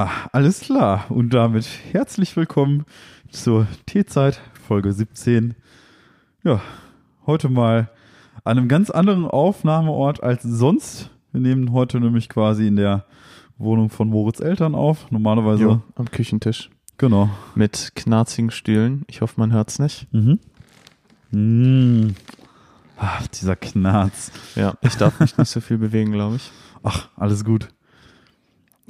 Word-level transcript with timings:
Ja, 0.00 0.10
alles 0.32 0.60
klar. 0.60 1.04
Und 1.10 1.34
damit 1.34 1.68
herzlich 1.92 2.34
willkommen 2.34 2.86
zur 3.30 3.66
Teezeit, 3.84 4.40
Folge 4.66 4.94
17. 4.94 5.54
Ja, 6.42 6.62
heute 7.26 7.50
mal 7.50 7.90
an 8.42 8.56
einem 8.56 8.68
ganz 8.68 8.88
anderen 8.88 9.26
Aufnahmeort 9.26 10.22
als 10.22 10.42
sonst. 10.42 11.10
Wir 11.32 11.42
nehmen 11.42 11.72
heute 11.72 12.00
nämlich 12.00 12.30
quasi 12.30 12.66
in 12.66 12.76
der 12.76 13.04
Wohnung 13.58 13.90
von 13.90 14.08
Moritz 14.08 14.40
Eltern 14.40 14.74
auf. 14.74 15.10
Normalerweise. 15.10 15.64
Jo, 15.64 15.82
am 15.96 16.10
Küchentisch. 16.10 16.70
Genau. 16.96 17.28
Mit 17.54 17.92
knarzigen 17.94 18.50
Stühlen. 18.50 19.04
Ich 19.06 19.20
hoffe, 19.20 19.34
man 19.36 19.52
hört's 19.52 19.78
nicht. 19.78 20.06
Mhm. 20.14 20.38
Mmh. 21.30 22.14
Ach, 22.96 23.26
dieser 23.26 23.54
Knarz. 23.54 24.32
Ja, 24.56 24.72
ich 24.80 24.94
darf 24.96 25.20
mich 25.20 25.36
nicht 25.36 25.50
so 25.50 25.60
viel 25.60 25.76
bewegen, 25.76 26.10
glaube 26.10 26.36
ich. 26.36 26.50
Ach, 26.82 27.10
alles 27.16 27.44
gut. 27.44 27.68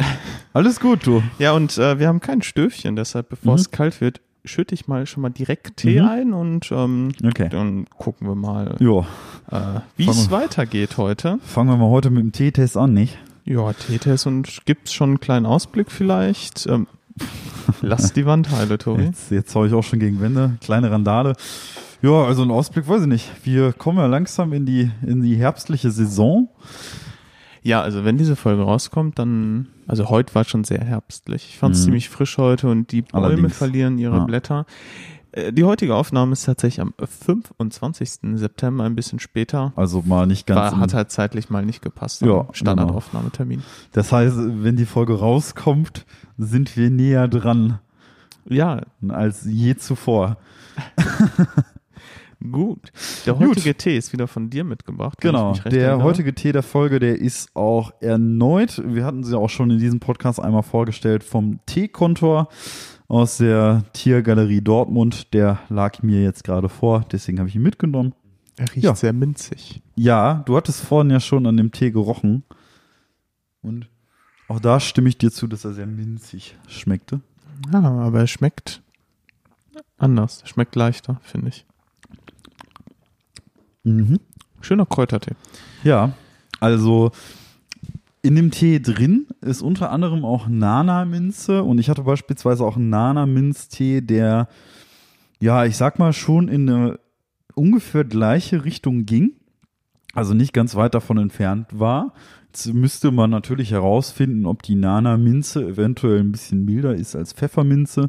Alles 0.53 0.81
gut, 0.81 1.07
du. 1.07 1.23
Ja, 1.39 1.53
und 1.53 1.79
äh, 1.79 1.99
wir 1.99 2.09
haben 2.09 2.21
kein 2.21 2.43
Stöfchen, 2.43 2.97
deshalb, 2.97 3.29
bevor 3.29 3.53
Mhm. 3.55 3.59
es 3.61 3.71
kalt 3.71 4.01
wird, 4.01 4.21
schütte 4.45 4.75
ich 4.75 4.89
mal 4.89 5.07
schon 5.07 5.23
mal 5.23 5.29
direkt 5.31 5.77
Tee 5.77 6.01
Mhm. 6.01 6.09
ein 6.09 6.33
und 6.33 6.73
ähm, 6.73 7.13
Okay. 7.25 7.49
dann 7.51 7.85
gucken 7.99 8.27
wir 8.27 8.35
mal, 8.35 8.77
äh, 8.79 9.81
wie 9.97 10.09
es 10.09 10.31
weitergeht 10.31 10.97
heute. 10.97 11.39
fangen 11.45 11.69
wir 11.71 11.77
mal 11.77 11.91
heute 11.91 12.11
mit 12.11 12.23
dem 12.23 12.33
Teetest 12.33 12.77
an, 12.77 12.95
nicht? 12.95 13.19
Ja, 13.45 13.73
Teetest 13.73 14.27
und 14.27 14.65
gibt's 14.65 14.93
schon 14.93 15.11
einen 15.11 15.21
kleinen 15.21 15.47
Ausblick 15.47 15.91
vielleicht? 15.91 16.67
Ähm, 16.67 16.87
lass 17.83 18.13
die 18.13 18.25
Wand 18.27 18.51
heile, 18.51 18.79
Tobi. 18.79 19.05
Jetzt, 19.05 19.31
jetzt 19.31 19.55
hau 19.55 19.65
ich 19.65 19.73
auch 19.75 19.83
schon 19.85 19.99
gegen 19.99 20.21
Wände. 20.21 20.57
Kleine 20.61 20.91
Randale. 20.91 21.35
Ja, 22.03 22.25
also 22.25 22.43
ein 22.43 22.51
Ausblick 22.51 22.89
weiß 22.89 23.03
ich 23.03 23.09
nicht. 23.09 23.31
Wir 23.45 23.73
kommen 23.75 23.99
ja 23.99 24.07
langsam 24.07 24.53
in 24.55 24.65
die, 24.65 24.91
in 25.07 25.21
die 25.21 25.37
herbstliche 25.37 25.91
Saison. 25.91 26.49
Ja, 27.63 27.83
also 27.83 28.05
wenn 28.05 28.17
diese 28.17 28.37
Folge 28.37 28.63
rauskommt, 28.63 29.19
dann, 29.19 29.69
also 29.87 30.09
heute 30.09 30.35
war 30.35 30.45
schon 30.45 30.65
sehr 30.65 30.83
herbstlich. 30.83 31.47
Ich 31.51 31.59
fand 31.59 31.75
es 31.75 31.83
Mhm. 31.83 31.85
ziemlich 31.85 32.09
frisch 32.09 32.39
heute 32.39 32.69
und 32.71 32.91
die 32.93 33.03
Bäume 33.03 33.27
Allerdings. 33.27 33.57
verlieren 33.57 33.99
ihre 33.99 34.17
Ja. 34.19 34.25
Blätter. 34.25 34.67
Äh, 35.33 35.53
Die 35.53 35.65
heutige 35.65 35.95
Aufnahme 35.95 36.33
ist 36.33 36.45
tatsächlich 36.45 36.81
am 36.81 36.95
25. 36.99 38.39
September, 38.39 38.85
ein 38.85 38.97
bisschen 38.97 39.19
später. 39.21 39.73
Also 39.77 40.03
mal 40.05 40.27
nicht 40.27 40.47
ganz. 40.47 40.73
War, 40.73 40.81
hat 40.81 40.95
halt 40.95 41.11
zeitlich 41.13 41.51
mal 41.51 41.65
nicht 41.65 41.83
gepasst. 41.83 42.23
Ja, 42.23 42.41
am 42.49 42.55
Standardaufnahmetermin. 42.55 43.63
das 43.93 44.11
heißt, 44.11 44.35
wenn 44.39 44.77
die 44.77 44.87
Folge 44.87 45.19
rauskommt, 45.19 46.07
sind 46.39 46.77
wir 46.77 46.91
näher 46.91 47.29
dran 47.29 47.79
Ja, 48.49 48.81
als 49.09 49.45
je 49.45 49.77
zuvor. 49.77 50.39
gut. 52.51 52.93
Der 53.27 53.35
Gut. 53.35 53.49
heutige 53.49 53.75
Tee 53.77 53.97
ist 53.97 54.13
wieder 54.13 54.27
von 54.29 54.51
dir 54.51 54.65
mitgebracht. 54.65 55.19
Genau. 55.21 55.51
ich 55.53 55.59
mich 55.59 55.65
recht 55.67 55.77
Der 55.77 55.89
erinnere. 55.89 56.05
heutige 56.07 56.35
Tee 56.35 56.53
der 56.53 56.63
Folge, 56.63 56.99
der 57.01 57.19
ist 57.19 57.55
auch 57.55 57.93
erneut, 58.01 58.83
wir 58.85 59.05
hatten 59.05 59.25
sie 59.25 59.37
auch 59.39 59.51
schon 59.51 59.71
in 59.71 59.79
diesem 59.79 60.01
Podcast 60.01 60.41
einmal 60.41 60.63
vorgestellt, 60.63 61.23
vom 61.25 61.61
Teekontor 61.67 62.49
aus 63.09 63.39
der 63.39 63.85
Tiergalerie 63.93 64.61
Dortmund. 64.63 65.33
Der 65.35 65.59
lag 65.69 66.03
mir 66.03 66.23
jetzt 66.23 66.45
gerade 66.45 66.69
vor, 66.69 67.05
deswegen 67.13 67.39
habe 67.39 67.49
ich 67.49 67.57
ihn 67.57 67.63
mitgenommen. 67.63 68.15
Er 68.57 68.69
riecht 68.75 68.85
Ja. 68.85 68.95
sehr 68.95 69.13
minzig. 69.13 69.83
Ja, 69.97 70.43
du 70.47 70.57
hattest 70.57 70.81
vorhin 70.83 71.11
ja 71.11 71.21
schon 71.21 71.47
an 71.47 71.57
dem 71.57 71.73
Tee 71.73 71.91
gerochen. 71.91 72.45
Und 73.63 73.89
auch 74.49 74.61
da 74.61 74.81
stimme 74.81 75.09
ich 75.09 75.19
dir 75.19 75.31
zu, 75.31 75.47
dass 75.47 75.65
er 75.65 75.73
sehr 75.73 75.87
minzig 75.87 76.57
schmeckte. 76.69 77.21
Ja, 77.73 77.81
aber 77.83 78.21
er 78.21 78.27
schmeckt 78.27 78.83
anders. 79.99 80.43
Schmeckt 80.47 80.77
leichter, 80.77 81.21
finde 81.23 81.49
ich. 81.49 81.67
Mhm. 83.85 84.19
Schöner 84.61 84.87
Kräutertee. 84.87 85.35
Ja, 85.85 86.13
also 86.61 87.13
in 88.23 88.37
dem 88.37 88.51
Tee 88.51 88.81
drin 88.81 89.27
ist 89.41 89.63
unter 89.63 89.91
anderem 89.91 90.25
auch 90.25 90.47
Nana-Minze 90.47 91.63
und 91.63 91.79
ich 91.79 91.89
hatte 91.89 92.03
beispielsweise 92.03 92.65
auch 92.65 92.77
einen 92.77 92.91
Nana-Minztee, 92.91 94.03
der, 94.03 94.49
ja, 95.41 95.65
ich 95.65 95.77
sag 95.77 95.99
mal, 95.99 96.13
schon 96.13 96.49
in 96.49 96.69
eine 96.69 96.99
ungefähr 97.55 98.05
gleiche 98.05 98.65
Richtung 98.65 99.07
ging, 99.07 99.33
also 100.13 100.35
nicht 100.35 100.53
ganz 100.53 100.75
weit 100.75 100.95
davon 100.95 101.19
entfernt 101.19 101.69
war. 101.73 102.13
Jetzt 102.49 102.75
müsste 102.75 103.13
man 103.13 103.31
natürlich 103.31 103.71
herausfinden, 103.71 104.45
ob 104.45 104.63
die 104.63 104.75
Nana-Minze 104.75 105.65
eventuell 105.65 106.19
ein 106.19 106.33
bisschen 106.33 106.65
milder 106.65 106.95
ist 106.95 107.15
als 107.15 107.33
Pfefferminze. 107.33 108.09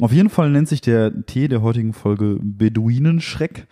Auf 0.00 0.10
jeden 0.10 0.30
Fall 0.30 0.50
nennt 0.50 0.68
sich 0.68 0.80
der 0.80 1.26
Tee 1.26 1.48
der 1.48 1.60
heutigen 1.60 1.92
Folge 1.92 2.38
Beduinenschreck. 2.42 3.66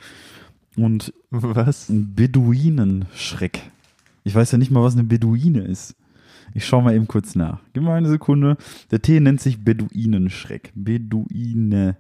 Und 0.77 1.13
Was? 1.31 1.89
ein 1.89 2.15
Beduinenschreck. 2.15 3.61
Ich 4.25 4.35
weiß 4.35 4.53
ja 4.53 4.59
nicht 4.59 4.71
mal, 4.71 4.83
was 4.83 4.95
eine 4.95 5.05
Beduine 5.05 5.61
ist. 5.61 5.97
Ich 6.55 6.67
schaue 6.67 6.83
mal 6.83 6.95
eben 6.95 7.09
kurz 7.09 7.35
nach. 7.35 7.61
Gib 7.73 7.83
mal 7.83 7.97
eine 7.97 8.09
Sekunde. 8.09 8.57
Der 8.91 9.01
Tee 9.01 9.21
nennt 9.21 9.41
sich 9.41 9.65
Beduinenschreck. 9.65 10.73
Beduine. 10.75 11.97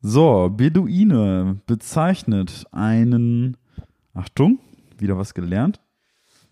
So, 0.00 0.50
Beduine 0.50 1.60
bezeichnet 1.66 2.64
einen, 2.72 3.56
Achtung, 4.14 4.58
wieder 4.98 5.16
was 5.16 5.34
gelernt. 5.34 5.80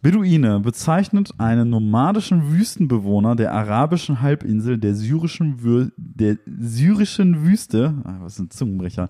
Beduine 0.03 0.61
bezeichnet 0.61 1.31
einen 1.37 1.69
nomadischen 1.69 2.53
Wüstenbewohner 2.53 3.37
der 3.37 3.53
arabischen 3.53 4.23
Halbinsel 4.23 4.79
der 4.79 4.95
syrischen, 4.95 5.63
Wür 5.63 5.93
der 5.97 6.39
syrischen 6.47 7.45
Wüste, 7.45 7.95
ah, 8.05 8.17
was 8.21 8.39
ein 8.39 8.51
Zungenbrecher, 8.51 9.09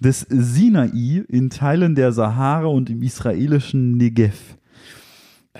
des 0.00 0.26
Sinai 0.28 1.24
in 1.28 1.50
Teilen 1.50 1.94
der 1.94 2.12
Sahara 2.12 2.66
und 2.66 2.90
im 2.90 3.02
israelischen 3.02 3.96
Negev. 3.96 4.56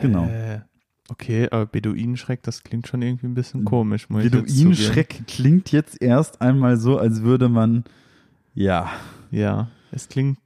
Genau. 0.00 0.24
Äh, 0.24 0.60
okay, 1.08 1.48
aber 1.50 1.66
Beduinenschreck, 1.66 2.42
das 2.42 2.64
klingt 2.64 2.88
schon 2.88 3.02
irgendwie 3.02 3.26
ein 3.26 3.34
bisschen 3.34 3.64
komisch. 3.64 4.08
Beduinenschreck 4.08 5.26
klingt 5.28 5.70
jetzt 5.70 6.02
erst 6.02 6.40
einmal 6.40 6.76
so, 6.76 6.98
als 6.98 7.22
würde 7.22 7.48
man, 7.48 7.84
ja, 8.54 8.90
Ja, 9.32 9.68
es 9.90 10.08
klingt, 10.08 10.38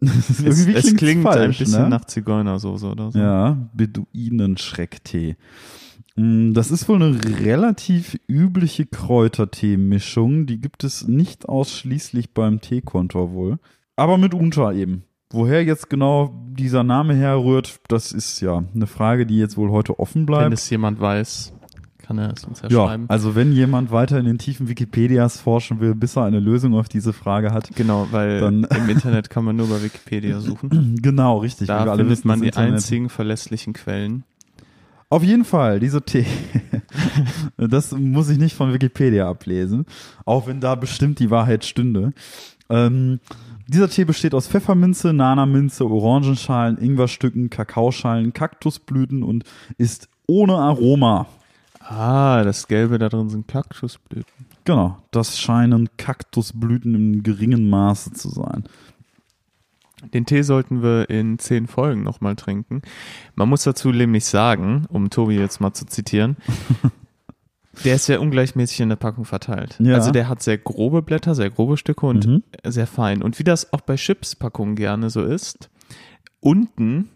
es, 0.00 0.66
es, 0.66 0.96
klingt 0.96 1.26
ein 1.26 1.32
falsch, 1.32 1.58
bisschen 1.58 1.82
ne? 1.84 1.88
nach 1.88 2.04
Zigeunersoße 2.04 2.86
oder 2.86 3.12
so. 3.12 3.18
Ja, 3.18 3.56
Beduinenschrecktee. 3.74 5.36
Mm, 6.16 6.52
Das 6.52 6.70
ist 6.70 6.88
wohl 6.88 7.02
eine 7.02 7.18
relativ 7.40 8.18
übliche 8.26 8.86
Kräutertee-Mischung. 8.86 10.46
Die 10.46 10.60
gibt 10.60 10.84
es 10.84 11.06
nicht 11.06 11.48
ausschließlich 11.48 12.32
beim 12.34 12.60
Teekontor 12.60 13.32
wohl. 13.32 13.58
Aber 13.96 14.18
mitunter 14.18 14.72
eben. 14.72 15.04
Woher 15.32 15.62
jetzt 15.64 15.88
genau 15.88 16.34
dieser 16.50 16.82
Name 16.82 17.14
herrührt, 17.14 17.80
das 17.86 18.10
ist 18.10 18.40
ja 18.40 18.64
eine 18.74 18.86
Frage, 18.88 19.26
die 19.26 19.38
jetzt 19.38 19.56
wohl 19.56 19.70
heute 19.70 20.00
offen 20.00 20.22
Wenn 20.22 20.26
bleibt. 20.26 20.54
es 20.54 20.68
jemand 20.70 21.00
weiß, 21.00 21.52
kann 22.10 22.18
er 22.18 22.32
es 22.32 22.42
uns 22.44 22.60
ja, 22.60 22.68
Ja, 22.68 22.86
schreiben. 22.88 23.04
also 23.06 23.36
wenn 23.36 23.52
jemand 23.52 23.92
weiter 23.92 24.18
in 24.18 24.24
den 24.26 24.36
tiefen 24.38 24.68
Wikipedias 24.68 25.40
forschen 25.40 25.78
will, 25.78 25.94
bis 25.94 26.16
er 26.16 26.24
eine 26.24 26.40
Lösung 26.40 26.74
auf 26.74 26.88
diese 26.88 27.12
Frage 27.12 27.52
hat. 27.52 27.70
Genau, 27.76 28.08
weil 28.10 28.40
Dann- 28.40 28.64
im 28.64 28.88
Internet 28.88 29.30
kann 29.30 29.44
man 29.44 29.54
nur 29.54 29.68
bei 29.68 29.80
Wikipedia 29.80 30.40
suchen. 30.40 30.96
Genau, 31.00 31.38
richtig. 31.38 31.68
Da 31.68 31.78
alle 31.84 31.90
findet 31.98 32.08
wissen, 32.10 32.26
man 32.26 32.40
die 32.40 32.46
Internet- 32.48 32.72
einzigen 32.74 33.08
verlässlichen 33.10 33.74
Quellen. 33.74 34.24
Auf 35.08 35.22
jeden 35.22 35.44
Fall, 35.44 35.78
dieser 35.78 36.04
Tee. 36.04 36.26
das 37.56 37.92
muss 37.92 38.28
ich 38.28 38.38
nicht 38.38 38.56
von 38.56 38.72
Wikipedia 38.72 39.28
ablesen, 39.30 39.86
auch 40.24 40.48
wenn 40.48 40.58
da 40.60 40.74
bestimmt 40.74 41.20
die 41.20 41.30
Wahrheit 41.30 41.64
stünde. 41.64 42.12
Ähm, 42.68 43.20
dieser 43.68 43.88
Tee 43.88 44.04
besteht 44.04 44.34
aus 44.34 44.48
Pfefferminze, 44.48 45.12
Nanaminze, 45.12 45.84
Orangenschalen, 45.88 46.76
Ingwerstücken, 46.76 47.50
Kakaoschalen, 47.50 48.32
Kaktusblüten 48.32 49.22
und 49.22 49.44
ist 49.78 50.08
ohne 50.26 50.54
Aroma. 50.56 51.26
Ah, 51.80 52.44
das 52.44 52.68
Gelbe 52.68 52.98
da 52.98 53.08
drin 53.08 53.28
sind 53.30 53.48
Kaktusblüten. 53.48 54.46
Genau, 54.64 54.98
das 55.10 55.38
scheinen 55.38 55.88
Kaktusblüten 55.96 56.94
im 56.94 57.22
geringen 57.22 57.68
Maße 57.70 58.12
zu 58.12 58.28
sein. 58.28 58.64
Den 60.14 60.24
Tee 60.26 60.42
sollten 60.42 60.82
wir 60.82 61.10
in 61.10 61.38
zehn 61.38 61.66
Folgen 61.66 62.02
nochmal 62.02 62.36
trinken. 62.36 62.82
Man 63.34 63.48
muss 63.48 63.64
dazu 63.64 63.90
nämlich 63.90 64.24
sagen, 64.24 64.86
um 64.88 65.10
Tobi 65.10 65.34
jetzt 65.36 65.60
mal 65.60 65.72
zu 65.72 65.84
zitieren, 65.86 66.36
der 67.84 67.96
ist 67.96 68.06
sehr 68.06 68.20
ungleichmäßig 68.20 68.80
in 68.80 68.88
der 68.90 68.96
Packung 68.96 69.24
verteilt. 69.24 69.76
Ja. 69.78 69.94
Also 69.94 70.10
der 70.10 70.28
hat 70.28 70.42
sehr 70.42 70.58
grobe 70.58 71.02
Blätter, 71.02 71.34
sehr 71.34 71.50
grobe 71.50 71.76
Stücke 71.76 72.06
und 72.06 72.26
Mhm. 72.26 72.42
sehr 72.64 72.86
fein. 72.86 73.22
Und 73.22 73.38
wie 73.38 73.44
das 73.44 73.72
auch 73.72 73.80
bei 73.82 73.96
Chips-Packungen 73.96 74.74
gerne 74.76 75.10
so 75.10 75.22
ist, 75.22 75.68
unten 76.40 77.08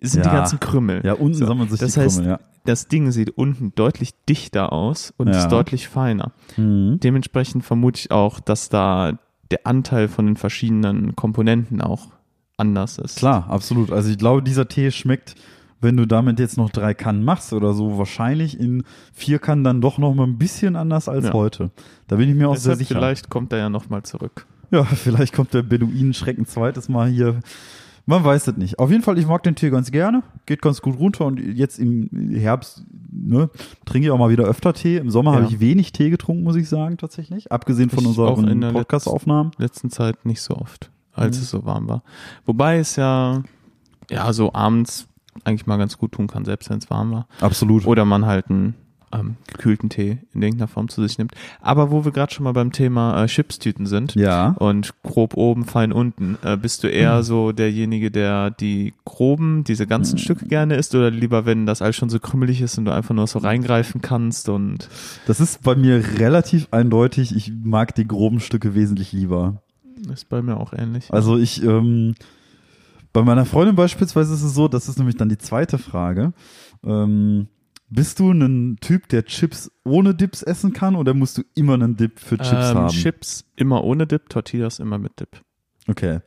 sind 0.00 0.24
die 0.24 0.28
Ja. 0.28 0.34
ganzen 0.34 0.60
Krümmel. 0.60 1.00
Ja, 1.04 1.14
unten 1.14 1.34
So, 1.38 1.46
sammeln 1.46 1.68
sich 1.68 1.80
das 1.80 1.94
die 1.94 2.00
heißt, 2.00 2.16
Krümmel, 2.18 2.30
ja. 2.32 2.40
Das 2.68 2.86
Ding 2.88 3.10
sieht 3.12 3.30
unten 3.30 3.72
deutlich 3.74 4.10
dichter 4.28 4.72
aus 4.72 5.14
und 5.16 5.28
Ja. 5.28 5.38
ist 5.38 5.48
deutlich 5.48 5.88
feiner. 5.88 6.32
Mhm. 6.58 7.00
Dementsprechend 7.02 7.64
vermute 7.64 7.98
ich 8.00 8.10
auch, 8.10 8.40
dass 8.40 8.68
da 8.68 9.18
der 9.50 9.66
Anteil 9.66 10.08
von 10.08 10.26
den 10.26 10.36
verschiedenen 10.36 11.16
Komponenten 11.16 11.80
auch 11.80 12.08
anders 12.58 12.98
ist. 12.98 13.16
Klar, 13.16 13.46
absolut. 13.48 13.90
Also 13.90 14.10
ich 14.10 14.18
glaube, 14.18 14.42
dieser 14.42 14.68
Tee 14.68 14.90
schmeckt, 14.90 15.34
wenn 15.80 15.96
du 15.96 16.06
damit 16.06 16.38
jetzt 16.40 16.58
noch 16.58 16.68
drei 16.70 16.92
Kannen 16.92 17.24
machst 17.24 17.52
oder 17.54 17.72
so, 17.72 17.96
wahrscheinlich 17.96 18.58
in 18.60 18.82
vier 19.14 19.38
Kannen 19.38 19.64
dann 19.64 19.80
doch 19.80 19.96
noch 19.96 20.12
mal 20.12 20.24
ein 20.26 20.36
bisschen 20.36 20.76
anders 20.76 21.08
als 21.08 21.26
Ja. 21.26 21.32
heute. 21.32 21.70
Da 22.08 22.16
bin 22.16 22.28
ich 22.28 22.34
mir 22.34 22.48
auch 22.48 22.56
sehr 22.56 22.72
Deshalb 22.72 22.78
sicher. 22.88 22.94
vielleicht 23.00 23.30
kommt 23.30 23.52
er 23.52 23.60
ja 23.60 23.70
nochmal 23.70 24.02
zurück. 24.02 24.44
Ja, 24.70 24.84
vielleicht 24.84 25.32
kommt 25.32 25.54
der 25.54 25.62
Beduinenschreck 25.62 26.36
ein 26.36 26.44
zweites 26.46 26.90
Mal 26.90 27.08
hier 27.08 27.40
Man 28.08 28.24
weiß 28.24 28.48
es 28.48 28.56
nicht. 28.56 28.78
Auf 28.78 28.90
jeden 28.90 29.02
Fall, 29.02 29.18
ich 29.18 29.26
mag 29.26 29.42
den 29.42 29.54
Tee 29.54 29.68
ganz 29.68 29.90
gerne. 29.90 30.22
Geht 30.46 30.62
ganz 30.62 30.80
gut 30.80 30.98
runter 30.98 31.26
und 31.26 31.38
jetzt 31.38 31.78
im 31.78 32.08
Herbst 32.32 32.82
ne, 33.12 33.50
trinke 33.84 34.06
ich 34.08 34.10
auch 34.10 34.18
mal 34.18 34.30
wieder 34.30 34.44
öfter 34.44 34.72
Tee. 34.72 34.96
Im 34.96 35.10
Sommer 35.10 35.32
Ja. 35.34 35.42
habe 35.42 35.52
ich 35.52 35.60
wenig 35.60 35.92
Tee 35.92 36.08
getrunken, 36.08 36.42
muss 36.42 36.56
ich 36.56 36.70
sagen, 36.70 36.96
tatsächlich. 36.96 37.52
Abgesehen 37.52 37.90
von 37.90 38.00
Ich 38.00 38.06
unseren 38.18 38.60
der 38.62 38.72
Podcast-Aufnahmen. 38.72 39.50
letzten 39.58 39.90
Zeit 39.90 40.24
nicht 40.24 40.40
so 40.40 40.56
oft, 40.56 40.90
als 41.12 41.36
Mhm. 41.36 41.42
es 41.42 41.50
so 41.50 41.66
warm 41.66 41.86
war. 41.86 42.02
Wobei 42.46 42.78
es 42.78 42.96
ja, 42.96 43.42
ja, 44.10 44.32
so 44.32 44.54
abends 44.54 45.06
eigentlich 45.44 45.66
mal 45.66 45.76
ganz 45.76 45.98
gut 45.98 46.12
tun 46.12 46.28
kann, 46.28 46.46
selbst 46.46 46.70
wenn 46.70 46.78
es 46.78 46.88
warm 46.88 47.12
war. 47.12 47.26
Absolut. 47.42 47.86
Oder 47.86 48.06
man 48.06 48.24
halt 48.24 48.48
einen 48.48 48.74
ähm, 49.12 49.36
gekühlten 49.46 49.88
Tee 49.88 50.18
in 50.34 50.42
irgendeiner 50.42 50.68
Form 50.68 50.88
zu 50.88 51.02
sich 51.02 51.18
nimmt. 51.18 51.32
Aber 51.60 51.90
wo 51.90 52.04
wir 52.04 52.12
gerade 52.12 52.32
schon 52.32 52.44
mal 52.44 52.52
beim 52.52 52.72
Thema 52.72 53.22
äh, 53.24 53.26
Chipstüten 53.26 53.86
sind 53.86 54.14
Ja. 54.14 54.50
und 54.58 54.94
grob 55.02 55.34
oben, 55.36 55.64
fein 55.64 55.92
unten, 55.92 56.36
äh, 56.42 56.56
bist 56.56 56.84
du 56.84 56.88
eher 56.88 57.18
Mhm. 57.18 57.22
so 57.22 57.52
derjenige, 57.52 58.10
der 58.10 58.50
die 58.50 58.94
groben, 59.04 59.64
diese 59.64 59.86
ganzen 59.86 60.14
Mhm. 60.16 60.18
Stücke 60.18 60.46
gerne 60.46 60.76
isst 60.76 60.94
oder 60.94 61.10
lieber, 61.10 61.46
wenn 61.46 61.64
das 61.66 61.80
alles 61.82 61.96
schon 61.96 62.10
so 62.10 62.20
krümelig 62.20 62.60
ist 62.60 62.76
und 62.78 62.84
du 62.84 62.92
einfach 62.92 63.14
nur 63.14 63.26
so 63.26 63.38
reingreifen 63.38 64.02
kannst 64.02 64.48
und 64.48 64.88
Das 65.26 65.40
ist 65.40 65.62
bei 65.62 65.74
mir 65.74 66.02
relativ 66.18 66.68
eindeutig. 66.70 67.34
Ich 67.34 67.52
mag 67.64 67.94
die 67.94 68.06
groben 68.06 68.40
Stücke 68.40 68.74
wesentlich 68.74 69.12
lieber. 69.12 69.62
ist 70.12 70.28
bei 70.28 70.42
mir 70.42 70.58
auch 70.58 70.72
ähnlich. 70.72 71.12
Also 71.12 71.36
ich, 71.36 71.62
ähm, 71.64 72.14
bei 73.12 73.22
meiner 73.22 73.44
Freundin 73.46 73.74
beispielsweise 73.74 74.34
ist 74.34 74.42
es 74.42 74.54
so, 74.54 74.68
das 74.68 74.88
ist 74.88 74.98
nämlich 74.98 75.16
dann 75.16 75.28
die 75.28 75.38
zweite 75.38 75.78
Frage. 75.78 76.32
Ähm, 76.84 77.48
bist 77.90 78.18
du 78.20 78.30
ein 78.32 78.76
Typ, 78.80 79.08
der 79.08 79.24
Chips 79.24 79.70
ohne 79.84 80.14
Dips 80.14 80.42
essen 80.42 80.72
kann 80.72 80.94
oder 80.96 81.14
musst 81.14 81.38
du 81.38 81.42
immer 81.54 81.74
einen 81.74 81.96
Dip 81.96 82.20
für 82.20 82.36
Chips 82.36 82.70
ähm, 82.70 82.76
haben? 82.76 82.88
Chips 82.88 83.44
immer 83.56 83.84
ohne 83.84 84.06
Dip, 84.06 84.28
Tortillas 84.28 84.78
immer 84.78 84.98
mit 84.98 85.18
Dip. 85.20 85.40
Okay. 85.88 86.20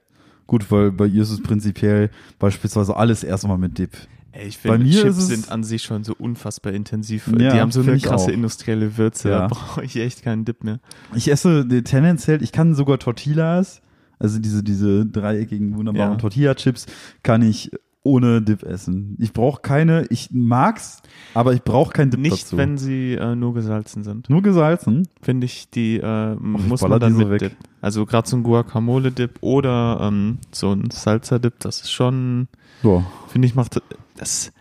Gut, 0.48 0.70
weil 0.72 0.92
bei 0.92 1.06
ihr 1.06 1.22
ist 1.24 1.32
es 1.32 1.42
prinzipiell 1.42 2.10
beispielsweise 2.40 2.96
alles 2.98 3.24
erstmal 3.24 3.58
mit 3.58 3.78
Dip. 3.78 3.92
Ey, 4.34 4.48
ich 4.48 4.58
finde, 4.58 4.90
Chips 4.90 5.28
sind 5.28 5.52
an 5.52 5.64
sich 5.64 5.84
schon 5.84 6.04
so 6.04 6.16
unfassbar 6.18 6.72
intensiv. 6.74 7.28
Ja, 7.28 7.54
die 7.54 7.60
haben 7.60 7.72
so 7.72 7.82
eine 7.82 7.98
krasse 8.00 8.26
auch. 8.32 8.34
industrielle 8.34 8.98
Würze, 8.98 9.30
Ja. 9.30 9.40
da 9.42 9.48
brauche 9.48 9.84
ich 9.84 9.96
echt 9.98 10.24
keinen 10.24 10.46
Dip 10.46 10.64
mehr. 10.64 10.80
Ich 11.14 11.30
esse 11.30 11.68
tendenziell, 11.84 12.42
ich 12.42 12.52
kann 12.54 12.74
sogar 12.74 12.98
Tortillas, 12.98 13.82
also 14.20 14.40
diese, 14.40 14.64
diese 14.64 15.06
dreieckigen, 15.06 15.76
wunderbaren 15.76 16.14
Ja. 16.14 16.18
Tortilla-Chips, 16.18 16.86
kann 17.24 17.42
ich 17.42 17.72
ohne 18.04 18.42
Dip 18.42 18.64
essen. 18.64 19.16
Ich 19.20 19.32
brauche 19.32 19.62
keine, 19.62 20.06
ich 20.10 20.30
mag's, 20.32 21.02
aber 21.34 21.54
ich 21.54 21.62
brauche 21.64 21.92
keinen 21.94 22.10
Dip 22.12 22.20
Nicht, 22.20 22.46
dazu. 22.46 22.58
wenn 22.58 22.78
sie 22.78 23.14
äh, 23.14 23.36
nur 23.36 23.54
gesalzen 23.54 24.04
sind. 24.04 24.30
Nur 24.30 24.42
gesalzen. 24.42 25.08
Finde 25.22 25.46
ich, 25.46 25.70
die 25.70 25.98
äh, 25.98 26.34
ich 26.34 26.40
muss 26.40 26.82
baller 26.82 26.96
man 26.96 27.00
dann 27.02 27.18
mit 27.18 27.30
weg. 27.30 27.40
Dip. 27.40 27.52
Also 27.82 28.06
gerade 28.06 28.28
so 28.28 28.38
ein 28.38 28.44
Guacamole-Dip 28.44 29.38
oder 29.42 30.00
ähm, 30.02 30.40
so 30.52 30.72
ein 30.74 30.90
Salsa-Dip, 30.92 31.60
das 31.60 31.82
ist 31.82 31.92
schon, 31.92 32.48
Ja. 32.84 33.06
finde 33.28 33.48
ich, 33.48 33.56
macht 33.56 33.82
das 34.18 34.52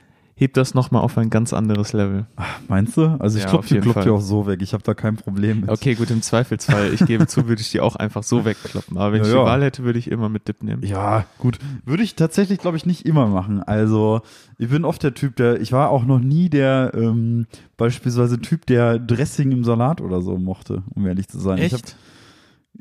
hebt 0.41 0.57
das 0.57 0.75
nochmal 0.75 1.03
auf 1.03 1.19
ein 1.19 1.29
ganz 1.29 1.53
anderes 1.53 1.93
Level. 1.93 2.25
Meinst 2.67 2.97
du? 2.97 3.17
Also 3.21 3.37
ich 3.37 3.45
Ja, 3.45 3.51
klopp 3.51 3.61
auf 3.61 3.67
die 3.69 3.79
klopp 3.79 4.03
die 4.03 4.09
auch 4.09 4.23
so 4.23 4.47
weg. 4.47 4.63
Ich 4.63 4.73
habe 4.73 4.83
da 4.83 4.95
kein 4.95 5.17
Problem 5.17 5.61
mit. 5.61 5.71
Okay, 5.71 5.95
gut, 5.95 6.11
im 6.11 6.23
Zweifelsfall, 6.23 6.93
ich 6.95 7.05
gebe 7.05 7.27
zu, 7.27 7.47
würde 7.47 7.61
ich 7.61 7.71
die 7.71 7.81
auch 7.81 7.95
einfach 7.97 8.23
so 8.23 8.45
wegkloppen. 8.45 8.97
Aber 8.97 9.13
wenn 9.13 9.21
Ja, 9.23 9.29
ich 9.29 9.35
ja. 9.35 9.41
die 9.41 9.45
Wahl 9.47 9.63
hätte, 9.63 9.85
würde 9.85 9.99
ich 9.99 10.11
immer 10.11 10.29
mit 10.31 10.49
Dip 10.49 10.63
nehmen. 10.63 10.83
Ja, 10.85 11.27
gut. 11.39 11.59
Würde 11.85 12.03
ich 12.03 12.15
tatsächlich, 12.17 12.59
glaube 12.59 12.79
ich, 12.79 12.87
nicht 12.87 13.05
immer 13.05 13.27
machen. 13.27 13.63
Also, 13.63 14.23
ich 14.57 14.71
bin 14.71 14.85
oft 14.87 15.03
der 15.03 15.13
Typ, 15.15 15.37
der, 15.37 15.61
ich 15.61 15.73
war 15.73 15.91
auch 15.91 16.05
noch 16.05 16.21
nie 16.21 16.49
der, 16.49 16.93
ähm, 16.95 17.47
beispielsweise 17.77 18.41
Typ, 18.41 18.65
der 18.67 18.99
Dressing 18.99 19.53
im 19.53 19.63
Salat 19.65 20.01
oder 20.01 20.23
so 20.23 20.39
mochte, 20.39 20.83
um 20.95 21.07
ehrlich 21.07 21.29
zu 21.29 21.39
sein. 21.39 21.59
Ich 21.59 21.73
hab, 21.75 21.81
Echt? 21.81 21.97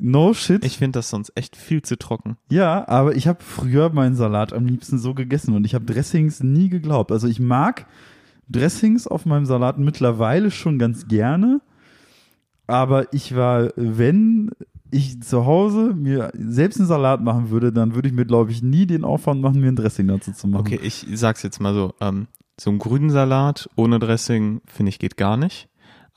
No 0.02 0.34
shit. 0.34 0.64
Ich 0.66 0.78
finde 0.78 1.00
das 1.00 1.10
sonst 1.10 1.32
echt 1.36 1.56
viel 1.56 1.82
zu 1.82 1.98
trocken. 1.98 2.38
ja, 2.50 2.88
aber 2.88 3.16
ich 3.16 3.28
habe 3.28 3.44
früher 3.44 3.90
meinen 3.90 4.16
Salat 4.16 4.54
am 4.54 4.66
liebsten 4.66 5.00
so 5.00 5.14
gegessen 5.14 5.56
und 5.56 5.66
ich 5.66 5.76
habe 5.76 5.86
Dressings 5.86 6.42
nie 6.44 6.70
geglaubt. 6.70 7.12
Also 7.12 7.28
ich 7.28 7.40
mag 7.40 7.86
Dressings 8.48 9.08
auf 9.08 9.26
meinem 9.26 9.46
Salat 9.46 9.78
mittlerweile 9.78 10.52
schon 10.52 10.80
ganz 10.80 11.08
gerne, 11.08 11.62
aber 12.68 13.14
ich 13.14 13.36
war, 13.36 13.72
wenn 13.76 14.52
ich 14.92 15.22
zu 15.22 15.46
Hause 15.46 15.94
mir 15.96 16.32
selbst 16.34 16.80
einen 16.80 16.88
Salat 16.88 17.22
machen 17.22 17.50
würde, 17.50 17.72
dann 17.72 17.96
würde 17.96 18.08
ich 18.08 18.14
mir, 18.14 18.26
glaube 18.26 18.52
ich, 18.52 18.64
nie 18.64 18.86
den 18.86 19.04
Aufwand 19.04 19.42
machen, 19.42 19.62
mir 19.62 19.68
ein 19.68 19.76
Dressing 19.76 20.08
dazu 20.08 20.32
zu 20.32 20.48
machen. 20.48 20.62
Okay, 20.62 20.80
ich 20.82 21.06
sag's 21.14 21.44
jetzt 21.44 21.60
mal 21.60 21.74
so, 21.74 21.94
ähm, 22.02 22.28
so 22.60 22.70
einen 22.70 22.80
grünen 22.80 23.10
Salat 23.10 23.70
ohne 23.76 24.00
Dressing, 24.00 24.62
finde 24.66 24.90
ich, 24.90 25.00
geht 25.00 25.18
gar 25.18 25.38
nicht. 25.38 25.70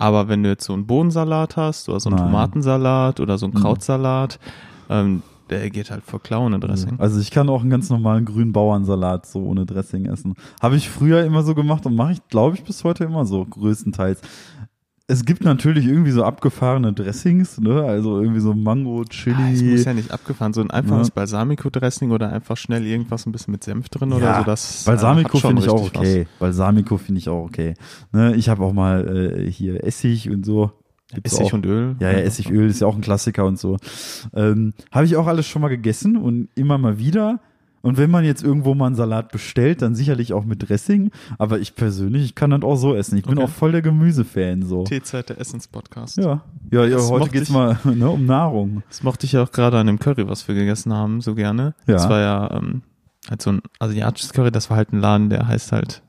Aber 0.03 0.29
wenn 0.29 0.43
du 0.43 0.49
jetzt 0.51 0.65
so 0.65 0.73
einen 0.73 0.87
Bohnensalat 0.87 1.57
hast 1.57 1.89
oder 1.89 2.01
so 2.01 2.09
einen 2.11 2.17
Nein. 2.19 2.27
Tomatensalat 2.27 3.21
oder 3.21 3.39
so 3.39 3.47
einen 3.47 3.55
Mhm. 3.55 3.59
Krautsalat, 3.61 4.39
ähm, 4.91 5.23
der 5.49 5.71
geht 5.71 5.91
halt 5.91 6.03
voll 6.03 6.21
klar 6.21 6.41
ohne 6.43 6.59
Dressing. 6.59 6.99
Also 6.99 7.21
ich 7.21 7.31
kann 7.31 7.49
auch 7.49 7.61
einen 7.61 7.71
ganz 7.71 7.89
normalen 7.91 8.25
grünen 8.25 8.53
Bauernsalat 8.53 9.27
so 9.27 9.41
ohne 9.41 9.67
Dressing 9.67 10.07
essen. 10.07 10.35
Habe 10.61 10.77
ich 10.77 10.89
früher 10.89 11.25
immer 11.25 11.43
so 11.43 11.55
gemacht 11.55 11.85
und 11.87 11.95
mache 11.95 12.13
ich, 12.13 12.29
glaube 12.29 12.57
ich, 12.57 12.65
bis 12.65 12.85
heute 12.85 13.05
immer 13.05 13.27
so, 13.27 13.45
größtenteils. 13.45 14.21
Es 15.13 15.27
gibt 15.27 15.45
natürlich 15.45 15.87
irgendwie 15.87 16.11
so 16.11 16.25
abgefahrene 16.25 16.95
Dressings, 16.95 17.61
ne? 17.61 17.83
Also 17.83 18.19
irgendwie 18.23 18.41
so 18.41 18.55
Mango, 18.55 19.05
Chili. 19.05 19.37
Ah, 19.39 19.51
es 19.53 19.63
muss 19.63 19.85
ja 19.85 19.93
nicht 19.93 20.11
abgefahren, 20.11 20.55
so 20.55 20.63
ein 20.63 20.71
einfaches 20.71 21.11
Balsamico-Dressing 21.11 22.13
oder 22.13 22.33
einfach 22.33 22.57
schnell 22.57 22.87
irgendwas 22.87 23.27
ein 23.27 23.33
bisschen 23.33 23.53
mit 23.53 23.63
Senf 23.63 23.91
drin 23.91 24.15
oder 24.15 24.25
Ja, 24.25 24.39
so. 24.39 24.45
Das, 24.45 24.87
äh, 24.87 24.91
Balsamico 24.91 25.37
finde 25.37 25.61
ich 25.61 25.69
auch 25.69 25.85
okay. 25.95 26.27
Balsamico 26.39 26.97
finde 26.97 27.19
ich 27.19 27.29
auch 27.29 27.45
okay. 27.45 27.75
Ne? 28.13 28.35
Ich 28.37 28.49
habe 28.49 28.65
auch 28.65 28.73
mal 28.73 29.37
äh, 29.47 29.51
hier 29.51 29.85
Essig 29.85 30.31
und 30.31 30.47
so. 30.47 30.73
Was. 31.11 31.15
Gibt's 31.17 31.35
Essig 31.35 31.47
auch. 31.49 31.53
und 31.53 31.67
Öl. 31.67 31.97
Ja, 32.01 32.11
ja, 32.11 32.19
Essigöl 32.21 32.71
ist 32.71 32.81
ja 32.81 32.87
auch 32.87 32.95
ein 32.95 33.03
Klassiker 33.03 33.45
und 33.45 33.59
so. 33.59 33.77
Ähm, 34.35 34.73
Habe 34.91 35.05
ich 35.05 35.17
auch 35.17 35.27
alles 35.27 35.47
schon 35.47 35.61
mal 35.61 35.69
gegessen 35.69 36.17
und 36.17 36.49
immer 36.55 36.79
mal 36.79 36.99
wieder. 36.99 37.41
Und 37.83 37.99
wenn 37.99 38.11
man 38.11 38.25
jetzt 38.25 38.43
irgendwo 38.45 38.75
mal 38.75 38.87
einen 38.87 38.95
Salat 38.95 39.33
bestellt, 39.33 39.83
dann 39.83 39.95
sicherlich 39.97 40.33
auch 40.33 40.45
mit 40.45 40.69
Dressing. 40.69 41.11
Aber 41.39 41.59
ich 41.59 41.75
persönlich, 41.75 42.25
ich 42.25 42.35
kann 42.37 42.51
das 42.51 42.63
auch 42.63 42.77
so 42.77 42.95
essen. 42.95 43.17
Ich 43.19 43.25
bin 43.25 43.39
Okay. 43.39 43.45
auch 43.47 43.51
voll 43.51 43.73
der 43.73 43.83
Gemüsefan 43.83 44.63
so. 44.63 44.85
Teezeit 44.85 45.29
der 45.31 45.41
Essenspodcast. 45.41 46.17
Ja, 46.19 46.43
ja, 46.71 46.85
ja 46.85 46.97
Das 46.97 47.11
heute 47.11 47.31
geht's 47.31 47.49
ich. 47.49 47.55
mal 47.55 47.77
ne, 47.85 48.09
um 48.09 48.25
Nahrung. 48.25 48.83
Das 48.89 49.03
mochte 49.03 49.27
ich 49.27 49.33
ja 49.33 49.43
auch 49.43 49.51
gerade 49.51 49.79
an 49.79 49.89
dem 49.89 49.99
Curry, 49.99 50.29
was 50.29 50.47
wir 50.47 50.55
gegessen 50.55 50.93
haben, 50.93 51.21
so 51.21 51.35
gerne. 51.35 51.75
Ja. 51.87 51.95
Das 51.95 52.09
war 52.09 52.21
ja 52.21 52.51
ähm, 52.53 52.83
halt 53.29 53.43
so 53.43 53.51
ein 53.51 53.63
asiatisches 53.81 54.33
Curry, 54.33 54.51
das 54.53 54.71
war 54.71 54.77
halt 54.77 54.93
ein 54.93 55.01
Laden, 55.01 55.29
der 55.29 55.49
heißt 55.49 55.73
halt 55.73 56.03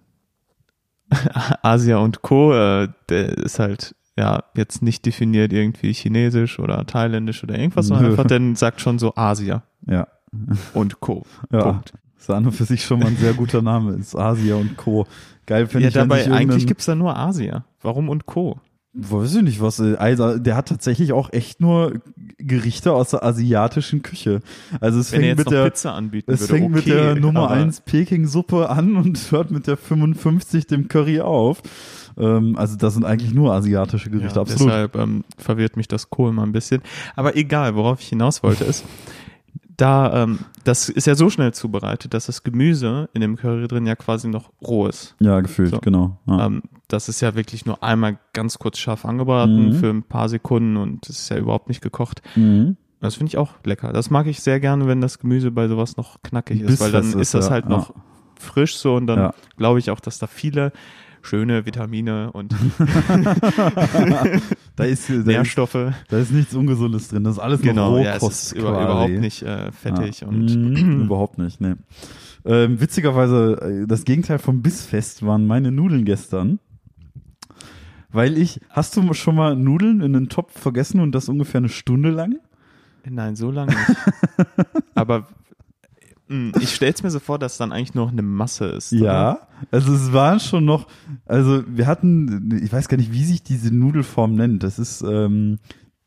Asia 1.62 1.98
und 1.98 2.22
Co. 2.22 2.54
Äh, 2.54 2.90
der 3.10 3.30
ist 3.38 3.60
halt 3.60 3.96
ja 4.18 4.44
jetzt 4.56 4.82
nicht 4.84 5.06
definiert 5.06 5.52
irgendwie 5.54 5.92
chinesisch 5.94 6.60
oder 6.60 6.86
thailändisch 6.86 7.44
oder 7.44 7.58
irgendwas, 7.58 7.88
sondern 7.88 8.12
einfach, 8.12 8.26
der 8.28 8.42
sagt 8.56 8.80
schon 8.82 9.00
so 9.00 9.14
Asia 9.16 9.64
Ja, 9.88 10.08
und 10.74 11.00
Co. 11.00 11.26
ja. 11.52 11.64
Punkt. 11.64 11.94
Das 12.16 12.30
ist 12.30 12.36
an 12.36 12.46
und 12.46 12.54
für 12.54 12.64
sich 12.64 12.86
schon 12.86 13.00
mal 13.00 13.08
ein 13.08 13.18
sehr 13.18 13.34
guter 13.34 13.62
Name. 13.62 13.94
Ist 13.94 14.16
Asia 14.16 14.56
und 14.56 14.78
Co. 14.78 15.06
Geil 15.46 15.68
finde 15.68 15.84
Ja, 15.84 15.90
ich, 15.90 15.96
wenn 15.96 16.08
dabei 16.08 16.32
eigentlich 16.32 16.66
gibt's 16.68 16.86
da 16.86 16.96
nur 16.96 17.18
Asia. 17.18 17.66
Warum 17.82 18.08
und 18.08 18.26
Co. 18.26 18.60
Weiß 18.96 19.36
ich 19.36 19.42
nicht, 19.42 19.60
was. 19.60 19.82
Also, 19.82 20.38
der 20.38 20.56
hat 20.56 20.68
tatsächlich 20.68 21.14
auch 21.14 21.34
echt 21.34 21.60
nur 21.60 21.94
Gerichte 22.38 22.94
aus 22.94 23.10
der 23.10 23.24
asiatischen 23.24 24.04
Küche. 24.04 24.42
Also 24.80 25.00
es 25.00 25.12
Wenn 25.12 25.22
fängt 25.22 25.40
mit 25.40 25.52
der 25.52 25.66
Pizza 25.66 25.96
anbieten 25.96 26.32
es 26.32 26.46
fängt 26.46 26.66
okay, 26.66 26.76
mit 26.76 26.86
der 26.86 27.16
Nummer 27.16 27.46
aber 27.46 27.56
1 27.56 27.82
Peking-Suppe 27.82 28.70
an 28.70 28.96
und 28.96 29.20
hört 29.32 29.50
mit 29.50 29.66
der 29.66 29.78
55 29.78 30.68
dem 30.68 30.90
Curry 30.90 31.22
auf. 31.22 31.64
Ähm, 32.18 32.56
also 32.56 32.78
das 32.78 32.94
sind 32.94 33.04
eigentlich 33.04 33.34
nur 33.34 33.52
asiatische 33.54 34.12
Gerichte, 34.12 34.36
Ja, 34.36 34.42
absolut. 34.42 34.68
Deshalb 34.68 34.96
ähm, 34.96 35.24
verwirrt 35.40 35.76
mich 35.76 35.88
das 35.88 36.12
Kohl 36.12 36.32
mal 36.32 36.44
ein 36.44 36.52
bisschen. 36.52 36.84
Aber 37.16 37.36
egal, 37.36 37.76
worauf 37.76 38.00
ich 38.00 38.10
hinaus 38.10 38.44
wollte, 38.44 38.64
ist, 38.64 38.86
da, 39.78 40.24
ähm, 40.24 40.40
das 40.64 40.90
ist 40.90 41.08
ja 41.08 41.16
so 41.16 41.30
schnell 41.30 41.54
zubereitet, 41.54 42.14
dass 42.14 42.28
das 42.28 42.44
Gemüse 42.44 43.10
in 43.14 43.22
dem 43.22 43.36
Curry 43.36 43.68
drin 43.68 43.86
ja 43.88 43.96
quasi 43.96 44.28
noch 44.28 44.52
roh 44.62 44.88
ist. 44.88 45.16
Ja, 45.20 45.42
gefühlt, 45.42 45.72
So. 45.72 45.80
genau. 45.80 46.18
Ja. 46.28 46.46
Ähm, 46.46 46.64
das 46.88 47.10
ist 47.10 47.22
ja 47.22 47.34
wirklich 47.36 47.66
nur 47.66 47.84
einmal 47.84 48.20
ganz 48.34 48.60
kurz 48.60 48.78
scharf 48.78 49.04
angebraten 49.06 49.70
Mhm. 49.70 49.74
für 49.74 49.90
ein 49.90 50.04
paar 50.04 50.30
Sekunden 50.30 50.78
und 50.78 51.10
es 51.10 51.20
ist 51.22 51.30
ja 51.30 51.38
überhaupt 51.38 51.70
nicht 51.70 51.82
gekocht. 51.82 52.22
Mhm. 52.36 52.78
Das 53.00 53.16
finde 53.16 53.30
ich 53.32 53.38
auch 53.38 53.56
lecker. 53.66 53.92
Das 53.92 54.10
mag 54.10 54.28
ich 54.28 54.42
sehr 54.42 54.60
gerne, 54.60 54.88
wenn 54.88 55.02
das 55.02 55.20
Gemüse 55.20 55.52
bei 55.52 55.68
sowas 55.68 55.98
noch 55.98 56.22
knackig 56.22 56.62
ist, 56.62 56.80
weil 56.80 56.92
dann 56.92 57.20
ist 57.20 57.34
das 57.34 57.46
ja. 57.48 57.52
halt 57.52 57.68
noch 57.68 57.94
frisch 58.40 58.78
so 58.78 58.96
und 58.96 59.08
dann 59.08 59.20
Ja. 59.20 59.34
glaube 59.58 59.80
ich 59.80 59.90
auch, 59.90 60.00
dass 60.00 60.20
da 60.20 60.28
viele 60.28 60.72
schöne 61.24 61.66
Vitamine 61.66 62.32
und 62.32 62.54
Da 64.76 64.84
ist, 64.86 65.10
da, 65.10 65.14
ist, 65.16 65.26
Nährstoffe 65.26 65.94
da 66.10 66.18
ist 66.18 66.32
nichts 66.32 66.54
Ungesundes 66.56 67.08
drin. 67.10 67.24
Das 67.24 67.34
ist 67.34 67.40
alles 67.40 67.62
Genau, 67.62 67.98
noch 67.98 68.04
ja, 68.04 68.14
Rohkost 68.14 68.54
ist 68.54 68.54
über, 68.54 68.70
überhaupt 68.70 69.20
nicht 69.20 69.42
äh, 69.44 69.72
fettig 69.72 70.22
ja. 70.22 70.28
und 70.28 70.46
Mhm, 70.46 71.04
überhaupt 71.04 71.38
nicht, 71.38 71.62
ne. 71.62 71.78
Ähm, 72.46 72.82
witzigerweise, 72.82 73.84
äh, 73.84 73.88
das 73.88 74.04
Gegenteil 74.04 74.40
vom 74.40 74.62
Bissfest 74.62 75.26
waren 75.26 75.48
meine 75.48 75.72
Nudeln 75.72 76.06
gestern. 76.06 76.60
Weil 78.12 78.38
ich, 78.38 78.62
hast 78.70 78.96
du 78.96 79.14
schon 79.14 79.36
mal 79.36 79.56
Nudeln 79.56 80.02
in 80.02 80.16
einen 80.16 80.30
Topf 80.30 80.60
vergessen 80.60 81.00
und 81.00 81.14
das 81.14 81.30
ungefähr 81.30 81.60
eine 81.60 81.70
Stunde 81.70 82.10
lang? 82.12 82.36
nein, 83.10 83.36
so 83.36 83.52
lange 83.52 83.74
nicht. 83.74 83.98
Aber 84.96 85.28
ich 86.60 86.74
stelle 86.74 86.94
es 86.94 87.04
mir 87.04 87.10
so 87.12 87.20
vor, 87.20 87.40
dass 87.40 87.58
dann 87.58 87.72
eigentlich 87.72 87.94
noch 87.94 88.12
eine 88.12 88.22
Masse 88.22 88.66
ist. 88.66 88.94
oder? 88.94 89.04
Ja, 89.04 89.40
also 89.72 89.94
es 89.94 90.12
waren 90.14 90.40
schon 90.40 90.66
noch, 90.66 90.88
also 91.26 91.64
wir 91.68 91.88
hatten, 91.88 92.60
ich 92.64 92.72
weiß 92.72 92.88
gar 92.88 92.98
nicht, 92.98 93.12
wie 93.14 93.24
sich 93.24 93.44
diese 93.44 93.74
Nudelform 93.74 94.36
nennt. 94.36 94.64
Das 94.64 94.80
ist 94.80 95.02
ähm, 95.02 95.60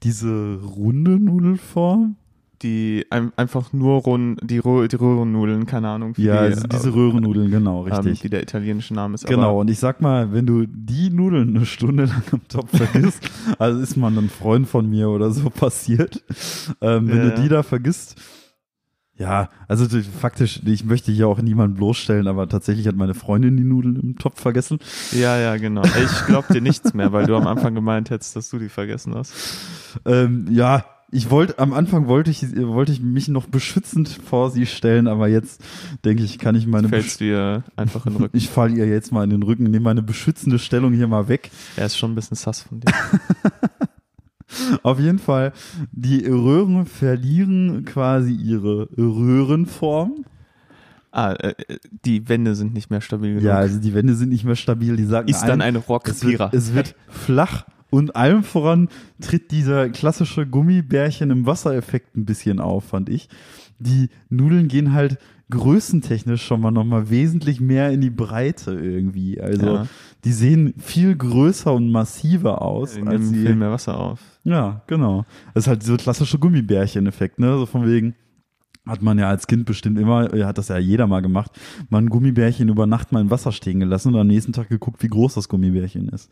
diese 0.02 0.61
runde 0.62 1.18
Nudelform. 1.18 2.16
die 2.62 3.04
ein, 3.11 3.33
einfach 3.37 3.73
nur 3.75 4.00
Rund, 4.02 4.40
die, 4.42 4.61
Rö- 4.61 4.88
die 4.88 4.97
Röhrennudeln, 4.97 5.66
keine 5.66 5.88
Ahnung. 5.88 6.14
Ja, 6.16 6.40
also 6.40 6.66
diese 6.66 6.88
äh, 6.88 6.92
Röhrennudeln, 6.92 7.50
genau, 7.50 7.87
ähm, 7.87 7.92
richtig. 7.92 8.25
wie 8.25 8.28
der 8.30 8.42
italienische 8.42 8.95
Name 8.95 9.14
ist. 9.14 9.26
Genau, 9.26 9.61
und 9.61 9.68
ich 9.71 9.78
sag 9.78 10.00
mal, 10.00 10.33
wenn 10.33 10.47
du 10.47 10.64
die 10.66 11.11
Nudeln 11.11 11.54
eine 11.56 11.66
Stunde 11.66 12.04
lang 12.06 12.23
im 12.33 12.47
Topf 12.49 12.75
vergisst, 12.76 13.28
also 13.59 13.78
ist 13.80 13.97
man 13.97 14.16
ein 14.18 14.30
Freund 14.30 14.66
von 14.68 14.88
mir 14.88 15.09
oder 15.11 15.30
so 15.30 15.50
passiert, 15.50 16.23
ähm, 16.80 17.09
wenn 17.09 17.18
Ja, 17.18 17.30
du 17.30 17.42
die 17.42 17.49
da 17.49 17.62
vergisst, 17.62 18.16
ja, 19.19 19.49
also 19.69 19.87
du- 19.87 20.03
faktisch, 20.03 20.61
ich 20.65 20.85
möchte 20.85 21.11
hier 21.13 21.29
auch 21.29 21.41
niemanden 21.41 21.77
bloßstellen, 21.77 22.27
aber 22.29 22.49
tatsächlich 22.49 22.87
hat 22.87 22.97
meine 22.97 23.15
Freundin 23.15 23.57
die 23.57 23.65
Nudeln 23.65 23.97
im 23.97 24.19
Topf 24.19 24.41
vergessen. 24.41 24.79
ja, 25.13 25.39
ja, 25.39 25.57
genau. 25.57 25.83
Ich 25.85 26.27
glaub 26.27 26.49
dir 26.49 26.61
nichts 26.61 26.93
mehr, 26.95 27.13
weil 27.13 27.27
du 27.27 27.37
am 27.37 27.47
Anfang 27.47 27.75
gemeint 27.75 28.11
hättest, 28.11 28.37
dass 28.37 28.51
du 28.51 28.59
die 28.59 28.69
vergessen 28.69 29.15
hast. 29.15 29.33
Ähm, 30.05 30.47
ja, 30.51 30.85
ich 31.13 31.31
wollte, 31.31 31.61
am 31.61 31.73
Anfang 31.73 32.09
wollte 32.09 32.31
ich, 32.33 32.43
wollte 32.57 32.91
ich 32.93 33.01
mich 33.01 33.29
noch 33.29 33.47
beschützend 33.47 34.09
vor 34.09 34.51
sie 34.51 34.67
stellen, 34.67 35.07
aber 35.07 35.29
jetzt 35.29 35.63
denke 36.05 36.25
ich, 36.25 36.39
kann 36.39 36.57
ich 36.57 36.67
meine, 36.67 36.89
Fällst 36.89 37.21
dir 37.21 37.63
einfach 37.77 38.07
in 38.07 38.15
den 38.15 38.23
Rücken. 38.23 38.37
ich 38.37 38.49
falle 38.51 38.75
ihr 38.75 38.87
jetzt 38.89 39.13
mal 39.13 39.23
in 39.23 39.31
den 39.31 39.45
Rücken, 39.45 39.63
nehme 39.65 39.85
meine 39.85 40.03
beschützende 40.03 40.59
Stellung 40.59 40.93
hier 40.93 41.07
mal 41.07 41.29
weg. 41.29 41.51
Er 41.77 41.87
ist 41.87 41.97
schon 41.97 42.11
ein 42.11 42.15
bisschen 42.17 42.37
sass 42.37 42.63
von 42.63 42.81
dir. 42.81 42.93
Auf 44.83 45.00
jeden 45.00 45.19
Fall, 45.19 45.53
die 45.93 46.25
Röhren 46.26 46.87
verlieren 46.87 47.85
quasi 47.85 48.33
ihre 48.33 48.88
Röhrenform. 48.97 50.25
Ah, 51.11 51.33
äh, 51.33 51.55
die 52.05 52.29
Wände 52.29 52.55
sind 52.55 52.75
nicht 52.75 52.91
mehr 52.91 53.00
stabil 53.00 53.31
genug. 53.31 53.45
Ja, 53.45 53.57
also 53.57 53.81
die 53.81 53.95
Wände 53.95 54.15
sind 54.15 54.29
nicht 54.29 54.45
mehr 54.45 54.57
stabil, 54.57 54.97
die 54.97 55.05
sagen 55.05 55.29
ist 55.29 55.43
dann 55.43 55.62
ein, 55.62 55.76
eine 55.76 55.79
es 55.79 55.88
wird, 55.88 55.88
Rockpira. 55.88 56.50
es 56.53 56.75
wird 56.75 56.95
flach 57.09 57.65
und 57.91 58.17
allem 58.17 58.43
voran 58.43 58.88
tritt 59.21 59.50
dieser 59.50 59.88
klassische 59.88 60.47
Gummibärchen 60.47 61.31
im 61.31 61.47
Wassereffekt 61.47 62.17
ein 62.17 62.26
bisschen 62.26 62.61
auf, 62.61 62.85
fand 62.85 63.09
ich. 63.09 63.29
Die 63.79 64.11
Nudeln 64.29 64.69
gehen 64.69 64.93
halt 64.93 65.19
größentechnisch 65.50 66.43
schon 66.45 66.61
mal 66.61 66.71
nochmal 66.71 67.09
wesentlich 67.11 67.61
mehr 67.61 67.91
in 67.93 68.00
die 68.00 68.11
Breite 68.11 68.73
irgendwie. 68.73 69.41
Also 69.41 69.67
Ja. 69.67 69.87
die 70.25 70.33
sehen 70.33 70.75
viel 70.79 71.15
größer 71.17 71.73
und 71.73 71.91
massiver 71.91 72.62
aus. 72.62 72.95
Die 72.95 73.03
als 73.07 73.31
viel 73.31 73.55
mehr 73.55 73.71
Wasser 73.71 73.99
auf. 73.99 74.21
Ja, 74.45 74.83
genau. 74.87 75.25
Das 75.55 75.65
ist 75.65 75.69
halt 75.69 75.83
so 75.83 75.97
klassische 75.97 76.38
Gummibärchen-Effekt, 76.38 77.38
ne? 77.38 77.57
So 77.59 77.67
von 77.67 77.87
wegen, 77.87 78.15
hat 78.87 79.03
man 79.03 79.19
ja 79.19 79.29
als 79.29 79.47
Kind 79.47 79.67
bestimmt 79.67 79.99
immer, 79.99 80.35
ja, 80.35 80.47
hat 80.47 80.59
das 80.59 80.69
ja 80.69 80.79
jeder 80.79 81.07
mal 81.07 81.21
gemacht, 81.21 81.50
mal 81.91 81.99
ein 81.99 82.09
Gummibärchen 82.09 82.69
über 82.69 82.87
Nacht 82.87 83.12
mal 83.12 83.21
im 83.21 83.31
Wasser 83.31 83.53
stehen 83.53 83.81
gelassen 83.81 84.15
und 84.15 84.21
am 84.21 84.26
nächsten 84.29 84.53
Tag 84.53 84.69
geguckt, 84.69 85.03
wie 85.03 85.09
groß 85.09 85.35
das 85.35 85.49
Gummibärchen 85.49 86.09
ist. 86.09 86.31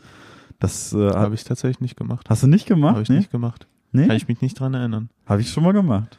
Das 0.60 0.92
äh, 0.92 1.06
hab, 1.08 1.16
Habe 1.16 1.34
ich 1.34 1.44
tatsächlich 1.44 1.80
nicht 1.80 1.96
gemacht. 1.96 2.28
hast 2.30 2.42
du 2.44 2.46
nicht 2.46 2.66
gemacht? 2.66 2.92
Habe 2.94 3.02
ich 3.02 3.08
nee? 3.08 3.16
nicht 3.16 3.30
gemacht. 3.32 3.66
nee? 3.92 4.06
Kann 4.06 4.16
ich 4.16 4.28
mich 4.28 4.40
nicht 4.40 4.58
dran 4.58 4.74
erinnern. 4.74 5.08
Habe 5.26 5.40
ich 5.40 5.50
schon 5.50 5.64
mal 5.64 5.72
gemacht. 5.72 6.18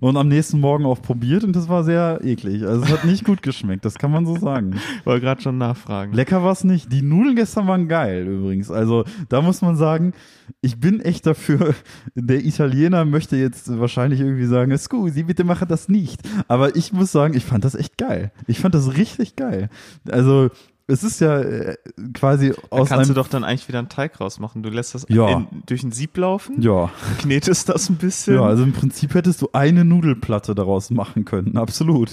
Und 0.00 0.16
am 0.16 0.28
nächsten 0.28 0.60
Morgen 0.60 0.86
auch 0.86 1.02
probiert 1.02 1.44
und 1.44 1.56
das 1.56 1.68
war 1.68 1.84
sehr 1.84 2.20
eklig. 2.22 2.64
Also 2.64 2.84
es 2.84 2.90
hat 2.90 3.04
nicht 3.04 3.24
gut 3.24 3.42
geschmeckt, 3.42 3.84
das 3.84 3.94
kann 3.94 4.10
man 4.10 4.26
so 4.26 4.36
sagen. 4.36 4.76
Wollte 5.04 5.20
gerade 5.22 5.42
schon 5.42 5.58
nachfragen. 5.58 6.12
Lecker 6.12 6.44
war's 6.44 6.64
nicht. 6.64 6.92
Die 6.92 7.02
Nudeln 7.02 7.36
gestern 7.36 7.66
waren 7.66 7.88
geil 7.88 8.26
übrigens. 8.26 8.70
Also 8.70 9.04
da 9.28 9.42
muss 9.42 9.62
man 9.62 9.76
sagen, 9.76 10.12
ich 10.60 10.78
bin 10.78 11.00
echt 11.00 11.26
dafür. 11.26 11.74
Der 12.14 12.44
Italiener 12.44 13.04
möchte 13.04 13.36
jetzt 13.36 13.78
wahrscheinlich 13.78 14.20
irgendwie 14.20 14.46
sagen, 14.46 14.76
scusi, 14.76 15.24
bitte 15.24 15.44
mache 15.44 15.66
das 15.66 15.88
nicht. 15.88 16.20
Aber 16.46 16.76
ich 16.76 16.92
muss 16.92 17.12
sagen, 17.12 17.34
ich 17.34 17.44
fand 17.44 17.64
das 17.64 17.74
echt 17.74 17.98
geil. 17.98 18.32
Ich 18.46 18.60
fand 18.60 18.74
das 18.74 18.96
richtig 18.96 19.36
geil. 19.36 19.68
Also 20.08 20.50
es 20.88 21.04
ist 21.04 21.20
ja 21.20 21.38
äh, 21.40 21.76
quasi 22.14 22.50
da 22.50 22.56
aus 22.70 22.88
kannst 22.88 23.10
du 23.10 23.14
doch 23.14 23.28
dann 23.28 23.44
eigentlich 23.44 23.68
wieder 23.68 23.78
einen 23.78 23.88
Teig 23.88 24.18
rausmachen. 24.20 24.62
Du 24.62 24.70
lässt 24.70 24.94
das 24.94 25.06
Ja. 25.08 25.28
in, 25.28 25.46
durch 25.66 25.82
ein 25.84 25.92
Sieb 25.92 26.16
laufen, 26.16 26.60
ja, 26.60 26.90
knetest 27.20 27.68
das 27.68 27.88
ein 27.88 27.96
bisschen. 27.96 28.34
ja, 28.34 28.42
also 28.42 28.64
im 28.64 28.72
Prinzip 28.72 29.14
hättest 29.14 29.40
du 29.42 29.50
eine 29.52 29.84
Nudelplatte 29.84 30.54
daraus 30.54 30.90
machen 30.90 31.24
können, 31.24 31.56
absolut. 31.56 32.10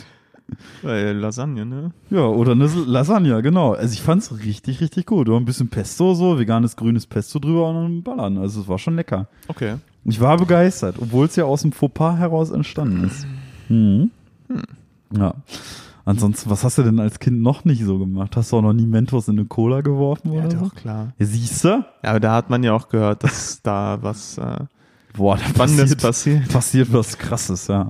Weil 0.84 1.18
Lasagne, 1.18 1.66
ne? 1.66 1.92
Ja, 2.12 2.26
oder 2.28 2.52
eine 2.52 2.68
Lasagne, 2.68 3.42
genau. 3.42 3.74
Also 3.74 3.94
ich 3.94 4.04
fand's 4.04 4.32
richtig, 4.44 4.80
richtig 4.80 5.08
gut. 5.08 5.28
Und 5.28 5.38
ein 5.38 5.46
bisschen 5.46 5.70
Pesto 5.70 6.14
so, 6.14 6.38
veganes 6.38 6.76
grünes 6.76 7.08
Pesto 7.08 7.40
drüber 7.40 7.70
und 7.70 7.76
dann 7.76 8.04
ballern. 8.04 8.38
Also 8.38 8.62
es 8.62 8.68
war 8.68 8.78
schon 8.78 8.96
lecker. 8.96 9.28
Okay. 9.48 9.78
Ich 10.04 10.22
war 10.22 10.38
begeistert, 10.38 10.98
obwohl 11.02 11.26
es 11.26 11.36
ja 11.36 11.46
aus 11.46 11.64
dem 11.64 11.72
Fauxpas 11.72 12.18
heraus 12.18 12.52
entstanden 12.52 13.06
ist. 13.06 13.26
Mhm. 13.70 14.12
Ja. 15.18 15.34
Ansonsten, 16.06 16.50
was 16.52 16.64
hast 16.64 16.78
du 16.78 16.84
denn 16.84 17.00
als 17.00 17.20
Kind 17.20 17.42
noch 17.42 17.66
nicht 17.66 17.84
so 17.84 17.98
gemacht? 17.98 18.36
Hast 18.38 18.52
du 18.52 18.58
auch 18.58 18.62
noch 18.62 18.74
nie 18.74 18.86
Mentos 18.86 19.28
in 19.28 19.40
eine 19.40 19.48
Cola 19.48 19.82
geworfen 19.82 20.32
Ja, 20.34 20.42
oder 20.46 20.52
so? 20.52 20.58
doch, 20.66 20.76
klar. 20.76 21.14
Ja, 21.18 21.26
siehst 21.26 21.64
du? 21.64 21.68
Ja, 21.70 21.86
aber 22.04 22.20
da 22.20 22.34
hat 22.36 22.50
man 22.52 22.62
ja 22.64 22.74
auch 22.74 22.90
gehört, 22.90 23.24
dass 23.24 23.62
da 23.64 23.98
was 24.02 24.38
äh, 24.38 24.58
Boah, 25.18 25.38
da 25.38 25.44
Spannendes 25.46 25.96
passiert, 25.96 26.02
passiert. 26.02 26.50
passiert 26.54 26.94
was 26.94 27.18
krasses, 27.18 27.68
ja. 27.68 27.84
Ja, 27.84 27.90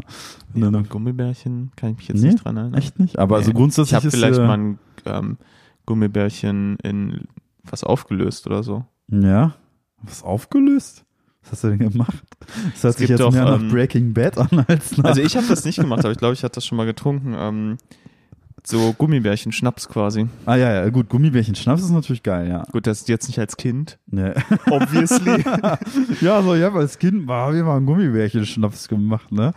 Ne, 0.54 0.72
ne. 0.72 0.78
mit 0.80 0.90
Gummibärchen 0.90 1.72
kann 1.76 1.92
ich 1.92 1.98
mich 1.98 2.08
jetzt 2.08 2.22
Nee, 2.22 2.30
nicht 2.32 2.46
dran 2.46 2.56
erinnern. 2.56 2.80
Echt 2.80 3.00
nicht? 3.00 3.20
Aber 3.20 3.36
also 3.36 3.50
Nee. 3.52 3.58
grundsätzlich 3.58 3.90
Ich 3.92 3.96
habe 4.06 4.12
vielleicht 4.12 4.40
äh, 4.40 4.48
mal 4.48 4.58
ein 4.58 4.80
ähm, 5.06 5.38
Gummibärchen 5.86 6.78
in 6.84 7.22
was 7.64 7.84
aufgelöst 7.84 8.48
oder 8.48 8.64
so. 8.64 8.86
Ja. 9.10 9.56
Was 10.04 10.24
aufgelöst? 10.24 11.05
Was 11.46 11.52
hast 11.54 11.64
du 11.64 11.70
denn 11.78 11.90
gemacht? 11.92 12.24
Das 12.74 12.84
hört 12.84 12.94
Es 12.94 12.98
sich 13.00 13.10
jetzt 13.10 13.20
doch, 13.20 13.32
mehr 13.32 13.46
nach 13.46 13.60
ähm, 13.60 13.70
Breaking 13.70 14.14
Bad 14.14 14.38
an 14.38 14.66
als 14.68 14.98
nach. 14.98 15.06
Also 15.06 15.22
ich 15.22 15.36
habe 15.38 15.48
das 15.48 15.64
nicht 15.66 15.78
gemacht, 15.80 16.00
aber 16.04 16.12
ich 16.12 16.18
glaube, 16.18 16.34
ich 16.34 16.44
hatte 16.44 16.56
das 16.56 16.66
schon 16.66 16.78
mal 16.78 16.86
getrunken. 16.86 17.36
Ähm, 17.38 17.78
so 18.68 18.94
Gummibärchen, 18.94 19.52
Schnaps 19.52 19.88
quasi. 19.88 20.26
ah 20.48 20.56
ja, 20.56 20.74
ja, 20.74 20.90
gut, 20.90 21.08
Gummibärchen 21.08 21.54
Schnaps 21.54 21.84
ist 21.84 21.92
natürlich 21.92 22.24
geil, 22.24 22.50
ja. 22.50 22.64
Gut, 22.72 22.88
das 22.88 23.02
ist 23.02 23.10
jetzt 23.10 23.28
nicht 23.28 23.38
als 23.38 23.58
Kind, 23.58 24.00
Nee. 24.08 24.32
obviously. 24.72 25.44
ja, 26.22 26.42
so, 26.42 26.56
ich 26.56 26.64
habe 26.64 26.80
als 26.80 26.98
Kind 26.98 27.28
mal, 27.28 27.46
hab 27.46 27.54
ich 27.54 27.62
mal 27.62 27.78
einen 27.78 27.86
Gummibärchen-Schnaps 27.86 28.88
gemacht, 28.88 29.32
ne? 29.32 29.54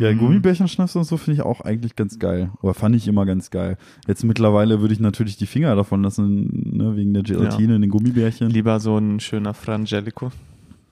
Ja, 0.00 0.12
Mhm. 0.12 0.18
Gummibärchen-Schnaps 0.18 0.96
und 0.96 1.04
so 1.04 1.16
finde 1.18 1.36
ich 1.36 1.42
auch 1.46 1.60
eigentlich 1.60 1.94
ganz 1.94 2.18
geil. 2.18 2.50
Oder 2.60 2.74
fand 2.74 2.96
ich 2.96 3.06
immer 3.06 3.26
ganz 3.26 3.50
geil. 3.50 3.76
Jetzt 4.08 4.24
mittlerweile 4.24 4.80
würde 4.80 4.92
ich 4.92 4.98
natürlich 4.98 5.36
die 5.36 5.46
Finger 5.46 5.76
davon 5.76 6.02
lassen, 6.02 6.72
ne, 6.76 6.96
wegen 6.96 7.14
der 7.14 7.22
Gelatine 7.22 7.76
in 7.76 7.82
den 7.82 7.90
Gummibärchen. 7.90 8.50
Lieber 8.50 8.80
so 8.80 8.98
ein 8.98 9.20
schöner 9.20 9.54
Frangelico. 9.54 10.32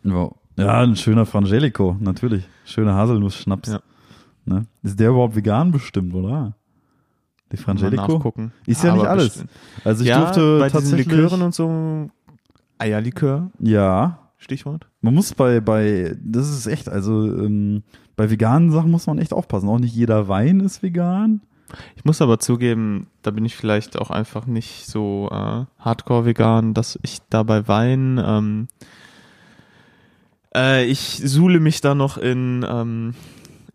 Ja. 0.07 0.31
ja, 0.57 0.81
ein 0.81 0.97
schöner 0.97 1.27
Frangelico, 1.27 1.97
natürlich. 2.01 2.49
Schöner 2.65 2.95
Haselnuss-Schnaps. 2.95 3.73
Ja. 3.73 3.81
Ne? 4.45 4.67
Ist 4.83 4.99
der 5.01 5.11
überhaupt 5.11 5.37
vegan 5.37 5.73
bestimmt, 5.73 6.15
oder? 6.15 6.55
Die 7.53 7.57
Frangelico? 7.57 8.15
nachgucken. 8.15 8.53
Ist 8.67 8.83
ja 8.83 8.95
nicht 8.95 9.07
alles. 9.07 9.25
bestimmt. 9.25 9.51
Also 9.85 10.03
ich 10.03 10.09
ja, 10.09 10.19
durfte 10.21 10.59
bei 10.59 10.71
tatsächlich. 10.71 11.07
Likören 11.07 11.43
und 11.43 11.55
so, 11.55 12.09
Eierlikör, 12.79 13.51
ja, 13.59 14.19
Stichwort. 14.39 14.89
Man 15.01 15.15
muss 15.15 15.35
bei, 15.35 15.61
bei, 15.61 16.17
das 16.23 16.49
ist 16.51 16.67
echt, 16.67 16.89
also 16.89 17.25
ähm, 17.25 17.83
bei 18.17 18.31
veganen 18.31 18.71
Sachen 18.71 18.91
muss 18.91 19.07
man 19.07 19.19
echt 19.19 19.33
aufpassen. 19.33 19.69
Auch 19.69 19.79
nicht 19.79 19.95
jeder 19.95 20.29
Wein 20.29 20.61
ist 20.61 20.83
vegan. 20.83 21.43
Ich 21.97 22.05
muss 22.05 22.23
aber 22.23 22.39
zugeben, 22.39 23.09
da 23.23 23.31
bin 23.31 23.45
ich 23.45 23.57
vielleicht 23.57 23.99
auch 23.99 24.11
einfach 24.11 24.47
nicht 24.47 24.87
so 24.87 25.29
äh, 25.33 25.65
hardcore-vegan, 25.79 26.75
dass 26.75 26.99
ich 27.03 27.19
da 27.29 27.43
bei 27.43 27.67
Wein, 27.67 28.21
ähm, 28.25 28.69
äh, 30.57 30.85
ich 30.87 31.21
suhle 31.25 31.61
mich 31.61 31.81
da 31.83 31.95
noch 31.95 32.17
in, 32.19 32.65
ähm, 32.69 33.15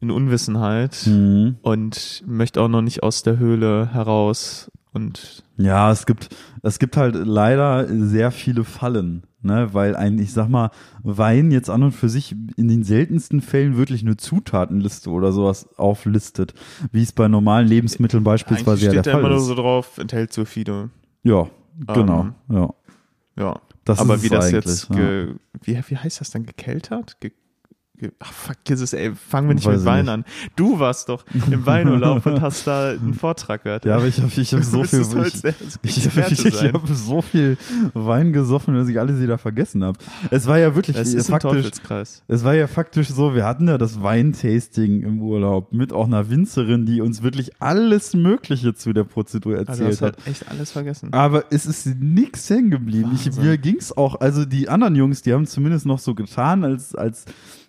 in 0.01 0.11
Unwissenheit 0.11 1.03
Mhm. 1.05 1.57
und 1.61 2.23
möchte 2.25 2.59
auch 2.61 2.67
noch 2.67 2.81
nicht 2.81 3.03
aus 3.03 3.23
der 3.23 3.37
Höhle 3.37 3.89
heraus 3.93 4.71
und 4.93 5.43
Ja, 5.57 5.91
es 5.91 6.05
gibt, 6.05 6.29
es 6.63 6.79
gibt 6.79 6.97
halt 6.97 7.15
leider 7.15 7.87
sehr 7.87 8.31
viele 8.31 8.63
Fallen, 8.63 9.23
ne, 9.41 9.69
weil 9.73 9.95
ein, 9.95 10.17
ich 10.19 10.33
sag 10.33 10.49
mal, 10.49 10.71
Wein 11.03 11.51
jetzt 11.51 11.69
an 11.69 11.83
und 11.83 11.91
für 11.91 12.09
sich 12.09 12.35
in 12.57 12.67
den 12.67 12.83
seltensten 12.83 13.41
Fällen 13.41 13.77
wirklich 13.77 14.01
eine 14.01 14.17
Zutatenliste 14.17 15.09
oder 15.11 15.31
sowas 15.31 15.69
auflistet, 15.77 16.53
wie 16.91 17.03
es 17.03 17.11
bei 17.13 17.27
normalen 17.27 17.67
Lebensmitteln 17.67 18.23
beispielsweise 18.23 18.71
eigentlich 18.71 18.83
ja 18.85 18.91
steht 18.91 19.05
der 19.05 19.13
da 19.13 19.19
immer 19.19 19.27
Fall 19.29 19.31
nur 19.37 19.39
ist. 19.41 19.47
so 19.47 19.55
drauf, 19.55 19.97
enthält 19.97 20.33
so 20.33 20.43
viele. 20.45 20.89
Ja, 21.23 21.47
genau, 21.87 22.21
Ähm, 22.49 22.55
ja. 22.57 22.73
Ja. 23.37 23.59
Das 23.85 23.99
aber 23.99 24.21
wie 24.21 24.29
das 24.29 24.45
eigentlich, 24.45 24.65
jetzt, 24.65 24.89
ja. 24.89 24.95
ge, 24.95 25.35
wie, 25.63 25.81
wie 25.87 25.97
heißt 25.97 26.21
das 26.21 26.29
dann, 26.29 26.45
gekeltert? 26.45 27.19
Ge, 27.19 27.31
ge, 27.31 27.39
ach 28.19 28.31
fuck, 28.33 28.57
Jesus, 28.67 28.93
ey, 28.93 29.11
fangen 29.15 29.47
wir 29.47 29.55
nicht 29.55 29.65
Weiß 29.65 29.77
mit 29.77 29.85
Wein 29.85 30.05
nicht. 30.05 30.13
an. 30.13 30.25
Du 30.55 30.79
warst 30.79 31.09
doch 31.09 31.23
im 31.51 31.65
Weinurlaub 31.65 32.25
und 32.25 32.41
hast 32.41 32.67
da 32.67 32.89
einen 32.91 33.13
Vortrag 33.13 33.63
gehört. 33.63 33.85
Ja, 33.85 33.95
aber 33.97 34.07
ich 34.07 34.17
habe 34.19 34.31
ich 34.35 34.53
hab 34.53 34.63
so 34.63 34.83
viel, 34.83 35.01
ich, 35.01 35.43
Ich, 35.83 35.97
ich, 36.07 36.45
ich 36.45 36.63
habe 36.73 36.93
so 36.93 37.21
viel 37.21 37.57
Wein 37.93 38.33
gesoffen, 38.33 38.75
dass 38.75 38.87
ich 38.87 38.99
alles 38.99 39.19
wieder 39.21 39.37
vergessen 39.37 39.83
habe. 39.83 39.97
Es 40.29 40.47
war 40.47 40.57
ja 40.57 40.75
wirklich 40.75 40.95
Das 40.97 41.13
ist 41.13 41.29
faktisch, 41.29 41.69
es 42.27 42.43
war 42.43 42.53
ja 42.55 42.67
faktisch 42.67 43.09
so, 43.09 43.35
wir 43.35 43.45
hatten 43.45 43.67
ja 43.67 43.77
das 43.77 44.01
Weintasting 44.01 45.01
im 45.03 45.21
Urlaub 45.21 45.73
mit 45.73 45.93
auch 45.93 46.05
einer 46.07 46.29
Winzerin, 46.29 46.85
die 46.85 47.01
uns 47.01 47.21
wirklich 47.23 47.51
alles 47.61 48.13
Mögliche 48.13 48.73
zu 48.73 48.93
der 48.93 49.03
Prozedur 49.03 49.57
Also 49.57 49.83
erzählt 49.83 49.91
hast 49.91 50.01
hat. 50.01 50.27
echt 50.27 50.47
alles 50.49 50.71
vergessen. 50.71 51.13
Aber 51.13 51.45
es 51.51 51.65
ist 51.65 51.85
nichts 51.99 52.49
hängen 52.49 52.71
geblieben. 52.71 53.11
Mir 53.41 53.57
ging's 53.57 53.91
auch, 53.95 54.19
also 54.19 54.45
die 54.45 54.69
anderen 54.69 54.95
Jungs, 54.95 55.21
die 55.21 55.33
haben 55.33 55.45
zumindest 55.45 55.85
noch 55.85 55.99
so 55.99 56.15
getan, 56.15 56.63
als, 56.63 56.95
als 56.95 57.25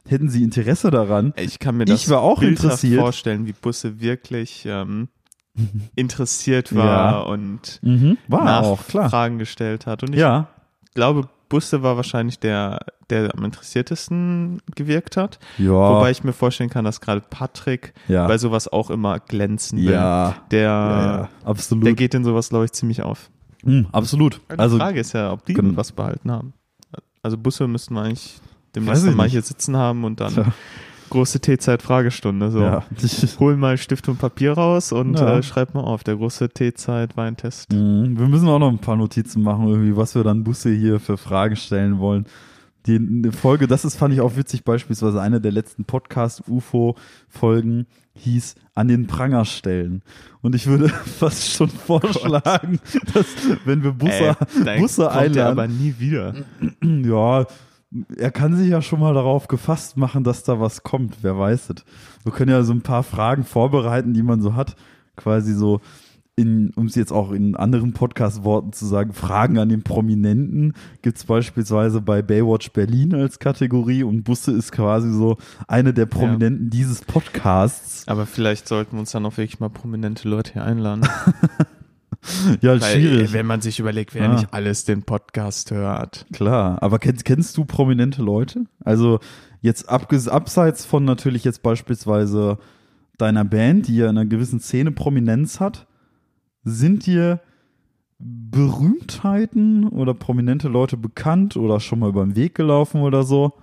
hätten 0.09 0.29
sie 0.29 0.43
Interesse 0.43 0.91
daran. 0.91 1.33
Ich 1.37 1.59
kann 1.59 1.77
mir 1.77 1.85
Ich 1.85 1.91
das 1.91 2.11
war 2.11 2.21
auch 2.21 2.43
interessiert. 2.43 3.01
vorstellen, 3.01 3.47
wie 3.47 3.53
Busse 3.53 4.01
wirklich 4.01 4.65
ähm, 4.67 5.09
interessiert 5.95 6.75
war 6.75 7.13
Ja. 7.13 7.21
und 7.21 7.79
Mhm. 7.83 8.19
War 8.29 8.63
auch, 8.65 8.87
klar. 8.87 9.05
Nachfragen 9.05 9.39
gestellt 9.39 9.87
hat. 9.87 10.03
Und 10.03 10.15
ich 10.15 10.21
Ja, 10.21 10.49
glaube, 10.95 11.29
Busse 11.49 11.83
war 11.83 11.97
wahrscheinlich 11.97 12.39
der, 12.39 12.81
der 13.11 13.35
am 13.37 13.45
interessiertesten 13.45 14.63
gewirkt 14.75 15.17
hat. 15.19 15.39
Ja. 15.59 15.71
Wobei 15.73 16.11
ich 16.11 16.25
mir 16.25 16.33
vorstellen 16.33 16.71
kann, 16.71 16.85
dass 16.87 17.01
gerade 17.03 17.21
Patrick 17.29 17.93
Ja. 18.09 18.27
bei 18.27 18.39
sowas 18.39 18.69
auch 18.69 18.89
immer 18.91 19.21
glänzen 19.21 19.79
will. 19.79 19.93
ja, 19.93 20.35
Der, 20.51 21.29
absolut. 21.45 21.85
der 21.85 21.93
geht 21.93 22.15
in 22.15 22.25
sowas, 22.25 22.49
glaube 22.49 22.65
ich, 22.65 22.73
ziemlich 22.73 23.03
auf. 23.03 23.31
Hm, 23.65 23.87
absolut. 23.93 24.41
Die 24.51 24.59
Also, 24.59 24.79
Frage 24.79 24.99
ist 25.01 25.13
ja, 25.13 25.31
ob 25.31 25.45
die 25.45 25.55
was 25.77 25.93
behalten 25.93 26.33
haben. 26.33 26.55
Also 27.23 27.37
Busse 27.39 27.69
müssten 27.69 27.95
wir 27.95 28.03
eigentlich 28.03 28.41
demnächst 28.75 29.15
mal 29.15 29.29
hier 29.29 29.43
sitzen 29.43 29.77
haben 29.77 30.05
und 30.05 30.21
dann 30.21 30.33
Tja. 30.33 30.47
große 31.11 31.41
T-Zeit-Fragestunde. 31.41 32.51
So. 32.51 32.61
ja. 32.61 32.83
Hol 33.39 33.57
mal 33.57 33.77
Stift 33.79 34.09
und 34.09 34.19
Papier 34.19 34.53
raus 34.53 34.93
und 34.93 35.19
Ja. 35.19 35.39
äh, 35.39 35.43
schreib 35.43 35.75
mal 35.75 35.83
auf, 35.83 36.05
der 36.05 36.17
große 36.17 36.49
T-Zeit-Weintest. 36.49 37.73
Mhm. 37.73 38.19
Wir 38.19 38.29
müssen 38.29 38.49
auch 38.49 38.59
noch 38.59 38.71
ein 38.71 38.79
paar 38.79 38.97
Notizen 38.97 39.43
machen, 39.43 39.69
irgendwie, 39.69 39.97
was 39.97 40.15
wir 40.15 40.25
dann 40.25 40.45
Busse 40.45 40.71
hier 40.71 41.01
für 41.01 41.17
Fragen 41.19 41.57
stellen 41.57 41.99
wollen. 41.99 42.27
Die 42.87 43.31
Folge, 43.31 43.69
das 43.69 43.85
ist, 43.85 43.95
fand 43.97 44.13
ich 44.13 44.21
auch 44.21 44.35
witzig, 44.35 44.65
beispielsweise 44.65 45.21
eine 45.21 45.41
der 45.41 45.53
letzten 45.53 45.85
Podcast-UFO-Folgen 45.85 47.87
hieß 48.15 48.55
an 48.75 48.89
den 48.89 49.07
Pranger 49.07 49.45
stellen. 49.45 50.03
Und 50.43 50.55
ich 50.55 50.67
würde 50.67 50.89
fast 50.89 51.51
schon 51.53 51.69
vorschlagen, 51.69 52.81
dass, 53.15 53.27
wenn 53.65 53.83
wir 53.85 53.93
Busse, 53.93 54.37
Ey, 54.57 54.65
dann 54.65 54.81
Busse 54.81 55.03
kommt 55.03 55.15
der 55.15 55.21
einladen, 55.23 55.59
aber 55.59 55.69
nie 55.69 55.95
wieder. 55.99 56.35
ja, 56.83 57.47
er 58.17 58.31
kann 58.31 58.57
sich 58.57 58.69
ja 58.69 58.83
schon 58.83 59.01
mal 59.01 59.15
darauf 59.15 59.49
gefasst 59.49 59.97
machen, 59.97 60.25
dass 60.25 60.43
da 60.43 60.61
was 60.61 60.83
kommt. 60.83 61.19
Wer 61.23 61.39
weiß 61.39 61.71
es. 61.71 61.85
Wir 62.25 62.33
können 62.33 62.51
ja 62.51 62.63
so 62.63 62.73
ein 62.73 62.83
paar 62.83 63.03
Fragen 63.03 63.45
vorbereiten, 63.45 64.15
die 64.15 64.23
man 64.23 64.41
so 64.41 64.55
hat. 64.55 64.77
Quasi 65.17 65.53
so, 65.53 65.81
um 66.39 66.87
es 66.87 66.95
jetzt 66.95 67.13
auch 67.13 67.33
in 67.33 67.55
anderen 67.55 67.93
Podcast-Worten 67.93 68.73
zu 68.73 68.87
sagen, 68.87 69.13
Fragen 69.13 69.59
an 69.59 69.69
den 69.69 69.83
Prominenten 69.83 70.73
gibt 71.03 71.19
es 71.19 71.25
beispielsweise 71.25 72.01
bei 72.01 72.23
Baywatch 72.23 72.73
Berlin 72.73 73.15
als 73.15 73.39
Kategorie 73.39 74.03
und 74.03 74.25
Busse 74.25 74.53
ist 74.53 74.73
quasi 74.73 75.13
so 75.13 75.37
eine 75.69 75.93
der 75.93 76.07
Prominenten 76.07 76.71
dieses 76.71 77.03
Podcasts. 77.03 78.09
Aber 78.09 78.25
vielleicht 78.25 78.67
sollten 78.67 78.93
wir 78.93 79.01
uns 79.01 79.13
dann 79.13 79.27
auch 79.27 79.37
wirklich 79.37 79.61
mal 79.61 79.69
prominente 79.69 80.29
Leute 80.29 80.55
hier 80.55 80.65
einladen. 80.65 81.07
Ja, 82.61 82.81
Weil, 82.81 82.81
schwierig. 82.81 83.31
äh, 83.31 83.33
wenn 83.33 83.47
man 83.47 83.61
sich 83.61 83.81
überlegt, 83.81 84.15
wer 84.15 84.31
Ah. 84.31 84.35
nicht 84.35 84.55
alles 84.55 84.85
den 84.85 85.03
Podcast 85.03 85.71
hört. 85.73 86.27
Klar, 86.33 86.81
aber 86.83 86.99
kennst, 86.99 87.25
kennst 87.25 87.57
du 87.57 87.65
prominente 87.65 88.23
Leute? 88.23 88.65
Also 88.85 89.19
jetzt 89.61 89.89
abseits 89.89 90.85
von 90.85 91.05
natürlich 91.05 91.43
jetzt 91.45 91.63
beispielsweise 91.63 92.59
deiner 93.19 93.45
Band, 93.45 93.89
die 93.89 93.97
ja 93.97 94.05
in 94.05 94.17
einer 94.19 94.27
gewissen 94.27 94.61
Szene 94.61 94.93
Prominenz 94.93 95.59
hat, 95.61 95.87
sind 96.65 97.07
dir 97.07 97.41
Berühmtheiten 98.19 99.89
oder 99.89 100.15
prominente 100.15 100.69
Leute 100.69 100.97
bekannt 100.97 101.57
oder 101.57 101.81
schon 101.81 101.99
mal 101.99 102.09
über 102.11 102.25
den 102.25 102.37
Weg 102.37 102.55
gelaufen 102.55 103.01
oder 103.03 103.25
so? 103.25 103.55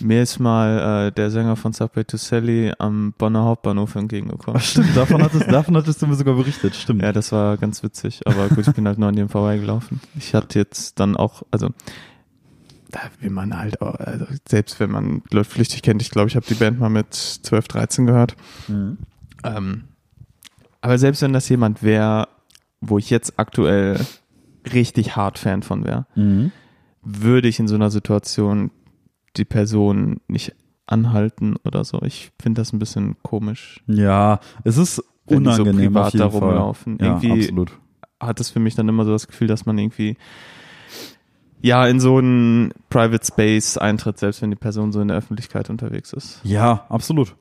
Mir 0.00 0.22
ist 0.22 0.38
mal 0.38 1.08
äh, 1.08 1.12
der 1.12 1.30
Sänger 1.30 1.56
von 1.56 1.72
Subway 1.72 2.04
to 2.04 2.16
Sally 2.16 2.72
am 2.78 3.12
Bonner 3.18 3.44
Hauptbahnhof 3.44 3.94
entgegengekommen. 3.94 4.60
Stimmt, 4.60 4.96
davon 4.96 5.22
hattest, 5.22 5.50
davon 5.50 5.76
hattest 5.76 6.00
du 6.02 6.06
mir 6.06 6.14
sogar 6.14 6.34
berichtet, 6.34 6.74
stimmt. 6.74 7.02
Ja, 7.02 7.12
das 7.12 7.30
war 7.32 7.56
ganz 7.56 7.82
witzig, 7.82 8.20
aber 8.26 8.48
gut, 8.48 8.66
ich 8.66 8.74
bin 8.74 8.86
halt 8.86 8.98
nur 8.98 9.08
an 9.08 9.16
dem 9.16 9.28
vorbeigelaufen. 9.28 10.00
Ich 10.18 10.34
hatte 10.34 10.58
jetzt 10.58 10.98
dann 10.98 11.16
auch, 11.16 11.42
also 11.50 11.70
da 12.90 13.00
will 13.20 13.30
man 13.30 13.56
halt 13.58 13.80
auch, 13.82 13.96
also 13.96 14.26
selbst 14.48 14.80
wenn 14.80 14.90
man 14.90 15.22
Leute 15.30 15.48
flüchtig 15.50 15.82
kennt, 15.82 16.00
ich 16.02 16.10
glaube, 16.10 16.28
ich 16.28 16.36
habe 16.36 16.46
die 16.46 16.54
Band 16.54 16.80
mal 16.80 16.88
mit 16.88 17.12
12, 17.14 17.68
13 17.68 18.06
gehört. 18.06 18.36
Mhm. 18.68 18.98
Ähm, 19.44 19.84
aber 20.80 20.98
selbst 20.98 21.20
wenn 21.22 21.32
das 21.32 21.48
jemand 21.48 21.82
wäre, 21.82 22.28
wo 22.80 22.96
ich 22.98 23.10
jetzt 23.10 23.34
aktuell 23.38 23.98
richtig 24.72 25.16
hart 25.16 25.38
Fan 25.38 25.62
von 25.62 25.84
wäre, 25.84 26.06
Mhm. 26.14 26.52
würde 27.02 27.48
ich 27.48 27.58
in 27.60 27.68
so 27.68 27.74
einer 27.74 27.90
Situation 27.90 28.70
die 29.36 29.44
Person 29.44 30.20
nicht 30.28 30.54
anhalten 30.86 31.56
oder 31.64 31.84
so. 31.84 32.00
Ich 32.02 32.30
finde 32.40 32.60
das 32.60 32.72
ein 32.72 32.78
bisschen 32.78 33.16
komisch, 33.22 33.82
Ja, 33.86 34.38
es 34.64 34.76
ist 34.76 34.96
so 34.96 35.02
unangenehm 35.26 35.96
auf 35.96 36.10
privat 36.10 36.14
jeden 36.14 36.30
Fall. 36.30 36.40
rumlaufen. 36.40 36.98
Ja, 37.00 37.06
Irgendwie 37.20 37.32
absolut. 37.42 37.72
hat 38.20 38.40
es 38.40 38.50
für 38.50 38.60
mich 38.60 38.74
dann 38.76 38.88
immer 38.88 39.04
so 39.04 39.10
das 39.12 39.26
Gefühl, 39.26 39.48
dass 39.48 39.66
man 39.66 39.76
irgendwie 39.78 40.16
ja 41.62 41.86
in 41.86 41.98
so 42.00 42.18
einen 42.18 42.72
Private 42.90 43.26
Space 43.26 43.76
eintritt, 43.78 44.18
selbst 44.18 44.42
wenn 44.42 44.50
die 44.50 44.56
Person 44.56 44.92
so 44.92 45.00
in 45.00 45.08
der 45.08 45.16
Öffentlichkeit 45.16 45.70
unterwegs 45.70 46.12
ist. 46.12 46.40
Ja, 46.44 46.86
absolut. 46.88 47.34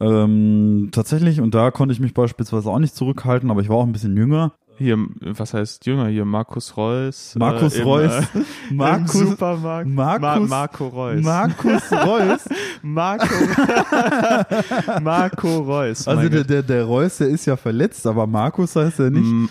Ähm, 0.00 0.88
tatsächlich, 0.92 1.40
und 1.40 1.54
da 1.54 1.70
konnte 1.70 1.92
ich 1.92 2.00
mich 2.00 2.12
beispielsweise 2.14 2.70
auch 2.70 2.78
nicht 2.78 2.94
zurückhalten, 2.94 3.50
aber 3.50 3.60
ich 3.60 3.68
war 3.68 3.76
auch 3.76 3.86
ein 3.86 3.92
bisschen 3.92 4.16
jünger. 4.16 4.52
Hier, 4.78 4.98
was 5.20 5.54
heißt 5.54 5.86
Jünger? 5.86 6.08
Hier 6.08 6.24
Markus 6.24 6.76
Reus. 6.76 7.34
Markus 7.38 7.74
im, 7.76 7.84
Reus. 7.84 8.12
Äh, 8.12 8.22
Im 8.70 8.76
Markus, 8.76 9.12
Supermarkt. 9.12 9.88
Markus- 9.88 10.22
Ma 10.48 10.56
Marco 10.56 10.88
Reus. 10.88 11.22
Markus 11.22 11.92
Reus. 11.92 12.40
Marco, 12.82 13.26
Marco 15.02 15.58
Reus. 15.58 16.08
Also 16.08 16.28
der, 16.28 16.44
der, 16.44 16.62
der 16.62 16.84
Reus, 16.84 17.18
der 17.18 17.28
ist 17.28 17.46
ja 17.46 17.56
verletzt, 17.56 18.06
aber 18.06 18.26
Markus 18.26 18.74
heißt 18.74 19.00
er 19.00 19.10
nicht. 19.10 19.22
Mm, 19.24 19.46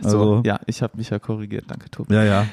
So, 0.00 0.08
Also- 0.08 0.42
ja, 0.44 0.60
ich 0.66 0.82
habe 0.82 0.96
mich 0.98 1.10
ja 1.10 1.18
korrigiert. 1.18 1.64
Danke, 1.68 1.90
Tobi. 1.90 2.12
Ja, 2.14 2.24
ja. 2.24 2.46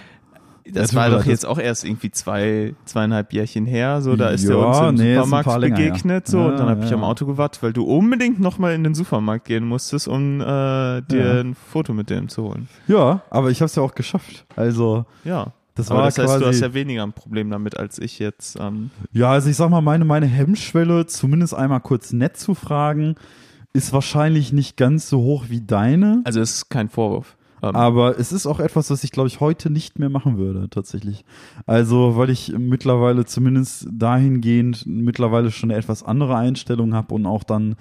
Das 0.73 0.93
war 0.95 1.09
doch 1.09 1.25
jetzt 1.25 1.45
auch 1.45 1.57
erst 1.59 1.85
irgendwie 1.85 2.11
zwei, 2.11 2.73
zweieinhalb 2.85 3.31
Jährchen 3.33 3.65
her. 3.65 4.01
So, 4.01 4.15
da 4.15 4.29
ist 4.29 4.47
der 4.47 4.57
Ja, 4.57 4.65
uns 4.65 4.79
im 4.79 4.95
nee, 5.05 5.15
Supermarkt 5.15 5.45
paar 5.47 5.59
länger 5.59 5.75
begegnet. 5.77 6.27
So, 6.27 6.39
Ja, 6.39 6.45
und 6.47 6.57
dann 6.59 6.69
habe 6.69 6.83
ich 6.83 6.89
ja. 6.89 6.95
am 6.97 7.03
Auto 7.03 7.25
gewartet, 7.25 7.61
weil 7.63 7.73
du 7.73 7.83
unbedingt 7.83 8.39
nochmal 8.39 8.73
in 8.73 8.83
den 8.83 8.93
Supermarkt 8.95 9.45
gehen 9.45 9.65
musstest, 9.65 10.07
um 10.07 10.41
äh, 10.41 10.43
dir 10.43 11.01
Ja. 11.11 11.41
ein 11.41 11.55
Foto 11.55 11.93
mit 11.93 12.09
dem 12.09 12.29
zu 12.29 12.43
holen. 12.43 12.67
Ja, 12.87 13.21
aber 13.29 13.49
ich 13.51 13.59
habe 13.61 13.67
es 13.67 13.75
ja 13.75 13.83
auch 13.83 13.95
geschafft. 13.95 14.45
Also 14.55 15.05
Ja. 15.23 15.53
das 15.75 15.89
Aber 15.89 15.99
war 16.01 16.05
das 16.07 16.17
heißt, 16.17 16.41
du 16.41 16.45
hast 16.47 16.59
ja 16.59 16.73
weniger 16.73 17.03
ein 17.03 17.13
Problem 17.13 17.49
damit 17.49 17.77
als 17.77 17.99
ich 17.99 18.19
jetzt. 18.19 18.57
Ähm, 18.59 18.89
ja, 19.11 19.31
also 19.31 19.49
ich 19.49 19.55
sag 19.55 19.69
mal, 19.69 19.81
meine, 19.81 20.05
meine 20.05 20.25
Hemmschwelle, 20.25 21.05
zumindest 21.05 21.53
einmal 21.53 21.79
kurz 21.81 22.11
nett 22.13 22.37
zu 22.37 22.53
fragen, 22.55 23.15
ist 23.71 23.93
wahrscheinlich 23.93 24.51
nicht 24.51 24.77
ganz 24.77 25.07
so 25.09 25.19
hoch 25.21 25.45
wie 25.49 25.61
deine. 25.61 26.21
also 26.25 26.41
es 26.41 26.55
ist 26.55 26.69
kein 26.69 26.89
Vorwurf. 26.89 27.35
Ähm, 27.61 27.75
Aber 27.75 28.17
es 28.19 28.31
ist 28.31 28.45
auch 28.47 28.59
etwas, 28.59 28.89
was 28.89 29.03
ich, 29.03 29.11
glaube 29.11 29.27
ich, 29.27 29.39
heute 29.39 29.69
nicht 29.69 29.99
mehr 29.99 30.09
machen 30.09 30.37
würde, 30.37 30.69
tatsächlich. 30.69 31.25
Also, 31.65 32.15
weil 32.15 32.29
ich 32.29 32.53
mittlerweile 32.57 33.25
zumindest 33.25 33.87
dahingehend 33.91 34.85
mittlerweile 34.87 35.51
schon 35.51 35.71
eine 35.71 35.79
etwas 35.79 36.03
andere 36.03 36.35
Einstellung 36.35 36.93
habe 36.93 37.13
und 37.13 37.25
auch 37.25 37.43
dann, 37.43 37.75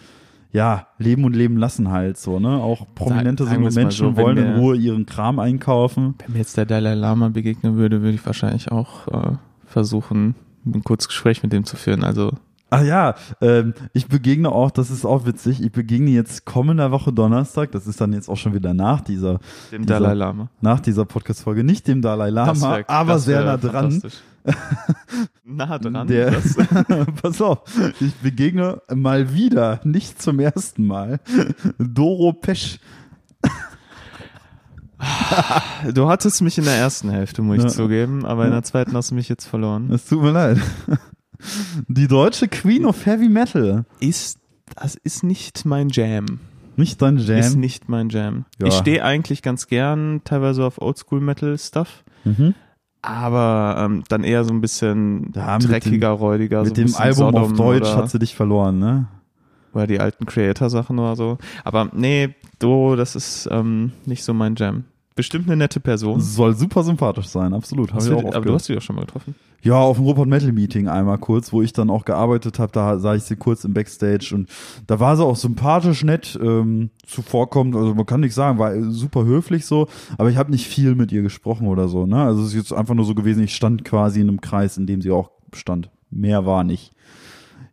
ja, 0.53 0.87
leben 0.99 1.25
und 1.25 1.37
leben 1.37 1.57
lassen 1.59 1.91
halt 1.91 2.17
so, 2.19 2.41
ne? 2.41 2.49
Auch 2.57 2.87
prominente 2.95 3.45
so 3.45 3.51
mal 3.51 3.71
Menschen 3.71 4.15
so, 4.15 4.17
wollen 4.17 4.39
in 4.39 4.45
wir- 4.55 4.57
Ruhe 4.57 4.77
ihren 4.77 5.07
Kram 5.07 5.39
einkaufen. 5.39 6.15
Wenn 6.25 6.33
mir 6.33 6.39
jetzt 6.39 6.57
der 6.57 6.67
Dalai 6.67 6.95
Lama 6.95 7.29
begegnen 7.29 7.77
würde, 7.77 8.01
würde 8.03 8.15
ich 8.15 8.25
wahrscheinlich 8.27 8.73
auch 8.73 9.07
äh, 9.09 9.37
versuchen, 9.67 10.35
ein 10.67 10.83
kurzes 10.83 11.09
Gespräch 11.09 11.43
mit 11.43 11.53
dem 11.53 11.65
zu 11.65 11.77
führen. 11.77 12.03
Also 12.03 12.33
Ah 12.71 12.83
ja, 12.83 13.15
ähm, 13.41 13.73
ich 13.95 14.09
begegne 14.09 14.51
auch, 14.53 14.71
das 14.71 14.91
ist 14.91 15.07
auch 15.07 15.25
witzig, 15.25 15.63
ich 15.63 15.73
begegne 15.73 16.11
jetzt 16.11 16.45
kommender 16.45 16.91
Woche 16.91 17.13
Donnerstag, 17.15 17.73
das 17.73 17.87
ist 17.87 17.99
dann 18.01 18.13
jetzt 18.13 18.29
auch 18.29 18.37
schon 18.37 18.53
wieder 18.53 18.75
nach 18.75 19.01
dieser, 19.01 19.39
dem 19.73 19.87
Dieser- 19.87 20.01
Dalai 20.01 20.13
Lama. 20.15 20.51
nach 20.61 20.81
dieser 20.81 21.07
Podcast-Folge, 21.07 21.65
nicht 21.65 21.89
dem 21.89 22.03
Dalai 22.03 22.29
Lama, 22.29 22.77
wär- 22.79 22.91
aber 22.91 23.19
sehr 23.19 23.43
nah 23.45 23.57
dran. 23.57 24.03
nah 25.45 25.79
dran. 25.79 26.07
Der, 26.09 26.33
pass 27.23 27.41
auf, 27.41 27.61
ich 28.01 28.15
begegne 28.17 28.83
mal 28.95 29.33
wieder, 29.33 29.81
nicht 29.85 30.21
zum 30.21 30.39
ersten 30.39 30.87
Mal, 30.87 31.21
Doro 31.79 32.35
Pesch. 32.35 32.81
du 35.95 36.09
hattest 36.09 36.43
mich 36.43 36.59
in 36.59 36.65
der 36.65 36.75
ersten 36.75 37.09
Hälfte, 37.09 37.41
muss 37.41 37.57
ich 37.59 37.63
Ja. 37.65 37.69
zugeben, 37.69 38.27
aber 38.27 38.45
in 38.45 38.51
der 38.51 38.63
zweiten 38.63 38.95
hast 38.95 39.11
du 39.11 39.15
mich 39.15 39.29
jetzt 39.29 39.47
verloren. 39.47 39.91
Es 39.93 40.05
tut 40.07 40.21
mir 40.23 40.33
leid. 40.33 40.59
Die 41.89 42.09
deutsche 42.09 42.49
Queen 42.49 42.85
of 42.85 43.07
Heavy 43.07 43.29
Metal. 43.29 43.85
Ist, 44.01 44.39
das 44.77 44.97
ist 44.97 45.23
nicht 45.23 45.65
mein 45.65 45.89
Jam. 45.91 46.41
Nicht 46.77 47.03
dein 47.03 47.17
Ist 47.17 47.29
Jam. 47.29 47.61
nicht 47.61 47.89
mein 47.89 48.09
Jam. 48.09 48.45
Ja. 48.61 48.69
Ich 48.69 48.75
stehe 48.75 49.05
eigentlich 49.05 49.43
ganz 49.43 49.67
gern 49.67 50.21
teilweise 50.25 50.65
auf 50.65 50.81
Oldschool-Metal-Stuff. 50.81 52.05
Mhm. 52.25 52.55
Aber 53.03 53.77
ähm, 53.79 54.05
dann 54.09 54.25
eher 54.25 54.45
so 54.45 54.53
ein 54.53 54.61
bisschen 54.61 55.33
Ja, 55.35 55.59
dreckiger, 55.59 56.11
räudiger. 56.11 56.65
so 56.65 56.71
Mit 56.71 56.79
ein 56.79 56.87
dem 56.87 56.95
Album 56.97 57.35
auf 57.37 57.49
Sodom 57.51 57.57
Deutsch 57.57 57.83
oder, 57.89 57.97
hat 57.97 58.11
sie 58.11 58.19
dich 58.19 58.35
verloren, 58.35 58.79
ne? 58.79 59.07
oder 59.73 59.87
die 59.87 60.01
alten 60.01 60.27
Creator-Sachen 60.27 60.99
oder 60.99 61.15
so. 61.15 61.39
Aber 61.65 61.91
nee, 61.93 62.35
do, 62.59 62.97
das 62.97 63.15
ist 63.15 63.49
ähm, 63.51 63.93
nicht 64.07 64.25
so 64.25 64.35
mein 64.35 64.57
Jam. 64.57 64.85
Bestimmt 65.19 65.49
eine 65.49 65.57
nette 65.57 65.81
Person. 65.81 66.21
Soll 66.21 66.55
super 66.55 66.85
sympathisch 66.85 67.27
sein, 67.27 67.53
absolut. 67.53 67.89
Hab 67.91 67.97
Hast 67.97 68.05
ich 68.07 68.13
du, 68.13 68.19
auch 68.19 68.23
oft 68.23 68.37
aber 68.37 68.37
du 68.37 68.43
gehört. 68.45 68.61
hast 68.61 68.67
sie 68.67 68.75
doch 68.77 68.83
schon 68.83 68.95
mal 68.95 69.03
getroffen. 69.05 69.35
Ja, 69.65 69.75
auf 69.75 69.97
dem 69.97 70.07
Robot 70.07 70.29
Metal 70.29 70.53
Meeting 70.53 70.87
einmal 70.87 71.19
kurz, 71.19 71.53
wo 71.53 71.61
ich 71.61 71.73
dann 71.73 71.91
auch 71.91 72.05
gearbeitet 72.05 72.61
habe, 72.61 72.71
da 72.71 73.01
sah 73.01 73.17
ich 73.17 73.25
sie 73.25 73.35
kurz 73.35 73.65
im 73.65 73.75
Backstage 73.75 74.31
und 74.33 74.49
da 74.87 75.01
war 75.01 75.17
sie 75.17 75.25
auch 75.25 75.35
sympathisch, 75.35 76.05
nett, 76.05 76.39
ähm, 76.41 76.91
zuvorkommend, 77.05 77.75
also 77.75 77.97
man 77.97 78.07
kann 78.07 78.21
nicht 78.21 78.35
sagen, 78.35 78.61
war 78.61 78.81
super 78.93 79.25
höflich 79.25 79.67
so, 79.67 79.89
aber 80.19 80.31
ich 80.31 80.37
habe 80.37 80.53
nicht 80.53 80.69
viel 80.69 80.95
mit 80.95 81.11
ihr 81.11 81.23
gesprochen 81.23 81.67
oder 81.67 81.89
so, 81.89 82.07
ne? 82.07 82.23
Also 82.23 82.43
es 82.43 82.51
ist 82.51 82.55
jetzt 82.55 82.73
einfach 82.73 82.95
nur 82.95 83.05
so 83.05 83.17
gewesen, 83.17 83.43
ich 83.43 83.57
stand 83.57 83.85
quasi 83.85 84.21
in 84.21 84.29
einem 84.29 84.41
Kreis, 84.41 84.79
in 84.79 84.87
dem 84.87 85.03
sie 85.03 85.11
auch 85.11 85.33
stand. 85.53 85.91
Mehr 86.11 86.47
war 86.47 86.63
nicht. 86.63 86.93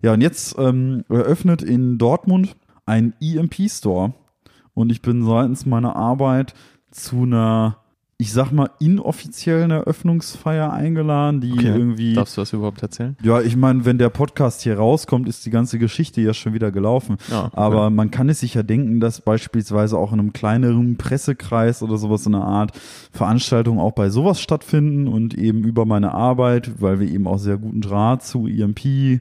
Ja, 0.01 0.13
und 0.13 0.21
jetzt 0.21 0.55
ähm, 0.57 1.03
eröffnet 1.09 1.61
in 1.61 1.99
Dortmund 1.99 2.55
ein 2.87 3.13
EMP-Store 3.21 4.13
und 4.73 4.91
ich 4.91 5.03
bin 5.03 5.23
seitens 5.23 5.67
meiner 5.67 5.95
Arbeit 5.95 6.55
zu 6.95 7.23
einer 7.23 7.77
ich 8.17 8.31
sag 8.31 8.51
mal, 8.53 8.69
inoffiziellen 8.79 9.71
Eröffnungsfeier 9.71 10.71
eingeladen, 10.71 11.41
die 11.41 11.51
Okay. 11.51 11.67
irgendwie. 11.67 12.13
Darfst 12.13 12.37
du 12.37 12.41
das 12.41 12.53
überhaupt 12.53 12.81
erzählen? 12.81 13.17
Ja, 13.21 13.41
ich 13.41 13.57
meine, 13.57 13.83
wenn 13.83 13.97
der 13.97 14.07
Podcast 14.09 14.61
hier 14.61 14.77
rauskommt, 14.77 15.27
ist 15.27 15.45
die 15.45 15.49
ganze 15.49 15.79
Geschichte 15.79 16.21
ja 16.21 16.33
schon 16.33 16.53
wieder 16.53 16.71
gelaufen. 16.71 17.17
Ja, 17.29 17.47
okay. 17.47 17.57
Aber 17.57 17.89
man 17.89 18.11
kann 18.11 18.29
es 18.29 18.39
sich 18.39 18.53
ja 18.53 18.63
denken, 18.63 19.01
dass 19.01 19.19
beispielsweise 19.19 19.97
auch 19.97 20.13
in 20.13 20.21
einem 20.21 20.31
kleineren 20.31 20.95
Pressekreis 20.95 21.83
oder 21.83 21.97
sowas 21.97 22.23
so 22.23 22.29
eine 22.29 22.41
Art 22.41 22.71
Veranstaltungen 23.11 23.79
auch 23.79 23.91
bei 23.91 24.09
sowas 24.09 24.39
stattfinden 24.39 25.09
und 25.09 25.33
eben 25.33 25.65
über 25.65 25.85
meine 25.85 26.13
Arbeit, 26.13 26.81
weil 26.81 27.01
wir 27.01 27.09
eben 27.09 27.27
auch 27.27 27.37
sehr 27.39 27.57
guten 27.57 27.81
Draht 27.81 28.23
zu 28.23 28.47
EMP 28.47 29.19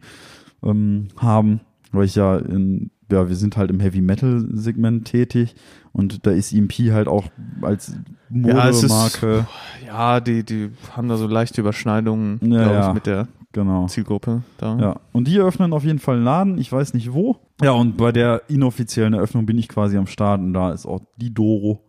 ähm, 0.63 1.09
haben, 1.17 1.59
weil 1.91 2.05
ich 2.05 2.15
ja 2.15 2.37
in, 2.37 2.93
ja, 3.11 3.29
wir 3.29 3.37
sind 3.37 3.57
halt 3.57 3.71
im 3.71 3.81
Heavy 3.81 4.01
Metal 4.01 4.45
Segment 4.53 5.05
tätig 5.07 5.55
und 5.93 6.27
da 6.27 6.31
ist 6.31 6.53
EMP 6.53 6.73
halt 6.93 7.07
auch 7.09 7.25
als 7.63 7.95
Ja, 8.31 8.71
Modemarke, 8.71 9.47
Ja, 9.87 10.21
die, 10.21 10.43
die 10.45 10.71
haben 10.97 11.09
da 11.09 11.17
so 11.17 11.27
leichte 11.27 11.61
Überschneidungen, 11.61 12.39
Ja, 12.43 12.63
glaube 12.63 12.75
ja. 12.75 12.89
ich, 12.89 12.95
mit 12.95 13.07
der 13.07 13.29
genau. 13.53 13.87
Zielgruppe 13.87 14.43
da. 14.59 14.77
Ja, 14.79 14.97
und 15.13 15.29
die 15.29 15.37
eröffnen 15.37 15.73
auf 15.73 15.85
jeden 15.85 15.99
Fall 16.01 16.17
einen 16.17 16.25
Laden, 16.25 16.59
ich 16.59 16.73
weiß 16.73 16.95
nicht 16.95 17.13
wo. 17.13 17.37
Ja, 17.63 17.71
und 17.73 17.97
bei 17.97 18.11
der 18.11 18.43
inoffiziellen 18.49 19.15
Eröffnung 19.15 19.47
bin 19.47 19.59
ich 19.59 19.69
quasi 19.69 19.97
am 19.97 20.07
Start 20.07 20.41
und 20.41 20.55
da 20.55 20.73
ist 20.73 20.87
auch 20.87 21.01
die 21.19 21.33
Doro. 21.33 21.81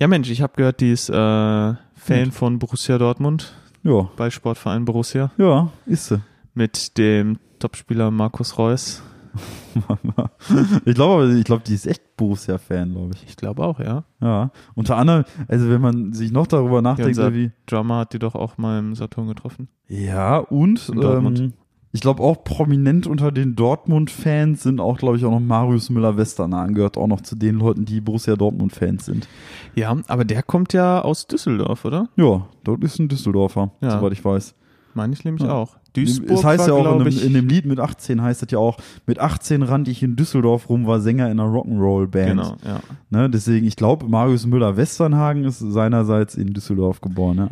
Ja, 0.00 0.08
Mensch, 0.08 0.28
ich 0.30 0.42
habe 0.42 0.54
gehört, 0.56 0.80
die 0.80 0.90
ist 0.90 1.08
äh, 1.08 1.12
Fan 1.12 1.76
Gut. 2.24 2.34
von 2.34 2.58
Borussia 2.58 2.98
Dortmund, 2.98 3.54
Ja, 3.84 4.08
bei 4.16 4.30
Sportverein 4.30 4.84
Borussia, 4.84 5.30
ja, 5.38 5.70
ist 5.86 6.06
sie. 6.08 6.20
mit 6.54 6.98
dem 6.98 7.38
Topspieler 7.60 8.10
Markus 8.10 8.58
Reus. 8.58 9.02
ich 10.84 10.94
glaube, 10.94 11.34
ich 11.38 11.44
glaube, 11.44 11.62
die 11.66 11.74
ist 11.74 11.86
echt 11.86 12.16
Borussia-Fan, 12.16 12.92
glaube 12.92 13.14
ich. 13.14 13.24
Ich 13.28 13.36
glaube 13.36 13.64
auch, 13.64 13.80
ja. 13.80 14.04
Ja, 14.20 14.50
unter 14.74 14.96
anderem, 14.96 15.24
also 15.48 15.68
wenn 15.68 15.80
man 15.80 16.12
sich 16.12 16.30
noch 16.32 16.46
darüber 16.46 16.82
nachdenkt, 16.82 17.10
unser- 17.18 17.34
wie 17.34 17.50
Drummer 17.66 17.98
hat 17.98 18.12
die 18.12 18.18
doch 18.18 18.34
auch 18.34 18.58
mal 18.58 18.78
im 18.78 18.94
Saturn 18.94 19.28
getroffen. 19.28 19.68
ja 19.88 20.38
und 20.38 20.90
ähm, 21.00 21.52
ich 21.92 22.00
glaube 22.00 22.22
auch 22.24 22.42
prominent 22.42 23.06
unter 23.06 23.30
den 23.30 23.54
Dortmund-Fans 23.54 24.64
sind 24.64 24.80
auch, 24.80 24.98
glaube 24.98 25.16
ich, 25.16 25.24
auch 25.24 25.30
noch 25.30 25.38
Marius 25.40 25.90
Müller-Westernhagen 25.90 26.74
gehört 26.74 26.96
auch 26.98 27.06
noch 27.06 27.20
zu 27.20 27.36
den 27.36 27.56
Leuten, 27.56 27.84
die 27.84 28.00
Borussia 28.00 28.34
Dortmund-Fans 28.34 29.04
sind. 29.04 29.28
Ja, 29.76 29.96
aber 30.08 30.24
der 30.24 30.42
kommt 30.42 30.72
ja 30.72 31.02
aus 31.02 31.28
Düsseldorf, 31.28 31.84
oder? 31.84 32.08
Ja, 32.16 32.48
dort 32.64 32.82
ist 32.82 32.98
ein 32.98 33.06
Düsseldorfer, 33.08 33.70
Ja. 33.80 33.90
soweit 33.90 34.12
ich 34.12 34.24
weiß. 34.24 34.54
Meine 34.94 35.12
ich 35.12 35.24
nämlich 35.24 35.42
Ja. 35.44 35.52
auch. 35.52 35.76
Duisburg 35.94 36.30
es 36.38 36.44
heißt 36.44 36.68
war, 36.68 36.68
ja 36.68 36.74
auch 36.74 36.98
in 37.00 37.04
dem, 37.04 37.18
in 37.22 37.32
dem 37.34 37.48
Lied 37.48 37.66
mit 37.66 37.78
18 37.78 38.20
heißt 38.20 38.42
es 38.42 38.50
ja 38.50 38.58
auch, 38.58 38.78
mit 39.06 39.20
18 39.20 39.62
rannte 39.62 39.90
ich 39.92 40.02
in 40.02 40.16
Düsseldorf 40.16 40.68
rum, 40.68 40.86
war 40.86 41.00
Sänger 41.00 41.30
in 41.30 41.38
einer 41.38 41.48
Rock'n'Roll-Band. 41.48 42.28
Genau, 42.30 42.56
ja. 42.64 42.80
Ne, 43.10 43.30
deswegen, 43.30 43.66
ich 43.66 43.76
glaube, 43.76 44.08
Marius 44.08 44.44
Müller-Westernhagen 44.46 45.44
ist 45.44 45.60
seinerseits 45.60 46.34
in 46.34 46.52
Düsseldorf 46.52 47.00
geboren. 47.00 47.36
Ja, 47.38 47.48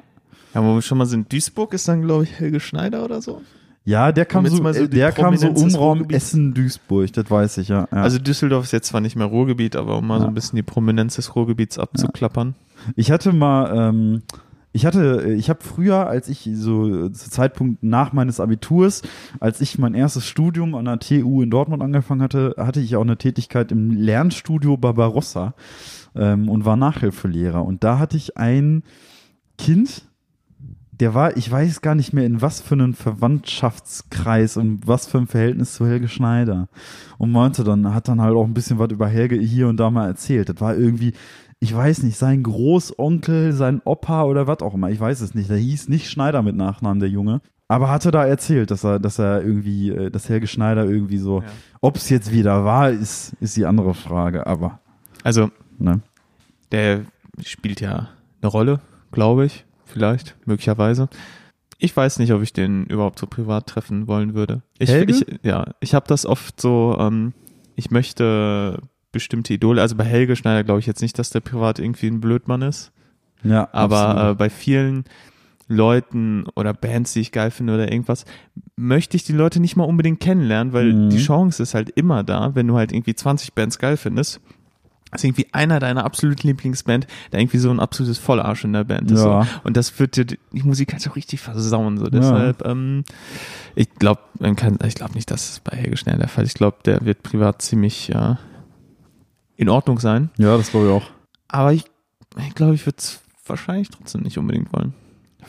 Ja, 0.55 0.65
wo 0.65 0.75
wir 0.75 0.83
schon 0.83 0.99
mal 0.99 1.07
sind, 1.07 1.33
Duisburg 1.33 1.73
ist 1.75 1.87
dann, 1.87 2.03
glaube 2.03 2.25
ich, 2.25 2.33
Helge 2.39 2.59
Schneider 2.59 3.05
oder 3.05 3.23
so. 3.23 3.43
ja 3.85 4.11
der 4.13 4.25
kam 4.27 4.45
so, 4.47 4.57
so 4.57 4.69
äh, 4.69 4.89
der 4.89 5.13
kam 5.13 5.37
so 5.37 5.49
um 5.49 5.75
Raum 5.75 5.99
Ruhrgebiets. 5.99 6.25
Essen-Duisburg, 6.25 7.13
das 7.13 7.31
weiß 7.31 7.59
ich, 7.59 7.69
ja. 7.69 7.87
ja. 7.93 8.03
Also 8.03 8.19
Düsseldorf 8.19 8.65
ist 8.65 8.73
jetzt 8.73 8.89
zwar 8.89 9.01
nicht 9.01 9.15
mehr 9.17 9.27
Ruhrgebiet, 9.27 9.77
aber 9.77 9.99
um 9.99 10.07
mal 10.09 10.19
so 10.19 10.25
Ja. 10.25 10.29
ein 10.31 10.35
bisschen 10.35 10.57
die 10.57 10.63
Prominenz 10.63 11.15
des 11.17 11.35
Ruhrgebiets 11.37 11.79
abzuklappern. 11.79 12.55
Ich 12.97 13.11
hatte 13.13 13.33
mal, 13.33 13.73
ähm, 13.91 14.23
ich 14.73 14.87
hatte, 14.87 15.35
ich 15.37 15.51
habe 15.51 15.63
früher, 15.63 16.07
als 16.07 16.29
ich 16.29 16.49
so 16.55 17.07
äh, 17.07 17.13
zu 17.13 17.31
Zeitpunkt 17.31 17.83
nach 17.83 18.13
meines 18.13 18.41
Abiturs, 18.41 19.03
als 19.39 19.61
ich 19.61 19.79
mein 19.79 19.95
erstes 19.95 20.27
Studium 20.27 20.75
an 20.75 20.87
der 20.87 20.99
TU 20.99 21.43
in 21.43 21.51
Dortmund 21.51 21.83
angefangen 21.83 22.23
hatte, 22.23 22.55
hatte 22.57 22.81
ich 22.81 22.97
auch 22.97 23.03
eine 23.03 23.19
Tätigkeit 23.19 23.71
im 23.71 23.91
Lernstudio 23.91 24.79
Barbarossa 24.79 25.55
ähm, 26.15 26.49
und 26.49 26.65
war 26.65 26.77
Nachhilfelehrer. 26.77 27.65
Und 27.65 27.85
da 27.85 27.99
hatte 27.99 28.17
ich 28.17 28.39
ein 28.39 28.83
Kind, 29.59 30.09
der 30.91 31.15
war, 31.15 31.37
ich 31.37 31.51
weiß 31.51 31.83
gar 31.83 31.95
nicht 31.95 32.15
mehr 32.15 32.25
in 32.25 32.41
was 32.41 32.61
für 32.61 32.75
einen 32.75 32.95
Verwandtschaftskreis 32.95 34.57
und 34.57 34.87
was 34.87 35.07
für 35.07 35.19
ein 35.19 35.27
Verhältnis 35.27 35.75
zu 35.75 35.87
Helge 35.87 36.09
Schneider. 36.09 36.69
Und 37.19 37.31
meinte 37.31 37.63
dann, 37.63 37.93
hat 37.93 38.09
dann 38.09 38.23
halt 38.23 38.35
auch 38.35 38.45
ein 38.45 38.55
bisschen 38.55 38.79
was 38.79 38.91
über 38.91 39.09
Helge 39.09 39.37
hier 39.37 39.69
und 39.69 39.77
da 39.77 39.91
mal 39.91 40.07
erzählt. 40.07 40.49
Das 40.49 40.61
war 40.61 40.77
irgendwie, 40.77 41.13
ich 41.63 41.73
weiß 41.73 42.03
nicht, 42.03 42.17
sein 42.19 42.43
Großonkel, 42.43 43.53
sein 43.53 43.81
Opa 43.85 44.25
oder 44.25 44.49
was 44.49 44.63
auch 44.63 44.75
immer, 44.75 44.91
ich 44.91 44.99
weiß 44.99 45.21
es 45.21 45.33
nicht. 45.37 45.49
Der 45.49 45.59
hieß 45.59 45.89
nicht 45.89 46.11
Schneider 46.11 46.43
mit 46.43 46.57
Nachnamen, 46.57 46.99
der 46.99 47.09
Junge. 47.09 47.41
Aber 47.69 47.89
hatte 47.89 48.11
da 48.11 48.27
erzählt, 48.27 48.73
dass 48.73 48.83
er, 48.85 48.99
dass 48.99 49.21
er 49.21 49.43
irgendwie, 49.45 49.91
äh, 49.91 50.11
dass 50.11 50.29
Helge 50.29 50.49
Schneider 50.49 50.85
irgendwie 50.85 51.19
so, 51.19 51.41
Ja. 51.43 51.47
ob 51.81 51.97
es 51.97 52.09
jetzt 52.11 52.33
wieder 52.33 52.65
war, 52.65 52.91
ist, 52.91 53.35
ist 53.41 53.57
die 53.57 53.65
andere 53.65 53.95
Frage, 53.95 54.45
aber, 54.45 54.81
Also, 55.23 55.51
ne. 55.79 56.01
der 56.73 57.03
spielt 57.47 57.81
ja 57.81 58.09
eine 58.43 58.51
Rolle, 58.51 58.81
glaube 59.13 59.45
ich, 59.47 59.65
vielleicht, 59.85 60.35
möglicherweise. 60.45 61.09
Ich 61.79 61.97
weiß 61.97 62.19
nicht, 62.19 62.33
ob 62.33 62.43
ich 62.43 62.53
den 62.53 62.87
überhaupt 62.87 63.21
so 63.21 63.29
privat 63.29 63.69
treffen 63.69 64.09
wollen 64.09 64.35
würde. 64.35 64.63
Ich, 64.81 64.91
Helge? 64.91 65.13
ich 65.13 65.27
ja, 65.45 65.75
ich 65.79 65.95
habe 65.95 66.09
das 66.09 66.27
oft 66.27 66.61
so, 66.61 66.97
ähm, 66.99 67.35
ich 67.77 67.93
möchte 67.93 68.81
bestimmte 69.13 69.53
Idole, 69.55 69.81
also 69.83 69.95
bei 69.97 70.05
Helge 70.05 70.35
Schneider 70.37 70.65
glaube 70.65 70.81
ich 70.81 70.87
jetzt 70.87 71.03
nicht, 71.03 71.19
dass 71.19 71.31
der 71.31 71.41
privat 71.41 71.79
irgendwie 71.79 72.07
ein 72.09 72.21
Blödmann 72.21 72.63
ist. 72.63 72.91
Ja, 73.45 73.69
Aber 73.73 74.31
äh, 74.31 74.35
bei 74.35 74.49
vielen 74.51 75.05
Leuten 75.69 76.45
oder 76.55 76.75
Bands, 76.75 77.13
die 77.13 77.21
ich 77.21 77.33
geil 77.33 77.51
finde 77.51 77.75
oder 77.75 77.91
irgendwas, 77.91 78.25
möchte 78.77 79.17
ich 79.17 79.25
die 79.25 79.33
Leute 79.33 79.61
nicht 79.61 79.77
mal 79.77 79.85
unbedingt 79.85 80.21
kennenlernen, 80.21 80.73
weil 80.73 80.93
Mhm. 80.93 81.11
die 81.11 81.19
Chance 81.19 81.63
ist 81.63 81.75
halt 81.75 81.91
immer 81.91 82.23
da, 82.25 82.55
wenn 82.55 82.67
du 82.67 82.77
halt 82.77 82.93
irgendwie 82.93 83.15
20 83.15 83.55
Bands 83.55 83.79
geil 83.79 83.97
findest, 83.97 84.41
ist 85.15 85.25
irgendwie 85.25 85.47
einer 85.53 85.79
deiner 85.79 86.05
absoluten 86.05 86.47
Lieblingsband, 86.49 87.07
der 87.33 87.41
irgendwie 87.41 87.59
so 87.59 87.71
ein 87.71 87.81
absolutes 87.81 88.19
Vollarsch 88.19 88.65
in 88.65 88.73
der 88.73 88.85
Band 88.85 89.11
ist. 89.11 89.21
Ja. 89.23 89.43
So. 89.45 89.49
Und 89.65 89.77
das 89.77 89.99
wird 89.99 90.17
dir 90.17 90.25
die 90.25 90.39
Musik 90.63 90.93
halt 90.93 91.03
so 91.03 91.11
richtig 91.11 91.41
versauen. 91.41 91.99
So. 91.99 92.09
Deshalb, 92.09 92.65
ähm, 92.67 93.05
ich 93.75 93.91
glaube, 93.95 94.21
man 94.39 94.57
kann, 94.57 94.79
ich 94.87 94.95
glaube 94.95 95.13
nicht, 95.15 95.31
dass 95.31 95.51
es 95.51 95.61
bei 95.61 95.77
Helge 95.77 95.97
Schnell 95.99 96.17
der 96.19 96.29
Fall 96.29 96.45
ist. 96.45 96.51
Ich 96.51 96.55
glaube, 96.55 96.79
der 96.87 97.05
wird 97.05 97.23
privat 97.23 97.61
ziemlich 97.61 98.09
ja, 98.09 98.39
in 99.57 99.69
Ordnung 99.69 99.99
sein. 99.99 100.31
ja, 100.39 100.57
das 100.57 100.71
glaube 100.71 100.87
ich 100.87 100.93
auch. 100.93 101.11
Aber 101.49 101.73
ich, 101.73 101.85
ich 102.39 102.55
glaube, 102.55 102.75
ich 102.75 102.87
würde 102.87 102.99
es 102.99 103.21
wahrscheinlich 103.47 103.91
trotzdem 103.91 104.23
nicht 104.23 104.39
unbedingt 104.39 104.73
wollen. 104.73 104.95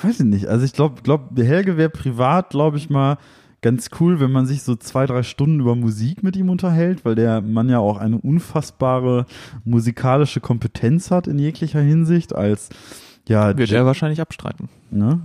Weiß 0.02 0.20
ich 0.20 0.26
nicht. 0.26 0.48
Also 0.48 0.66
ich 0.66 0.74
glaube, 0.74 1.02
glaub, 1.04 1.38
Helge 1.38 1.78
wäre 1.78 1.89
privat, 1.89 2.50
glaube 2.50 2.78
ich 2.78 2.89
mal, 2.89 3.18
ganz 3.62 3.89
cool, 4.00 4.20
wenn 4.20 4.32
man 4.32 4.46
sich 4.46 4.63
so 4.63 4.76
zwei, 4.76 5.06
drei 5.06 5.24
Stunden 5.24 5.60
über 5.60 5.76
Musik 5.76 6.22
mit 6.22 6.36
ihm 6.36 6.50
unterhält, 6.50 7.06
weil 7.06 7.16
der 7.16 7.42
Mann 7.42 7.70
ja 7.70 7.80
auch 7.80 7.98
eine 7.98 8.18
unfassbare 8.18 9.26
musikalische 9.63 10.42
Kompetenz 10.42 11.12
hat 11.12 11.28
in 11.28 11.39
jeglicher 11.39 11.80
Hinsicht 11.80 12.36
als 12.36 12.70
ja, 13.28 13.58
Wird 13.58 13.72
er 13.72 13.86
wahrscheinlich 13.86 14.20
abstreiten. 14.20 14.70
ne? 14.92 15.22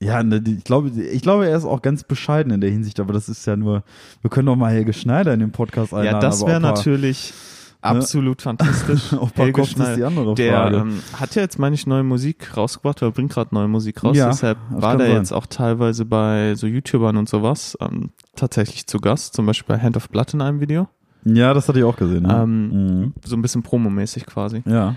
Ja, 0.00 0.22
ne, 0.22 0.42
ich 0.46 0.64
glaube, 0.64 0.90
ich 0.90 1.22
glaube, 1.22 1.48
er 1.48 1.56
ist 1.56 1.64
auch 1.64 1.80
ganz 1.80 2.04
bescheiden 2.04 2.52
in 2.52 2.60
der 2.60 2.70
Hinsicht, 2.70 3.00
aber 3.00 3.14
das 3.14 3.30
ist 3.30 3.46
ja 3.46 3.56
nur, 3.56 3.82
wir 4.20 4.28
können 4.28 4.46
doch 4.46 4.56
mal 4.56 4.70
Helge 4.70 4.92
Schneider 4.92 5.32
in 5.32 5.40
den 5.40 5.52
Podcast 5.52 5.94
einladen. 5.94 6.16
Ja, 6.16 6.20
das 6.20 6.46
wäre 6.46 6.60
natürlich 6.60 7.32
absolut 7.82 8.42
fantastisch. 8.42 9.12
Ob 9.20 9.30
er 9.38 9.44
Helge 9.44 9.52
kommt, 9.62 9.76
ist 9.78 9.96
die 9.96 10.04
andere 10.04 10.34
Der 10.34 10.52
Frage. 10.54 10.76
ähm, 10.78 11.02
hat 11.14 11.34
ja 11.34 11.42
jetzt, 11.42 11.58
meine 11.58 11.74
ich, 11.74 11.86
neue 11.86 12.02
Musik 12.02 12.56
rausgebracht 12.56 13.02
oder 13.02 13.12
bringt 13.12 13.32
gerade 13.32 13.54
neue 13.54 13.68
Musik 13.68 14.02
raus. 14.04 14.16
Ja, 14.16 14.28
Deshalb 14.28 14.58
war 14.70 14.96
der 14.96 15.06
sein. 15.08 15.16
jetzt 15.16 15.32
auch 15.32 15.46
teilweise 15.46 16.04
bei 16.04 16.54
so 16.54 16.66
YouTubern 16.66 17.16
und 17.16 17.28
sowas 17.28 17.76
ähm, 17.80 18.10
tatsächlich 18.34 18.86
zu 18.86 18.98
Gast. 18.98 19.34
Zum 19.34 19.46
Beispiel 19.46 19.76
bei 19.76 19.82
Hand 19.82 19.96
of 19.96 20.08
Blood 20.10 20.34
in 20.34 20.42
einem 20.42 20.60
Video. 20.60 20.88
ja, 21.24 21.54
das 21.54 21.68
hatte 21.68 21.78
ich 21.78 21.84
auch 21.84 21.96
gesehen. 21.96 22.22
Ne? 22.24 22.34
Ähm, 22.42 22.68
mhm. 23.00 23.12
So 23.24 23.36
ein 23.36 23.42
bisschen 23.42 23.62
promomäßig 23.62 24.26
quasi. 24.26 24.62
Ja. 24.66 24.96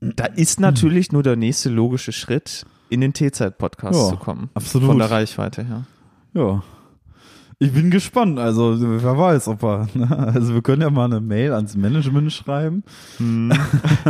Da 0.00 0.26
ist 0.26 0.60
natürlich 0.60 1.10
nur 1.12 1.22
der 1.24 1.34
nächste 1.36 1.70
logische 1.70 2.12
Schritt, 2.12 2.64
in 2.88 3.00
den 3.00 3.12
T-Zeit-Podcast 3.12 3.98
Ja, 4.00 4.08
zu 4.10 4.16
kommen. 4.16 4.48
absolut. 4.54 4.88
Von 4.88 4.98
der 4.98 5.10
Reichweite 5.10 5.64
her. 5.64 5.84
Ja. 6.34 6.62
Ich 7.60 7.72
bin 7.72 7.90
gespannt. 7.90 8.38
Also, 8.38 8.76
wer 8.78 9.18
weiß, 9.18 9.48
ob 9.48 9.64
er. 9.64 9.88
Ne? 9.92 10.16
Also, 10.16 10.54
wir 10.54 10.62
können 10.62 10.80
ja 10.82 10.90
mal 10.90 11.06
eine 11.06 11.20
Mail 11.20 11.52
ans 11.52 11.76
Management 11.76 12.32
schreiben. 12.32 12.84
Hm. 13.16 13.52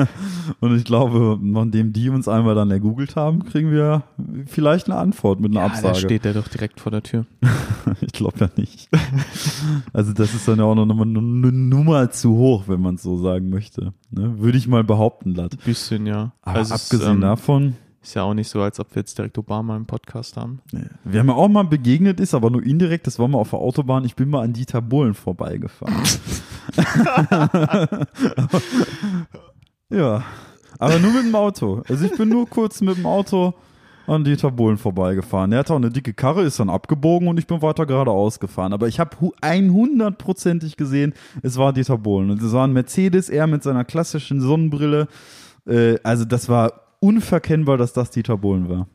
Und 0.61 0.77
ich 0.77 0.85
glaube, 0.85 1.39
nachdem 1.41 1.95
die 1.95 2.11
uns 2.11 2.29
einmal 2.29 2.55
dann 2.55 2.71
ergoogelt 2.71 3.17
haben, 3.17 3.45
kriegen 3.47 3.71
wir 3.71 4.03
vielleicht 4.47 4.91
eine 4.91 4.97
Antwort 4.99 5.41
mit 5.41 5.53
einer 5.53 5.61
Ja, 5.61 5.69
da 5.69 5.75
Absage. 5.75 5.97
steht 5.97 6.27
der 6.27 6.35
doch 6.35 6.49
direkt 6.49 6.81
vor 6.81 6.93
der 6.93 7.03
Tür. 7.03 7.25
Ich 8.03 8.13
glaube 8.13 8.39
ja 8.39 8.49
nicht. 8.57 8.89
Also, 9.95 10.13
das 10.13 10.35
ist 10.35 10.47
dann 10.47 10.59
ja 10.59 10.65
auch 10.65 10.75
noch 10.75 10.89
eine, 10.89 11.19
eine 11.19 11.53
Nummer 11.53 12.11
zu 12.11 12.37
hoch, 12.37 12.65
wenn 12.67 12.83
man 12.83 12.97
es 12.97 13.03
so 13.03 13.17
sagen 13.17 13.49
möchte. 13.49 13.95
Ne? 14.11 14.39
Würde 14.39 14.59
ich 14.59 14.69
mal 14.69 14.85
behaupten, 14.85 15.35
Latt. 15.35 15.57
Bisschen, 15.65 16.07
ja. 16.07 16.33
Aber 16.43 16.59
Also 16.59 16.75
es, 16.75 16.85
abgesehen 16.93 17.15
ähm, 17.17 17.21
davon, 17.23 17.77
Ist 18.03 18.15
ja 18.15 18.23
auch 18.23 18.35
nicht 18.35 18.49
so, 18.49 18.63
als 18.63 18.79
ob 18.79 18.95
wir 18.95 19.01
jetzt 19.01 19.19
direkt 19.19 19.37
Obama 19.39 19.77
im 19.77 19.87
Podcast 19.87 20.37
haben. 20.37 20.61
wer 21.05 21.25
mir 21.25 21.35
auch 21.35 21.49
mal 21.49 21.65
begegnet 21.65 22.21
ist, 22.21 22.33
aber 22.33 22.49
nur 22.51 22.63
indirekt, 22.63 23.07
das 23.07 23.19
war 23.19 23.27
mal 23.27 23.39
auf 23.39 23.51
der 23.51 23.59
Autobahn, 23.59 24.05
ich 24.05 24.15
bin 24.15 24.31
mal 24.31 24.45
an 24.45 24.53
Dieter 24.53 24.81
Bohlen 24.81 25.15
vorbeigefahren. 25.15 25.97
ja, 29.91 30.23
aber 30.79 30.99
nur 31.01 31.13
mit 31.13 31.25
dem 31.25 31.35
Auto. 31.35 31.83
Also 31.89 32.07
ich 32.07 32.17
bin 32.17 32.29
nur 32.29 32.49
kurz 32.49 32.81
mit 32.81 32.97
dem 32.97 33.07
Auto 33.07 33.55
an 34.07 34.25
Dieter 34.25 34.51
Bohlen 34.51 34.79
vorbeigefahren. 34.79 35.53
Er 35.53 35.59
hatte 35.59 35.73
auch 35.75 35.79
eine 35.79 35.91
dicke 35.91 36.15
Karre, 36.15 36.45
ist 36.45 36.61
dann 36.61 36.71
abgebogen 36.71 37.29
und 37.29 37.39
ich 37.39 37.47
bin 37.47 37.61
weiter 37.63 37.85
geradeaus 37.85 38.41
gefahren. 38.41 38.73
Aber 38.73 38.89
ich 38.89 39.01
habe 39.01 39.17
100%ig 39.17 40.77
gesehen, 40.77 41.15
es 41.43 41.57
war 41.57 41.73
Dieter 41.73 41.99
Bohlen. 41.99 42.31
Und 42.31 42.41
es 42.41 42.53
war 42.53 42.67
ein 42.67 42.73
Mercedes, 42.73 43.29
er 43.29 43.47
mit 43.47 43.63
seiner 43.63 43.85
klassischen 43.85 44.41
Sonnenbrille 44.41 45.09
Äh, 45.67 45.99
also 46.03 46.25
das 46.25 46.49
war 46.49 46.88
unverkennbar, 47.01 47.77
dass 47.77 47.93
das 47.93 48.11
Dieter 48.11 48.37
Bohlen 48.37 48.69
war. 48.69 48.87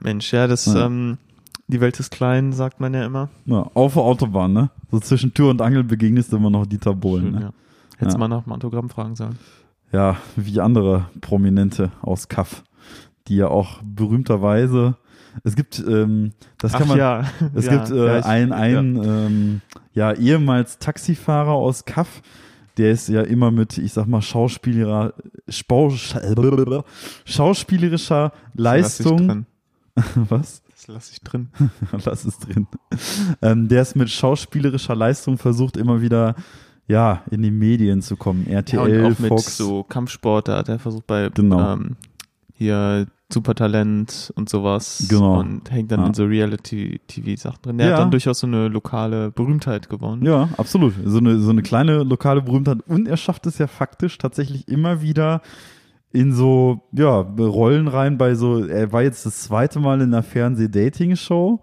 Mensch, 0.00 0.32
ja, 0.32 0.46
das, 0.46 0.66
Ja. 0.66 0.86
ähm, 0.86 1.18
die 1.68 1.80
Welt 1.80 1.98
ist 2.00 2.10
klein, 2.12 2.52
sagt 2.52 2.80
man 2.80 2.94
ja 2.94 3.04
immer. 3.04 3.28
Ja, 3.46 3.68
auf 3.74 3.94
der 3.94 4.02
Autobahn, 4.02 4.52
ne? 4.52 4.70
So 4.90 5.00
zwischen 5.00 5.34
Tür 5.34 5.50
und 5.50 5.60
Angel 5.62 5.82
begegnest 5.84 6.32
du 6.32 6.36
immer 6.36 6.50
noch 6.50 6.66
Dieter 6.66 6.94
Bohlen. 6.94 7.24
Schön, 7.24 7.34
Ne? 7.34 7.40
ja. 7.40 7.52
Hättest 7.98 8.14
Ja. 8.16 8.18
mal 8.18 8.28
nach 8.28 8.44
dem 8.44 8.52
Autogramm 8.52 8.88
fragen 8.90 9.16
sollen. 9.16 9.38
Ja, 9.92 10.16
wie 10.36 10.60
andere 10.60 11.06
Prominente 11.20 11.92
aus 12.02 12.28
Kaff, 12.28 12.62
die 13.28 13.36
ja 13.36 13.48
auch 13.48 13.80
berühmterweise, 13.84 14.96
es 15.44 15.54
gibt, 15.56 15.78
ähm, 15.86 16.32
das 16.58 16.72
kann 16.72 16.82
Ach 16.84 16.88
man, 16.88 16.98
ja. 16.98 17.24
es 17.54 17.66
ja, 17.66 17.72
gibt 17.76 17.90
äh, 17.90 18.06
ja, 18.06 18.18
ich- 18.18 18.24
einen, 18.24 18.50
ja. 18.50 18.56
einen 18.56 18.96
ähm, 19.04 19.60
ja, 19.92 20.12
ehemals 20.12 20.78
Taxifahrer 20.78 21.52
aus 21.52 21.84
Kaff, 21.84 22.22
der 22.76 22.92
ist 22.92 23.08
ja 23.08 23.22
immer 23.22 23.50
mit, 23.50 23.78
ich 23.78 23.92
sag 23.92 24.06
mal, 24.06 24.22
Schauspielerer, 24.22 25.14
Spau, 25.48 25.90
schauspielerischer 27.24 28.32
ich 28.54 28.60
Leistung. 28.60 29.46
Was? 30.14 30.62
Das 30.70 30.86
lasse 30.88 31.12
ich 31.12 31.20
drin. 31.20 31.48
Lass 32.04 32.24
es 32.26 32.38
drin. 32.38 32.66
Ähm, 33.40 33.68
der 33.68 33.82
ist 33.82 33.96
mit 33.96 34.10
schauspielerischer 34.10 34.94
Leistung 34.94 35.38
versucht, 35.38 35.76
immer 35.76 36.02
wieder 36.02 36.34
ja, 36.86 37.22
in 37.30 37.42
die 37.42 37.50
Medien 37.50 38.02
zu 38.02 38.16
kommen. 38.16 38.46
Ja, 38.48 38.58
RTL, 38.58 39.04
und 39.04 39.14
auch 39.14 39.18
mit 39.18 39.28
Fox. 39.28 39.56
so 39.56 39.82
Kampfsport, 39.82 40.48
da 40.48 40.58
hat 40.58 40.68
er 40.68 40.78
versucht 40.78 41.06
bei 41.06 41.30
Genau. 41.30 41.72
ähm, 41.72 41.96
hier 42.54 43.06
Supertalent 43.32 44.32
und 44.36 44.48
sowas 44.48 45.06
Genau. 45.10 45.40
und 45.40 45.68
hängt 45.70 45.90
dann 45.90 46.00
Ja. 46.00 46.06
in 46.06 46.14
so 46.14 46.24
Reality-TV-Sachen 46.24 47.58
drin. 47.62 47.78
Der 47.78 47.88
Ja. 47.88 47.92
hat 47.94 48.00
dann 48.02 48.10
durchaus 48.12 48.38
so 48.38 48.46
eine 48.46 48.68
lokale 48.68 49.32
Berühmtheit 49.32 49.88
gewonnen. 49.88 50.24
Ja, 50.24 50.48
absolut. 50.56 50.94
So 51.04 51.18
eine, 51.18 51.38
so 51.40 51.50
eine 51.50 51.62
kleine 51.62 52.04
lokale 52.04 52.40
Berühmtheit. 52.42 52.78
Und 52.86 53.08
er 53.08 53.16
schafft 53.16 53.46
es 53.46 53.58
ja 53.58 53.66
faktisch 53.66 54.16
tatsächlich 54.18 54.68
immer 54.68 55.02
wieder 55.02 55.42
in 56.12 56.32
so, 56.32 56.82
ja, 56.92 57.18
Rollen 57.20 57.88
rein 57.88 58.16
bei 58.16 58.36
so, 58.36 58.64
er 58.64 58.92
war 58.92 59.02
jetzt 59.02 59.26
das 59.26 59.42
zweite 59.42 59.80
Mal 59.80 60.00
in 60.00 60.14
einer 60.14 60.22
Fernseh-Dating-Show. 60.22 61.60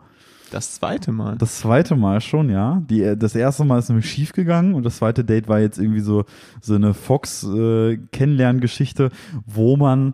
Das 0.52 0.76
zweite 0.76 1.12
Mal. 1.12 1.38
Das 1.40 1.58
zweite 1.60 1.96
Mal 1.96 2.22
schon, 2.22 2.50
ja. 2.50 2.84
Die, 2.88 3.16
das 3.18 3.34
erste 3.34 3.64
Mal 3.64 3.80
ist 3.80 3.90
nämlich 3.90 4.08
schief 4.08 4.34
gegangen 4.34 4.76
und 4.76 4.84
das 4.86 4.98
zweite 4.98 5.24
Date 5.24 5.48
war 5.48 5.60
jetzt 5.60 5.80
irgendwie 5.80 6.02
so, 6.02 6.26
so 6.62 6.76
eine 6.76 6.94
Fox-Kennenlerngeschichte, 6.94 9.10
wo 9.48 9.78
man 9.78 10.14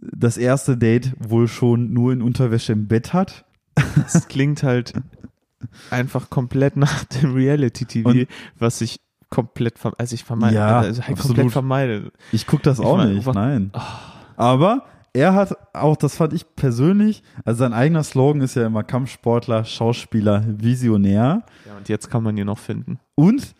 das 0.00 0.36
erste 0.36 0.76
Date 0.76 1.12
wohl 1.18 1.48
schon 1.48 1.92
nur 1.92 2.12
in 2.12 2.22
Unterwäsche 2.22 2.72
im 2.72 2.86
Bett 2.88 3.12
hat. 3.12 3.44
Das 3.96 4.28
klingt 4.28 4.62
halt 4.62 4.92
einfach 5.90 6.30
komplett 6.30 6.76
nach 6.76 7.04
dem 7.04 7.34
Reality-TV, 7.34 8.26
was 8.58 8.80
ich 8.80 9.00
komplett, 9.30 9.78
verm- 9.78 9.94
also 9.98 10.14
ich 10.14 10.24
vermeide, 10.24 10.56
Ja, 10.56 10.78
also 10.80 11.02
halt 11.02 11.18
komplett 11.18 11.50
vermeide. 11.50 12.12
Ich 12.32 12.46
guck 12.46 12.62
das 12.62 12.78
Ich 12.78 12.84
auch 12.84 12.96
mein, 12.96 13.14
nicht, 13.14 13.26
was- 13.26 13.34
nein. 13.34 13.70
Oh, 13.74 13.80
Aber 14.36 14.84
er 15.12 15.34
hat 15.34 15.56
auch, 15.74 15.96
das 15.96 16.16
fand 16.16 16.32
ich 16.32 16.54
persönlich, 16.54 17.22
also 17.44 17.58
sein 17.58 17.72
eigener 17.72 18.02
Slogan 18.04 18.40
ist 18.40 18.54
ja 18.54 18.66
immer 18.66 18.84
Kampfsportler, 18.84 19.64
Schauspieler, 19.64 20.44
Visionär. 20.46 21.42
ja, 21.66 21.76
und 21.76 21.88
jetzt 21.88 22.08
kann 22.10 22.22
man 22.22 22.36
ihn 22.36 22.46
noch 22.46 22.58
finden. 22.58 22.98
Und 23.16 23.54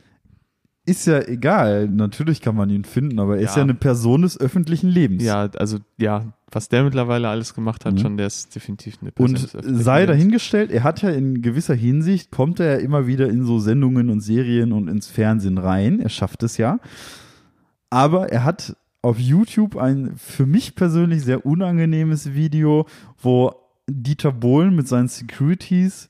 ist 0.89 1.07
ja 1.07 1.21
egal, 1.21 1.89
natürlich 1.89 2.41
kann 2.41 2.57
man 2.57 2.71
ihn 2.71 2.85
finden, 2.85 3.19
aber 3.21 3.37
er 3.37 3.43
ist 3.43 3.51
Ja. 3.53 3.59
ja 3.59 3.63
eine 3.65 3.75
Person 3.75 4.23
des 4.23 4.39
öffentlichen 4.41 4.89
Lebens. 4.89 5.23
Ja, 5.23 5.49
also 5.57 5.79
ja, 5.99 6.25
was 6.51 6.69
der 6.69 6.83
mittlerweile 6.85 7.29
alles 7.29 7.55
gemacht 7.55 7.85
hat, 7.85 7.95
Mhm. 7.95 7.99
schon, 7.99 8.17
der 8.17 8.27
ist 8.27 8.55
definitiv 8.55 8.99
eine 9.03 9.13
Person 9.13 9.37
Und 9.37 9.43
des 9.43 9.55
öffentlichen 9.55 9.83
sei 9.85 10.01
Lebens. 10.01 10.17
dahingestellt, 10.17 10.71
er 10.71 10.83
hat 10.83 11.03
ja 11.03 11.11
in 11.11 11.43
gewisser 11.43 11.75
Hinsicht, 11.75 12.31
kommt 12.31 12.59
er 12.61 12.73
ja 12.73 12.79
immer 12.79 13.07
wieder 13.07 13.29
in 13.29 13.45
so 13.45 13.59
Sendungen 13.59 14.11
und 14.11 14.21
Serien 14.21 14.73
und 14.73 14.89
ins 14.89 15.09
Fernsehen 15.09 15.59
rein. 15.59 16.01
Er 16.01 16.09
schafft 16.09 16.43
es 16.43 16.57
ja. 16.57 16.79
Aber 17.91 18.31
er 18.33 18.45
hat 18.45 18.77
auf 19.03 19.19
YouTube 19.19 19.77
ein 19.77 20.13
für 20.17 20.47
mich 20.47 20.75
persönlich 20.75 21.23
sehr 21.25 21.47
unangenehmes 21.47 22.35
Video, 22.35 22.87
wo 23.23 23.53
Dieter 23.89 24.33
Bohlen 24.33 24.75
mit 24.77 24.89
seinen 24.89 25.09
Securities 25.09 26.09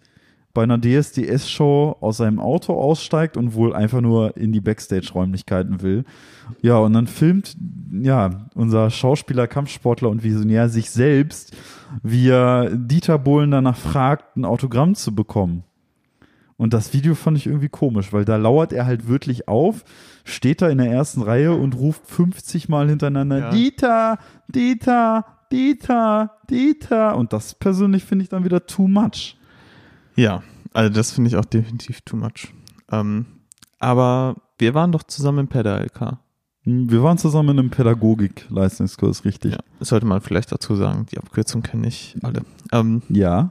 bei 0.55 0.63
einer 0.63 0.81
DSDS-Show 0.81 1.99
aus 2.01 2.17
seinem 2.17 2.41
Auto 2.41 2.73
aussteigt 2.75 3.37
und 3.37 3.55
wohl 3.55 3.75
einfach 3.75 4.01
nur 4.01 4.37
in 4.37 4.53
die 4.53 4.61
Backstage-Räumlichkeiten 4.61 5.83
will. 5.83 6.05
Ja, 6.63 6.79
und 6.79 6.95
dann 6.95 7.07
filmt 7.07 7.57
ja 7.93 8.49
unser 8.55 8.91
Schauspieler, 8.91 9.47
Kampfsportler 9.47 10.09
und 10.09 10.23
Visionär 10.23 10.69
sich 10.69 10.91
selbst, 10.91 11.57
wie 12.03 12.29
er 12.29 12.71
Dieter 12.71 13.19
Bohlen 13.19 13.51
danach 13.51 13.77
fragt, 13.77 14.37
ein 14.37 14.45
Autogramm 14.45 14.95
zu 14.95 15.15
bekommen. 15.15 15.65
Und 16.57 16.75
das 16.75 16.93
Video 16.93 17.15
fand 17.15 17.39
ich 17.39 17.47
irgendwie 17.47 17.69
komisch, 17.69 18.13
weil 18.13 18.25
da 18.25 18.37
lauert 18.37 18.73
er 18.73 18.85
halt 18.85 19.07
wirklich 19.07 19.47
auf, 19.47 19.85
steht 20.25 20.61
da 20.61 20.69
in 20.69 20.79
der 20.79 20.91
ersten 20.91 21.23
Reihe 21.23 21.55
und 21.55 21.77
ruft 21.77 22.05
50 22.07 22.69
Mal 22.69 22.89
hintereinander 22.89 23.39
Ja. 23.39 23.51
Dieter, 23.51 24.19
Dieter, 24.49 25.25
Dieter, 25.53 26.33
Dieter. 26.51 27.17
Und 27.17 27.33
das 27.33 27.55
persönlich 27.55 28.05
finde 28.05 28.25
ich 28.25 28.29
dann 28.29 28.45
wieder 28.45 28.67
too 28.67 28.89
much. 28.89 29.38
Ja, 30.19 30.43
also 30.75 30.93
das 30.93 31.13
finde 31.13 31.29
ich 31.29 31.37
auch 31.37 31.45
definitiv 31.45 32.01
too 32.03 32.17
much. 32.17 32.53
Ähm, 32.91 33.27
aber 33.79 34.35
wir 34.59 34.75
waren 34.75 34.91
doch 34.93 35.05
zusammen 35.05 35.39
im 35.41 35.49
PEDA-LK. 35.49 36.19
Hm, 36.65 36.91
Wir 36.91 37.03
waren 37.05 37.19
zusammen 37.19 37.51
in 37.51 37.59
einem 37.61 37.71
Pädagogik-Leistungskurs, 37.71 39.25
richtig? 39.25 39.53
Ja, 39.53 39.59
sollte 39.81 40.07
man 40.07 40.21
vielleicht 40.21 40.51
dazu 40.51 40.75
sagen. 40.75 41.07
Die 41.13 41.19
Abkürzung 41.19 41.63
kennen 41.63 41.83
nicht 41.83 42.17
alle. 42.23 42.43
Ähm, 42.73 43.03
Ja. 43.09 43.51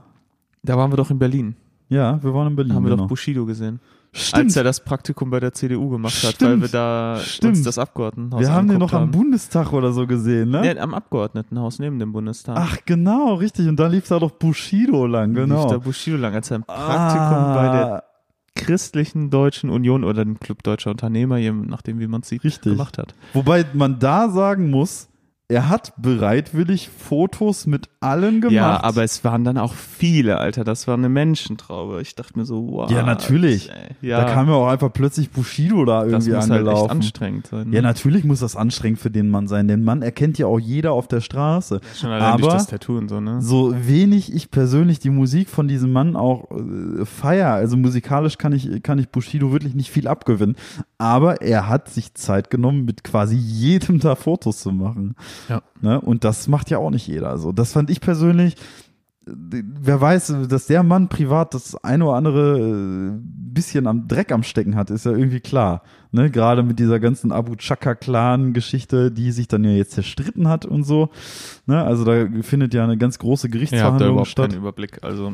da 0.63 0.77
waren 0.77 0.91
wir 0.91 0.97
doch 0.97 1.09
in 1.09 1.19
Berlin. 1.19 1.55
Ja, 1.89 2.21
wir 2.21 2.33
waren 2.33 2.47
in 2.47 2.55
Berlin. 2.57 2.69
Da 2.71 2.75
haben 2.75 2.83
wir 2.83 2.91
genau. 2.91 3.03
doch 3.03 3.09
Bushido 3.09 3.45
gesehen. 3.45 3.79
Stimmt. 4.13 4.45
Als 4.45 4.55
er 4.55 4.63
das 4.63 4.83
Praktikum 4.83 5.29
bei 5.29 5.39
der 5.39 5.53
CDU 5.53 5.89
gemacht 5.89 6.15
hat, 6.23 6.35
Stimmt. 6.35 6.51
weil 6.51 6.61
wir 6.61 6.67
da 6.69 7.17
Stimmt. 7.23 7.57
uns 7.57 7.63
das 7.65 7.77
Abgeordnetenhaus 7.77 8.41
wir 8.41 8.51
haben 8.51 8.67
den 8.67 8.79
noch 8.79 8.93
angeguckt 8.93 9.15
am 9.15 9.21
Bundestag 9.21 9.73
oder 9.73 9.91
so 9.91 10.07
gesehen, 10.07 10.49
ne? 10.49 10.61
Nee, 10.61 10.79
am 10.79 10.93
Abgeordnetenhaus 10.95 11.77
neben 11.79 11.99
dem 11.99 12.13
Bundestag. 12.13 12.57
Ach, 12.57 12.77
genau, 12.85 13.35
richtig. 13.35 13.67
Und 13.67 13.79
da 13.79 13.87
lief 13.87 14.07
da 14.07 14.17
doch 14.19 14.31
Bushido 14.31 15.05
lang, 15.05 15.29
Lief 15.35 15.43
genau. 15.43 15.69
da 15.69 15.77
Bushido 15.77 16.17
lang, 16.17 16.33
als 16.33 16.49
er 16.49 16.57
ein 16.59 16.63
Praktikum 16.63 17.53
bei 17.53 17.69
der 17.71 17.93
Ah, 17.97 18.03
christlichen 18.55 19.29
Deutschen 19.29 19.69
Union 19.69 20.03
oder 20.03 20.25
dem 20.25 20.39
Club 20.39 20.63
Deutscher 20.63 20.89
Unternehmer, 20.89 21.37
je 21.37 21.51
nachdem 21.51 21.99
wie 21.99 22.07
man 22.07 22.21
es 22.21 22.29
sieht, 22.29 22.43
Richtig. 22.43 22.71
gemacht 22.73 22.97
hat. 22.97 23.13
Wobei 23.33 23.65
man 23.73 23.99
da 23.99 24.29
sagen 24.29 24.71
muss, 24.71 25.09
er 25.49 25.69
hat 25.69 25.93
bereitwillig 25.95 26.89
Fotos 26.89 27.67
mit 27.67 27.87
allen 28.01 28.41
gemacht. 28.41 28.53
Ja, 28.53 28.83
aber 28.83 29.03
es 29.03 29.23
waren 29.23 29.45
dann 29.45 29.57
auch 29.57 29.73
viele, 29.73 30.39
Alter. 30.39 30.65
Das 30.65 30.89
war 30.89 30.95
eine 30.95 31.07
Menschentraube. 31.07 32.01
Ich 32.01 32.15
dachte 32.15 32.37
mir 32.37 32.43
so, 32.43 32.67
wow. 32.69 32.91
Ja, 32.91 33.01
natürlich. 33.03 33.69
ey. 33.69 33.95
Ja, 34.01 34.25
da 34.25 34.33
kam 34.33 34.49
ja 34.49 34.55
auch 34.55 34.67
einfach 34.67 34.91
plötzlich 34.91 35.31
Bushido 35.31 35.85
da 35.85 36.03
das 36.03 36.11
irgendwie 36.11 36.31
muss 36.31 36.49
halt 36.49 36.51
echt 36.51 36.67
angelaufen. 36.67 36.91
anstrengend 36.91 37.47
sein. 37.47 37.69
ne? 37.69 37.75
ja, 37.77 37.81
natürlich 37.81 38.25
muss 38.25 38.41
das 38.41 38.57
anstrengend 38.57 38.99
für 38.99 39.09
den 39.09 39.29
Mann 39.29 39.47
sein, 39.47 39.69
denn 39.69 39.85
Mann 39.85 40.01
erkennt 40.01 40.37
ja 40.37 40.47
auch 40.47 40.59
jeder 40.59 40.91
auf 40.91 41.07
der 41.07 41.21
Straße. 41.21 41.79
Schon 41.95 42.09
allein 42.09 42.37
durch 42.39 42.49
aber 42.49 42.57
das 42.57 42.67
Tattoo 42.67 42.97
und 42.97 43.07
so, 43.07 43.21
ne? 43.21 43.41
so 43.41 43.73
wenig 43.73 44.33
ich 44.33 44.51
persönlich 44.51 44.99
die 44.99 45.09
Musik 45.09 45.47
von 45.49 45.69
diesem 45.69 45.93
Mann 45.93 46.17
auch 46.17 46.51
äh, 46.51 47.05
feier, 47.05 47.53
also 47.53 47.77
musikalisch 47.77 48.37
kann 48.37 48.51
ich, 48.51 48.83
kann 48.83 48.99
ich 48.99 49.07
Bushido 49.09 49.53
wirklich 49.53 49.75
nicht 49.75 49.91
viel 49.91 50.09
abgewinnen, 50.09 50.57
aber 50.97 51.41
er 51.41 51.69
hat 51.69 51.87
sich 51.87 52.13
Zeit 52.15 52.49
genommen, 52.49 52.83
mit 52.83 53.05
quasi 53.05 53.37
jedem 53.37 53.99
da 53.99 54.15
Fotos 54.15 54.59
zu 54.59 54.73
machen. 54.73 55.15
Ja. 55.49 55.61
Ne? 55.81 55.99
Und 56.01 56.23
das 56.23 56.47
macht 56.47 56.69
ja 56.69 56.77
auch 56.77 56.89
nicht 56.91 57.07
jeder. 57.07 57.29
Also 57.29 57.51
das 57.51 57.71
fand 57.71 57.89
ich 57.89 58.01
persönlich, 58.01 58.55
äh, 59.27 59.31
wer 59.81 59.99
weiß, 60.01 60.35
dass 60.49 60.67
der 60.67 60.83
Mann 60.83 61.07
privat 61.09 61.53
das 61.53 61.75
eine 61.83 62.05
oder 62.05 62.15
andere 62.15 62.59
äh, 62.59 63.11
bisschen 63.21 63.87
am 63.87 64.07
Dreck 64.07 64.31
am 64.31 64.43
Stecken 64.43 64.75
hat, 64.75 64.89
ist 64.91 65.05
ja 65.05 65.11
irgendwie 65.11 65.39
klar. 65.39 65.81
Ne? 66.11 66.29
Gerade 66.29 66.61
mit 66.63 66.77
dieser 66.79 66.99
ganzen 66.99 67.31
Abu 67.31 67.55
Chaka-Clan-Geschichte, 67.55 69.11
die 69.11 69.31
sich 69.31 69.47
dann 69.47 69.63
ja 69.63 69.71
jetzt 69.71 69.91
zerstritten 69.91 70.47
hat 70.47 70.65
und 70.65 70.83
so. 70.83 71.09
Ne? 71.65 71.83
Also 71.83 72.03
da 72.05 72.27
findet 72.41 72.73
ja 72.73 72.83
eine 72.83 72.97
ganz 72.97 73.19
große 73.19 73.47
Ich 73.47 73.51
habe 73.51 73.51
da 73.51 73.57
Gerichtsverhandlung 73.57 74.09
überhaupt 74.11 74.27
statt. 74.29 74.49
keinen 74.51 74.59
Überblick. 74.59 75.03
Also, 75.03 75.33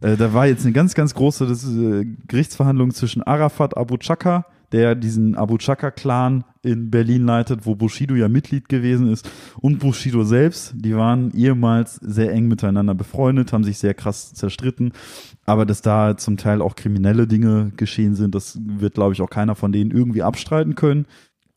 Äh, 0.00 0.16
da 0.16 0.32
war 0.32 0.46
jetzt 0.46 0.64
eine 0.64 0.72
ganz, 0.72 0.94
ganz 0.94 1.12
große 1.12 1.46
das, 1.46 1.64
äh, 1.68 2.06
Gerichtsverhandlung 2.28 2.92
zwischen 2.92 3.22
Arafat 3.24 3.76
Abu 3.76 3.96
Chaka, 3.96 4.46
der 4.72 4.94
diesen 4.94 5.34
Abu 5.34 5.56
Chaka-Clan 5.56 6.44
in 6.62 6.90
Berlin 6.90 7.24
leitet, 7.24 7.64
wo 7.64 7.74
Bushido 7.74 8.14
ja 8.14 8.28
Mitglied 8.28 8.68
gewesen 8.68 9.10
ist, 9.10 9.30
und 9.60 9.78
Bushido 9.78 10.24
selbst. 10.24 10.74
Die 10.76 10.94
waren 10.94 11.30
ehemals 11.32 11.96
sehr 11.96 12.32
eng 12.32 12.48
miteinander 12.48 12.94
befreundet, 12.94 13.52
haben 13.52 13.64
sich 13.64 13.78
sehr 13.78 13.94
krass 13.94 14.34
zerstritten. 14.34 14.92
Aber 15.46 15.64
dass 15.64 15.80
da 15.80 16.16
zum 16.16 16.36
Teil 16.36 16.60
auch 16.60 16.76
kriminelle 16.76 17.26
Dinge 17.26 17.72
geschehen 17.76 18.14
sind, 18.14 18.34
das 18.34 18.58
wird, 18.62 18.94
glaube 18.94 19.14
ich, 19.14 19.22
auch 19.22 19.30
keiner 19.30 19.54
von 19.54 19.72
denen 19.72 19.90
irgendwie 19.90 20.22
abstreiten 20.22 20.74
können. 20.74 21.06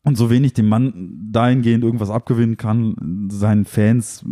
Und 0.04 0.16
so 0.16 0.30
wenig 0.30 0.52
dem 0.54 0.68
Mann 0.68 1.28
dahingehend 1.30 1.84
irgendwas 1.84 2.10
abgewinnen 2.10 2.56
kann, 2.56 3.28
seinen 3.30 3.64
Fans 3.64 4.24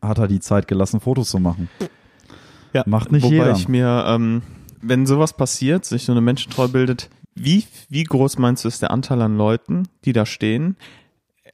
hat 0.00 0.18
er 0.18 0.28
die 0.28 0.38
Zeit 0.38 0.68
gelassen, 0.68 1.00
Fotos 1.00 1.30
zu 1.30 1.40
machen. 1.40 1.68
ja. 2.72 2.84
Macht 2.86 3.10
nicht 3.10 3.24
Wobei 3.24 3.34
jeder. 3.34 3.52
ich 3.52 3.68
mir, 3.68 4.04
ähm, 4.06 4.42
wenn 4.82 5.04
sowas 5.06 5.36
passiert, 5.36 5.84
sich 5.84 6.04
so 6.04 6.12
eine 6.12 6.20
Menschentreu 6.20 6.68
bildet, 6.68 7.10
wie, 7.36 7.64
wie 7.88 8.02
groß 8.04 8.38
meinst 8.38 8.64
du 8.64 8.68
ist 8.68 8.82
der 8.82 8.90
Anteil 8.90 9.22
an 9.22 9.36
Leuten, 9.36 9.84
die 10.04 10.12
da 10.12 10.26
stehen, 10.26 10.76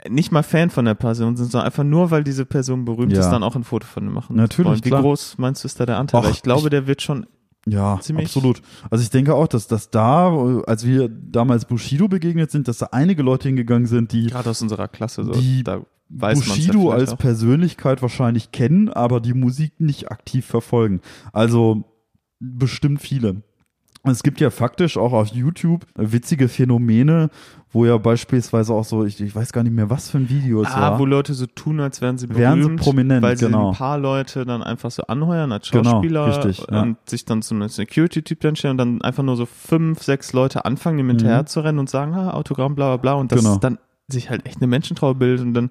nicht 0.08 0.32
mal 0.32 0.42
Fan 0.42 0.70
von 0.70 0.84
der 0.84 0.94
Person 0.94 1.36
sind, 1.36 1.50
sondern 1.52 1.66
einfach 1.66 1.84
nur, 1.84 2.10
weil 2.10 2.24
diese 2.24 2.44
Person 2.46 2.84
berühmt 2.84 3.12
Ja. 3.12 3.20
ist, 3.20 3.30
dann 3.30 3.42
auch 3.42 3.54
ein 3.54 3.62
Foto 3.64 3.86
von 3.86 4.04
ihm 4.06 4.12
machen. 4.12 4.34
Natürlich, 4.36 4.68
wollen. 4.70 4.84
Wie 4.84 4.88
klar. 4.88 5.02
groß 5.02 5.38
meinst 5.38 5.62
du 5.62 5.66
ist 5.66 5.78
da 5.78 5.86
der 5.86 5.98
Anteil? 5.98 6.24
Weil 6.24 6.30
ich 6.30 6.42
glaube, 6.42 6.62
ich- 6.64 6.70
der 6.70 6.86
wird 6.86 7.02
schon 7.02 7.26
Ja, 7.64 8.00
Ziemlich- 8.00 8.26
absolut. 8.26 8.60
Also 8.90 9.02
ich 9.04 9.10
denke 9.10 9.34
auch, 9.36 9.46
dass 9.46 9.68
das 9.68 9.90
da, 9.90 10.34
als 10.66 10.84
wir 10.84 11.08
damals 11.08 11.64
Bushido 11.66 12.08
begegnet 12.08 12.50
sind, 12.50 12.66
dass 12.66 12.78
da 12.78 12.88
einige 12.90 13.22
Leute 13.22 13.46
hingegangen 13.46 13.86
sind, 13.86 14.10
die 14.10 14.26
gerade 14.26 14.50
aus 14.50 14.62
unserer 14.62 14.88
Klasse 14.88 15.22
so. 15.24 15.30
Die- 15.32 15.62
da 15.62 15.80
weiß 16.08 16.40
ja 16.40 16.44
Bushido 16.44 16.80
vielleicht 16.80 16.92
als 17.00 17.10
auch. 17.12 17.18
Persönlichkeit 17.18 18.02
wahrscheinlich 18.02 18.50
kennen, 18.50 18.88
aber 18.88 19.20
die 19.20 19.32
Musik 19.34 19.74
nicht 19.78 20.10
aktiv 20.10 20.44
verfolgen. 20.44 21.02
Also 21.32 21.84
bestimmt 22.40 23.00
viele. 23.00 23.42
Es 24.04 24.22
gibt 24.24 24.40
ja 24.40 24.50
faktisch 24.50 24.96
auch 24.96 25.12
auf 25.12 25.28
YouTube 25.28 25.86
witzige 25.94 26.48
Phänomene, 26.48 27.30
wo 27.70 27.86
ja 27.86 27.96
beispielsweise 27.98 28.74
auch 28.74 28.84
so, 28.84 29.04
ich, 29.04 29.20
ich 29.20 29.34
weiß 29.34 29.52
gar 29.52 29.62
nicht 29.62 29.72
mehr, 29.74 29.90
was 29.90 30.10
für 30.10 30.18
ein 30.18 30.28
Video 30.28 30.60
es 30.62 30.68
Ah, 30.72 30.80
war. 30.92 30.98
wo 30.98 31.06
Leute 31.06 31.34
so 31.34 31.46
tun, 31.46 31.78
als 31.80 32.00
wären 32.00 32.18
sie 32.18 32.26
berühmt, 32.26 32.40
Wären 32.40 32.62
sie 32.62 32.76
prominent, 32.76 33.22
weil 33.22 33.36
sie 33.36 33.46
genau. 33.46 33.70
ein 33.70 33.76
paar 33.76 33.98
Leute 33.98 34.44
dann 34.44 34.62
einfach 34.62 34.90
so 34.90 35.04
anheuern 35.04 35.52
als 35.52 35.70
Genau, 35.70 35.90
Schauspieler 35.92 36.26
richtig, 36.26 36.66
ja. 36.70 36.82
und 36.82 36.96
sich 37.08 37.24
dann 37.24 37.42
zu 37.42 37.54
einem 37.54 37.68
Security-Typ 37.68 38.40
dann 38.40 38.56
stellen 38.56 38.72
und 38.72 38.78
dann 38.78 39.02
einfach 39.02 39.22
nur 39.22 39.36
so 39.36 39.46
fünf, 39.46 40.02
sechs 40.02 40.32
Leute 40.32 40.64
anfangen, 40.64 40.98
ihm 40.98 41.08
hinterher 41.08 41.46
zu 41.46 41.60
rennen 41.60 41.78
und 41.78 41.88
sagen, 41.88 42.12
ah, 42.14 42.32
Autogramm, 42.32 42.74
bla 42.74 42.88
bla 42.88 42.96
bla 42.96 43.12
und 43.14 43.30
das 43.30 43.42
Mhm. 43.42 43.46
Genau. 43.46 43.58
dann 43.58 43.78
sich 44.08 44.30
halt 44.30 44.44
echt 44.46 44.56
eine 44.58 44.66
Menschentraube 44.66 45.18
bildet 45.20 45.46
und 45.46 45.54
dann 45.54 45.70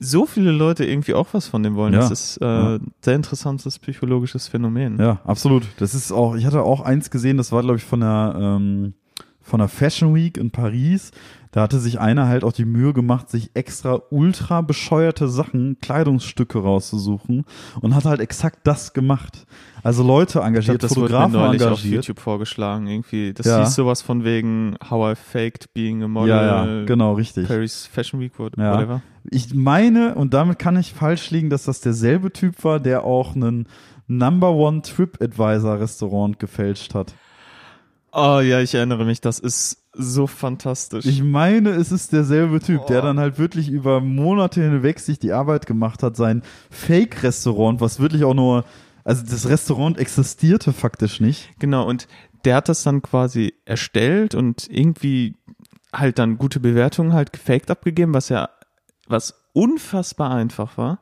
so 0.00 0.26
viele 0.26 0.52
Leute 0.52 0.84
irgendwie 0.84 1.14
auch 1.14 1.28
was 1.32 1.48
von 1.48 1.62
dem 1.62 1.74
wollen. 1.74 1.92
Ja, 1.92 2.00
Das 2.00 2.10
ist 2.10 2.36
äh, 2.38 2.44
ja. 2.44 2.78
sehr 3.00 3.16
interessantes 3.16 3.78
psychologisches 3.78 4.48
Phänomen. 4.48 4.98
Ja, 4.98 5.20
absolut. 5.24 5.64
Das 5.78 5.94
ist 5.94 6.12
auch, 6.12 6.36
ich 6.36 6.46
hatte 6.46 6.62
auch 6.62 6.80
eins 6.80 7.10
gesehen, 7.10 7.36
das 7.36 7.52
war, 7.52 7.62
glaube 7.62 7.78
ich, 7.78 7.84
von 7.84 8.00
der, 8.00 8.34
ähm, 8.38 8.94
von 9.40 9.58
der 9.58 9.68
Fashion 9.68 10.14
Week 10.14 10.36
in 10.36 10.50
Paris. 10.50 11.10
Da 11.50 11.62
hatte 11.62 11.78
sich 11.78 11.98
einer 11.98 12.28
halt 12.28 12.44
auch 12.44 12.52
die 12.52 12.64
Mühe 12.66 12.92
gemacht, 12.92 13.30
sich 13.30 13.50
extra 13.54 14.00
ultra 14.10 14.60
bescheuerte 14.60 15.28
Sachen, 15.28 15.78
Kleidungsstücke 15.80 16.58
rauszusuchen 16.58 17.44
und 17.80 17.94
hat 17.94 18.04
halt 18.04 18.20
exakt 18.20 18.60
das 18.64 18.92
gemacht. 18.92 19.46
Also 19.82 20.02
Leute 20.02 20.24
Ich 20.28 20.32
glaub, 20.34 20.44
engagiert, 20.46 20.82
das 20.82 20.94
Fotografen 20.94 21.32
neulich 21.32 21.62
auf 21.62 21.68
engagiert. 21.78 21.94
YouTube 22.06 22.20
vorgeschlagen. 22.20 22.86
Irgendwie, 22.86 23.32
das 23.32 23.46
Ja. 23.46 23.60
hieß 23.60 23.74
sowas 23.74 24.02
von 24.02 24.24
wegen 24.24 24.76
How 24.90 25.12
I 25.12 25.16
faked 25.16 25.72
being 25.72 26.02
a 26.02 26.08
model. 26.08 26.28
Ja, 26.28 26.66
ja, 26.66 26.84
genau, 26.84 27.14
richtig. 27.14 27.48
Paris 27.48 27.86
Fashion 27.86 28.20
Week, 28.20 28.38
what- 28.38 28.56
Ja. 28.58 28.74
whatever. 28.74 29.02
Ich 29.30 29.54
meine, 29.54 30.14
und 30.16 30.34
damit 30.34 30.58
kann 30.58 30.76
ich 30.76 30.92
falsch 30.92 31.30
liegen, 31.30 31.48
dass 31.50 31.64
das 31.64 31.80
derselbe 31.80 32.32
Typ 32.32 32.62
war, 32.64 32.80
der 32.80 33.04
auch 33.04 33.34
einen 33.36 33.66
Number 34.06 34.52
One 34.52 34.82
TripAdvisor 34.82 35.80
Restaurant 35.80 36.38
gefälscht 36.38 36.94
hat. 36.94 37.14
Oh 38.20 38.40
ja, 38.40 38.60
ich 38.60 38.74
erinnere 38.74 39.04
mich, 39.04 39.20
das 39.20 39.38
ist 39.38 39.84
so 39.92 40.26
fantastisch. 40.26 41.06
Ich 41.06 41.22
meine, 41.22 41.70
es 41.70 41.92
ist 41.92 42.12
derselbe 42.12 42.60
Typ, 42.60 42.86
der 42.86 43.00
Oh. 43.00 43.06
dann 43.06 43.18
halt 43.18 43.38
wirklich 43.38 43.68
über 43.68 44.00
Monate 44.00 44.62
hinweg 44.62 44.98
sich 45.00 45.18
die 45.18 45.32
Arbeit 45.32 45.66
gemacht 45.66 46.02
hat, 46.02 46.16
sein 46.16 46.42
Fake-Restaurant, 46.70 47.80
was 47.80 48.00
wirklich 48.00 48.24
auch 48.24 48.34
nur, 48.34 48.64
also 49.04 49.24
das 49.24 49.48
Restaurant 49.48 49.98
existierte 49.98 50.72
faktisch 50.72 51.20
nicht. 51.20 51.50
genau, 51.58 51.86
und 51.86 52.08
der 52.44 52.56
hat 52.56 52.68
das 52.68 52.82
dann 52.82 53.02
quasi 53.02 53.54
erstellt 53.64 54.34
und 54.34 54.66
irgendwie 54.70 55.36
halt 55.92 56.18
dann 56.18 56.38
gute 56.38 56.60
Bewertungen 56.60 57.12
halt 57.12 57.32
gefaked 57.32 57.70
abgegeben, 57.70 58.14
was 58.14 58.28
ja, 58.28 58.48
was 59.08 59.34
unfassbar 59.52 60.30
einfach 60.32 60.76
war. 60.78 61.00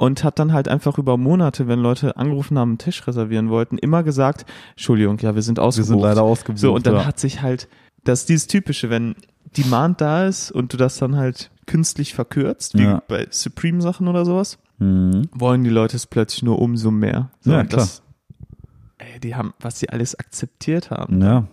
Und 0.00 0.24
hat 0.24 0.38
dann 0.38 0.54
halt 0.54 0.66
einfach 0.66 0.96
über 0.96 1.18
Monate, 1.18 1.68
wenn 1.68 1.78
Leute 1.78 2.16
angerufen 2.16 2.58
haben, 2.58 2.70
einen 2.70 2.78
Tisch 2.78 3.06
reservieren 3.06 3.50
wollten, 3.50 3.76
immer 3.76 4.02
gesagt, 4.02 4.46
Entschuldigung, 4.70 5.18
ja, 5.18 5.34
wir 5.34 5.42
sind 5.42 5.58
Wir 5.58 5.64
ausgebucht. 5.64 5.88
sind 5.88 6.00
leider 6.00 6.22
ausgebucht. 6.22 6.58
So, 6.58 6.72
und 6.72 6.86
dann 6.86 6.94
ja. 6.94 7.04
hat 7.04 7.18
sich 7.18 7.42
halt, 7.42 7.68
das 8.04 8.20
ist 8.20 8.30
dieses 8.30 8.46
Typische, 8.46 8.88
wenn 8.88 9.14
Demand 9.58 10.00
da 10.00 10.24
ist 10.26 10.52
und 10.52 10.72
du 10.72 10.78
das 10.78 10.96
dann 10.96 11.16
halt 11.16 11.50
künstlich 11.66 12.14
verkürzt, 12.14 12.78
wie 12.78 12.84
Ja. 12.84 13.02
bei 13.08 13.26
Supreme-Sachen 13.28 14.08
oder 14.08 14.24
sowas, 14.24 14.58
Mhm. 14.78 15.28
wollen 15.32 15.64
die 15.64 15.70
Leute 15.70 15.96
es 15.96 16.06
plötzlich 16.06 16.44
nur 16.44 16.60
umso 16.60 16.90
mehr. 16.90 17.28
So, 17.40 17.50
Ja, 17.52 17.60
und 17.60 17.70
Das, 17.74 18.02
ey, 18.96 19.20
die 19.20 19.34
haben, 19.34 19.52
was 19.60 19.80
sie 19.80 19.90
alles 19.90 20.18
akzeptiert 20.18 20.90
haben. 20.90 21.20
Ja. 21.20 21.44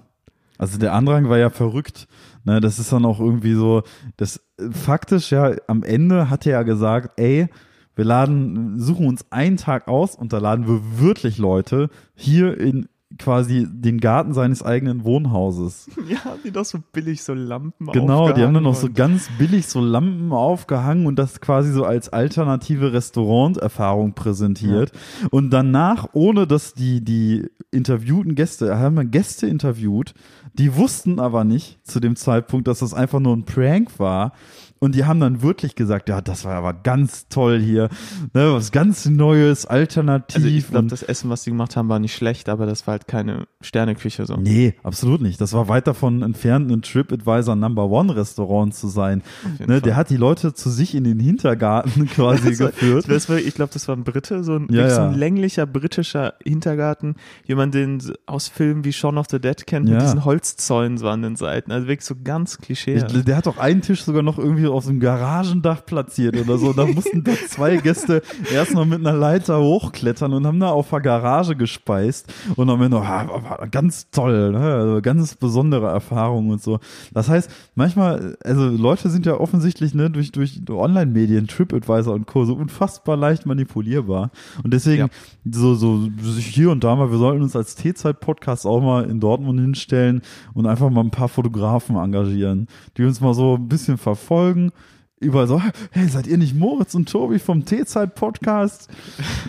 Also 0.58 0.78
der 0.80 0.94
Andrang 0.94 1.28
war 1.28 1.38
ja 1.38 1.50
verrückt. 1.50 2.08
Ne, 2.46 2.62
das 2.62 2.80
ist 2.80 2.94
dann 2.94 3.04
auch 3.04 3.20
irgendwie 3.20 3.56
so, 3.56 3.84
das 4.16 4.40
faktisch 4.72 5.32
ja 5.34 5.52
am 5.68 5.84
Ende 5.84 6.30
hat 6.30 6.46
er 6.46 6.54
ja 6.54 6.64
gesagt, 6.64 7.20
ey, 7.20 7.50
wir 7.98 8.06
laden, 8.06 8.80
suchen 8.80 9.08
uns 9.08 9.26
einen 9.32 9.58
Tag 9.58 9.88
aus 9.88 10.16
und 10.16 10.32
da 10.32 10.38
laden 10.38 10.68
wir 10.68 11.00
wirklich 11.00 11.40
Leute 11.40 11.90
hier 12.16 12.58
in 12.60 12.88
quasi 13.18 13.66
den 13.70 14.00
Garten 14.00 14.34
seines 14.34 14.64
eigenen 14.64 15.04
Wohnhauses. 15.04 15.90
Ja, 16.08 16.38
die 16.44 16.52
doch 16.52 16.64
so 16.64 16.80
billig 16.94 17.22
so 17.22 17.34
Lampen 17.34 17.88
Genau, 17.88 18.32
die 18.32 18.42
haben 18.42 18.54
dann 18.54 18.64
noch 18.64 18.76
so 18.76 18.90
ganz 18.90 19.28
billig 19.38 19.68
so 19.68 19.82
Lampen 19.82 20.32
aufgehangen 20.32 21.06
und 21.06 21.20
das 21.20 21.42
quasi 21.42 21.72
so 21.74 21.84
als 21.84 22.10
alternative 22.10 22.94
Restauranterfahrung 22.94 24.14
präsentiert. 24.14 24.94
Und 25.32 25.50
danach, 25.50 26.10
ohne 26.14 26.48
dass 26.48 26.74
die, 26.74 27.04
die 27.04 27.50
interviewten 27.72 28.36
Gäste, 28.36 28.80
haben 28.80 28.96
wir 28.96 29.06
Gäste 29.06 29.48
interviewt, 29.48 30.14
die 30.54 30.76
wussten 30.76 31.20
aber 31.20 31.44
nicht 31.44 31.86
zu 31.86 32.00
dem 32.00 32.16
Zeitpunkt, 32.16 32.68
dass 32.68 32.80
das 32.80 32.94
einfach 32.94 33.20
nur 33.20 33.36
ein 33.36 33.44
Prank 33.44 34.00
war. 34.00 34.34
Und 34.80 34.94
die 34.96 35.06
haben 35.06 35.20
dann 35.20 35.42
wirklich 35.42 35.76
gesagt, 35.76 36.08
ja, 36.08 36.22
das 36.22 36.46
war 36.46 36.56
aber 36.56 36.74
ganz 36.74 37.28
toll 37.30 37.60
hier, 37.60 37.90
ne, 38.34 38.54
was 38.54 38.72
ganz 38.72 39.06
Neues, 39.06 39.66
alternativ. 39.66 40.36
Also 40.36 40.48
ich 40.48 40.68
glaube, 40.68 40.88
das 40.88 41.02
Essen, 41.02 41.30
was 41.32 41.44
die 41.44 41.50
gemacht 41.50 41.76
haben, 41.76 41.90
war 41.90 42.00
nicht 42.00 42.16
schlecht, 42.16 42.48
aber 42.48 42.68
das 42.68 42.86
war 42.86 42.97
halt 42.98 43.08
keine 43.08 43.48
Sterneküche 43.62 44.26
so. 44.26 44.36
Nee, 44.38 44.76
absolut 44.84 45.22
nicht. 45.22 45.40
Das 45.42 45.54
war 45.54 45.68
weit 45.68 45.88
davon 45.88 46.22
entfernt, 46.22 46.72
ein 46.72 46.82
TripAdvisor 46.82 47.56
Number 47.56 47.90
One 47.90 48.16
Restaurant 48.16 48.74
zu 48.74 48.88
sein. 48.88 49.22
Ne, 49.66 49.82
der 49.82 49.96
hat 49.96 50.10
die 50.10 50.18
Leute 50.18 50.54
zu 50.54 50.70
sich 50.70 50.96
in 50.96 51.04
den 51.04 51.20
Hintergarten 51.20 52.06
quasi 52.14 52.60
war- 52.60 52.68
geführt. 52.68 53.06
Das 53.10 53.30
war, 53.30 53.38
ich 53.38 53.54
glaube, 53.56 53.72
das 53.74 53.88
war 53.88 53.96
ein 53.96 54.04
Brite, 54.04 54.44
so 54.44 54.56
ein, 54.56 54.68
Ja, 54.72 54.90
so 54.90 55.02
ein 55.02 55.14
länglicher 55.16 55.66
britischer 55.66 56.34
Hintergarten. 56.44 57.16
Jemand, 57.46 57.74
den 57.74 58.02
aus 58.26 58.48
Filmen 58.48 58.84
wie 58.86 58.94
Shaun 58.94 59.18
of 59.18 59.28
the 59.30 59.40
Dead 59.40 59.66
kennt, 59.68 59.88
Ja. 59.88 59.96
mit 59.96 60.02
diesen 60.04 60.26
Holzzäunen 60.26 60.98
so 60.98 61.08
an 61.10 61.22
den 61.22 61.36
Seiten. 61.36 61.72
Also 61.72 61.88
wirklich 61.88 62.06
so 62.06 62.16
ganz 62.24 62.58
Klischee. 62.58 62.96
Ich, 62.96 63.24
der 63.24 63.36
hat 63.38 63.48
auch 63.48 63.58
einen 63.58 63.82
Tisch 63.82 64.04
sogar 64.04 64.24
noch 64.24 64.38
irgendwie 64.38 64.68
auf 64.68 64.84
so 64.84 64.90
einem 64.90 65.00
Garagendach 65.00 65.86
platziert 65.86 66.38
oder 66.38 66.58
so. 66.58 66.74
Da 66.74 66.86
mussten 66.86 67.24
da 67.24 67.32
zwei 67.48 67.78
Gäste 67.78 68.22
erstmal 68.54 68.86
mit 68.86 69.00
einer 69.00 69.14
Leiter 69.18 69.60
hochklettern 69.60 70.34
und 70.34 70.46
haben 70.48 70.60
da 70.60 70.70
auf 70.70 70.90
der 70.90 71.02
Garage 71.02 71.56
gespeist. 71.56 72.32
Und 72.56 72.70
am 72.70 72.82
Ah, 72.94 73.28
war 73.28 73.68
ganz 73.68 74.10
toll, 74.12 74.52
ne? 74.52 74.60
also 74.60 75.02
ganz 75.02 75.36
besondere 75.36 75.88
Erfahrung 75.88 76.50
und 76.50 76.62
so. 76.62 76.80
Das 77.14 77.30
heißt, 77.30 77.50
manchmal, 77.76 78.38
also 78.44 78.68
Leute 78.68 79.10
sind 79.10 79.26
ja 79.26 79.40
offensichtlich 79.40 79.94
ne, 79.94 80.10
durch, 80.10 80.32
durch 80.32 80.62
Online-Medien, 80.70 81.48
TripAdvisor 81.48 82.14
und 82.14 82.28
Co. 82.28 82.46
so 82.46 82.56
unfassbar 82.56 83.18
leicht 83.18 83.46
manipulierbar. 83.46 84.32
Und 84.64 84.74
deswegen, 84.74 85.04
Ja. 85.04 85.52
so, 85.52 85.76
so 85.76 86.08
hier 86.38 86.72
und 86.72 86.84
da 86.84 86.96
mal, 86.96 87.12
wir 87.12 87.18
sollten 87.18 87.42
uns 87.44 87.56
als 87.56 87.76
T-Zeit-Podcast 87.76 88.66
auch 88.66 88.82
mal 88.82 89.10
in 89.10 89.20
Dortmund 89.20 89.60
hinstellen 89.60 90.22
und 90.54 90.66
einfach 90.66 90.90
mal 90.90 91.02
ein 91.02 91.12
paar 91.12 91.30
Fotografen 91.30 91.96
engagieren, 91.96 92.68
die 92.98 93.04
uns 93.04 93.22
mal 93.22 93.34
so 93.34 93.56
ein 93.56 93.68
bisschen 93.68 93.98
verfolgen. 93.98 94.72
Überall 95.20 95.48
so, 95.48 95.60
hey, 95.92 96.08
seid 96.10 96.28
ihr 96.28 96.38
nicht 96.38 96.54
Moritz 96.54 96.94
und 96.94 97.10
Tobi 97.10 97.40
vom 97.40 97.66
T-Zeit-Podcast? 97.66 98.88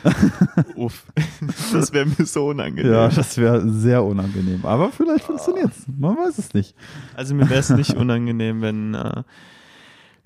Uff. 0.77 1.05
Das 1.75 1.93
wäre 1.93 2.07
mir 2.07 2.25
so 2.25 2.49
unangenehm. 2.49 2.91
Ja, 2.91 3.09
das 3.09 3.37
wäre 3.37 3.69
sehr 3.71 4.03
unangenehm. 4.03 4.65
Aber 4.65 4.91
vielleicht 4.91 5.25
funktioniert's. 5.25 5.83
Man 5.87 6.17
weiß 6.17 6.39
es 6.39 6.55
nicht. 6.55 6.75
Also 7.15 7.35
mir 7.35 7.51
wäre 7.51 7.61
es 7.61 7.69
nicht 7.69 7.95
unangenehm, 7.97 8.63
wenn 8.63 8.95
äh, 8.95 9.25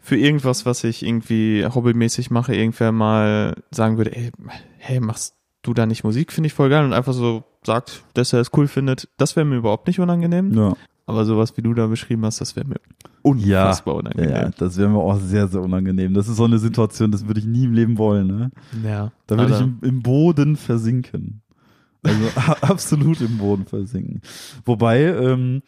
für 0.01 0.17
irgendwas, 0.17 0.65
was 0.65 0.85
ich 0.85 1.05
irgendwie 1.05 1.67
hobbymäßig 1.67 2.31
mache, 2.31 2.55
irgendwer 2.55 2.93
mal 2.93 3.57
sagen 3.73 3.97
würde, 3.97 4.15
ey, 4.15 4.31
hey, 4.79 5.01
machst 5.01 5.35
du 5.63 5.75
da 5.75 5.87
nicht 5.87 6.05
Musik? 6.05 6.33
Finde 6.33 6.47
ich 6.47 6.55
voll 6.55 6.69
geil 6.69 6.85
und 6.85 6.93
einfach 6.93 7.15
so 7.15 7.43
sagt, 7.65 8.05
dass 8.15 8.33
er 8.33 8.41
es 8.41 8.51
cool 8.57 8.69
findet. 8.69 9.09
Das 9.17 9.35
wäre 9.35 9.45
mir 9.45 9.57
überhaupt 9.57 9.89
nicht 9.89 9.99
unangenehm. 9.99 10.55
Ja. 10.55 10.75
Aber 11.07 11.25
sowas, 11.25 11.57
wie 11.57 11.63
du 11.63 11.75
da 11.75 11.87
beschrieben 11.87 12.25
hast, 12.25 12.41
das 12.41 12.55
wäre 12.55 12.67
mir 12.67 12.81
unfassbar 13.23 13.97
unangenehm. 13.97 14.31
Ja, 14.31 14.51
das 14.57 14.77
wäre 14.77 14.89
mir 14.89 14.99
auch 14.99 15.19
sehr, 15.19 15.49
sehr 15.49 15.61
unangenehm. 15.61 16.15
Das 16.15 16.29
ist 16.29 16.37
so 16.37 16.45
eine 16.45 16.59
Situation, 16.59 17.11
das 17.11 17.27
würde 17.27 17.41
ich 17.41 17.47
nie 17.47 17.65
im 17.65 17.73
Leben 17.73 17.99
wollen. 17.99 18.27
Ne? 18.27 18.51
Ja. 18.85 19.13
Da 19.27 19.37
würde 19.37 19.55
ich 19.55 19.61
im, 19.61 19.79
im 19.83 20.03
Boden 20.03 20.57
versinken. 20.57 21.43
Also 22.03 22.25
absolut 22.63 23.21
im 23.21 23.39
Boden 23.39 23.67
versinken. 23.67 24.23
Wobei, 24.65 25.03
ähm, 25.03 25.63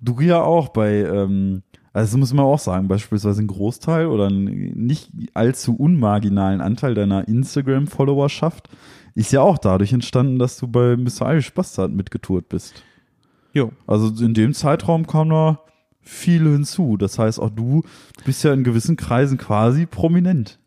du 0.00 0.20
ja 0.20 0.42
auch 0.42 0.68
bei, 0.68 1.02
ähm, 1.02 1.62
also 1.92 2.18
muss 2.18 2.32
man 2.32 2.44
auch 2.44 2.58
sagen, 2.58 2.88
beispielsweise 2.88 3.42
ein 3.42 3.48
Großteil 3.48 4.06
oder 4.06 4.28
ein 4.28 4.44
nicht 4.44 5.10
allzu 5.34 5.76
unmarginalen 5.76 6.60
Anteil 6.60 6.94
deiner 6.94 7.28
Instagram-Followerschaft 7.28 8.68
ist 9.14 9.32
ja 9.32 9.42
auch 9.42 9.58
dadurch 9.58 9.92
entstanden, 9.92 10.38
dass 10.38 10.56
du 10.56 10.68
bei 10.68 10.96
Mr. 10.96 11.32
Irish 11.32 11.52
Bastard 11.52 11.92
mitgetourt 11.92 12.48
bist. 12.48 12.82
Jo. 13.52 13.72
Also 13.86 14.24
in 14.24 14.34
dem 14.34 14.54
Zeitraum 14.54 15.06
kam 15.06 15.30
da 15.30 15.60
viel 16.00 16.42
hinzu. 16.44 16.96
Das 16.96 17.18
heißt, 17.18 17.38
auch 17.38 17.50
du 17.50 17.82
bist 18.24 18.42
ja 18.44 18.52
in 18.52 18.64
gewissen 18.64 18.96
Kreisen 18.96 19.38
quasi 19.38 19.86
prominent. 19.86 20.58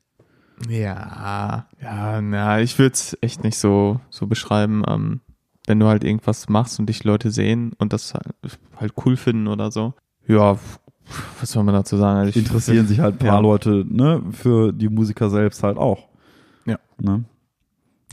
Ja, 0.69 1.67
ja, 1.81 2.21
na, 2.21 2.61
ich 2.61 2.79
würde 2.79 2.93
es 2.93 3.17
echt 3.19 3.43
nicht 3.43 3.57
so, 3.57 3.99
so 4.09 4.25
beschreiben, 4.25 4.83
ähm, 4.87 5.19
wenn 5.67 5.79
du 5.79 5.87
halt 5.87 6.05
irgendwas 6.05 6.47
machst 6.47 6.79
und 6.79 6.87
dich 6.87 7.03
Leute 7.03 7.29
sehen 7.31 7.73
und 7.77 7.91
das 7.91 8.13
halt, 8.77 8.93
cool 9.05 9.17
finden 9.17 9.47
oder 9.47 9.71
so. 9.71 9.93
Ja, 10.27 10.57
was 11.39 11.51
soll 11.51 11.63
man 11.63 11.73
dazu 11.75 11.97
sagen? 11.97 12.19
Also 12.19 12.39
interessieren 12.39 12.87
sich 12.87 12.99
halt 12.99 13.15
ein 13.15 13.19
paar 13.19 13.35
Ja. 13.35 13.39
Leute, 13.39 13.85
ne, 13.87 14.23
für 14.31 14.71
die 14.71 14.87
Musiker 14.87 15.29
selbst 15.29 15.61
halt 15.61 15.77
auch. 15.77 16.07
Ja. 16.65 16.79
Ne? 16.99 17.25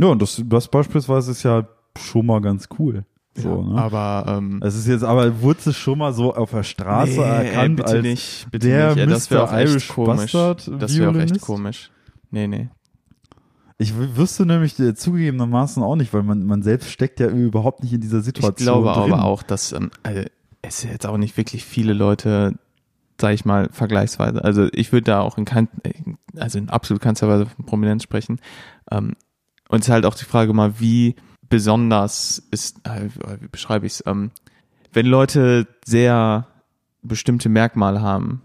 Ja, 0.01 0.07
und 0.07 0.21
das, 0.21 0.43
das 0.45 0.69
beispielsweise 0.69 1.31
ist 1.31 1.45
ja 1.45 1.67
schon 1.97 2.27
mal 2.27 2.41
ganz 2.41 2.69
cool. 2.79 3.05
So, 3.35 3.49
ja, 3.49 3.75
ne? 3.75 3.81
Aber 3.81 4.25
ähm, 4.29 4.61
Es 4.63 4.75
ist 4.75 4.87
jetzt, 4.87 5.05
aber 5.05 5.41
wurde 5.41 5.71
es 5.71 5.77
schon 5.77 5.99
mal 5.99 6.13
so 6.13 6.35
auf 6.35 6.51
der 6.51 6.63
Straße 6.63 7.13
nee, 7.13 7.49
erkannt 7.49 7.77
bitte 7.77 7.93
als 7.93 8.03
nicht, 8.03 8.47
bitte 8.51 8.69
der 8.69 8.95
nicht. 8.95 9.31
Ja, 9.31 9.45
Mr. 9.47 9.53
echt 9.59 9.71
Irish 9.71 9.89
komisch. 9.89 10.33
Bastard 10.33 10.71
Das 10.79 10.97
wäre 10.99 11.11
auch 11.11 11.17
echt 11.17 11.41
komisch. 11.41 11.91
Nee, 12.31 12.47
nee. 12.47 12.69
Ich 13.79 13.95
wüsste 13.97 14.47
nämlich 14.47 14.79
äh, 14.79 14.95
zugegebenermaßen 14.95 15.83
auch 15.83 15.97
nicht, 15.97 16.13
weil 16.13 16.23
man, 16.23 16.45
man 16.45 16.63
selbst 16.63 16.91
steckt 16.91 17.21
ja 17.21 17.29
überhaupt 17.29 17.83
nicht 17.83 17.93
in 17.93 18.01
dieser 18.01 18.19
Ich 18.19 18.25
Situation. 18.27 18.83
glaube 18.83 18.93
drin. 18.93 19.13
aber 19.13 19.25
auch, 19.25 19.43
dass 19.43 19.73
ähm, 19.73 19.91
also, 20.03 20.23
es 20.61 20.85
jetzt 20.85 21.07
auch 21.07 21.17
nicht 21.17 21.37
wirklich 21.37 21.65
viele 21.65 21.93
Leute, 21.95 22.55
sag 23.21 23.33
ich 23.35 23.45
mal, 23.45 23.69
vergleichsweise. 23.73 24.45
Also 24.45 24.69
ich 24.73 24.93
würde 24.93 25.05
da 25.05 25.21
auch 25.21 25.39
in 25.39 25.45
kein, 25.45 25.69
also 26.37 26.59
in 26.59 26.69
absolut 26.69 27.03
keinster 27.03 27.29
Weise 27.29 27.47
von 27.47 27.65
Prominenz 27.65 28.03
sprechen. 28.03 28.41
Ähm, 28.91 29.17
und 29.69 29.81
es 29.81 29.89
ist 29.89 29.93
halt 29.93 30.05
auch 30.05 30.15
die 30.15 30.27
Frage 30.27 30.53
mal, 30.53 30.79
wie 30.79 31.17
besonders 31.53 32.43
ist, 32.51 32.79
äh, 32.89 33.11
wie 33.43 33.47
beschreibe 33.49 33.85
ich 33.85 33.93
es, 33.93 34.03
ähm, 34.07 34.31
wenn 34.95 35.05
Leute 35.05 35.67
sehr 35.85 36.47
bestimmte 37.03 37.51
Merkmale 37.51 38.01
haben, 38.01 38.41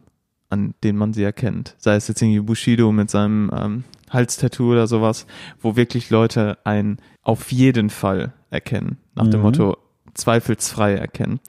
an 0.49 0.73
denen 0.83 0.97
man 0.99 1.13
sie 1.13 1.23
erkennt, 1.23 1.75
sei 1.77 1.95
es 1.95 2.09
jetzt 2.09 2.21
irgendwie 2.21 2.41
Bushido 2.41 2.91
mit 2.91 3.09
seinem 3.09 3.49
ähm, 3.55 3.83
Halstattoo 4.09 4.73
oder 4.73 4.87
sowas, 4.87 5.25
wo 5.61 5.77
wirklich 5.77 6.09
Leute 6.09 6.57
einen 6.65 6.97
auf 7.21 7.49
jeden 7.53 7.89
Fall 7.89 8.33
erkennen, 8.49 8.97
nach 9.15 9.27
dem 9.27 9.39
Mhm. 9.39 9.45
Motto 9.45 9.77
zweifelsfrei 10.13 10.95
erkennen. 10.95 11.39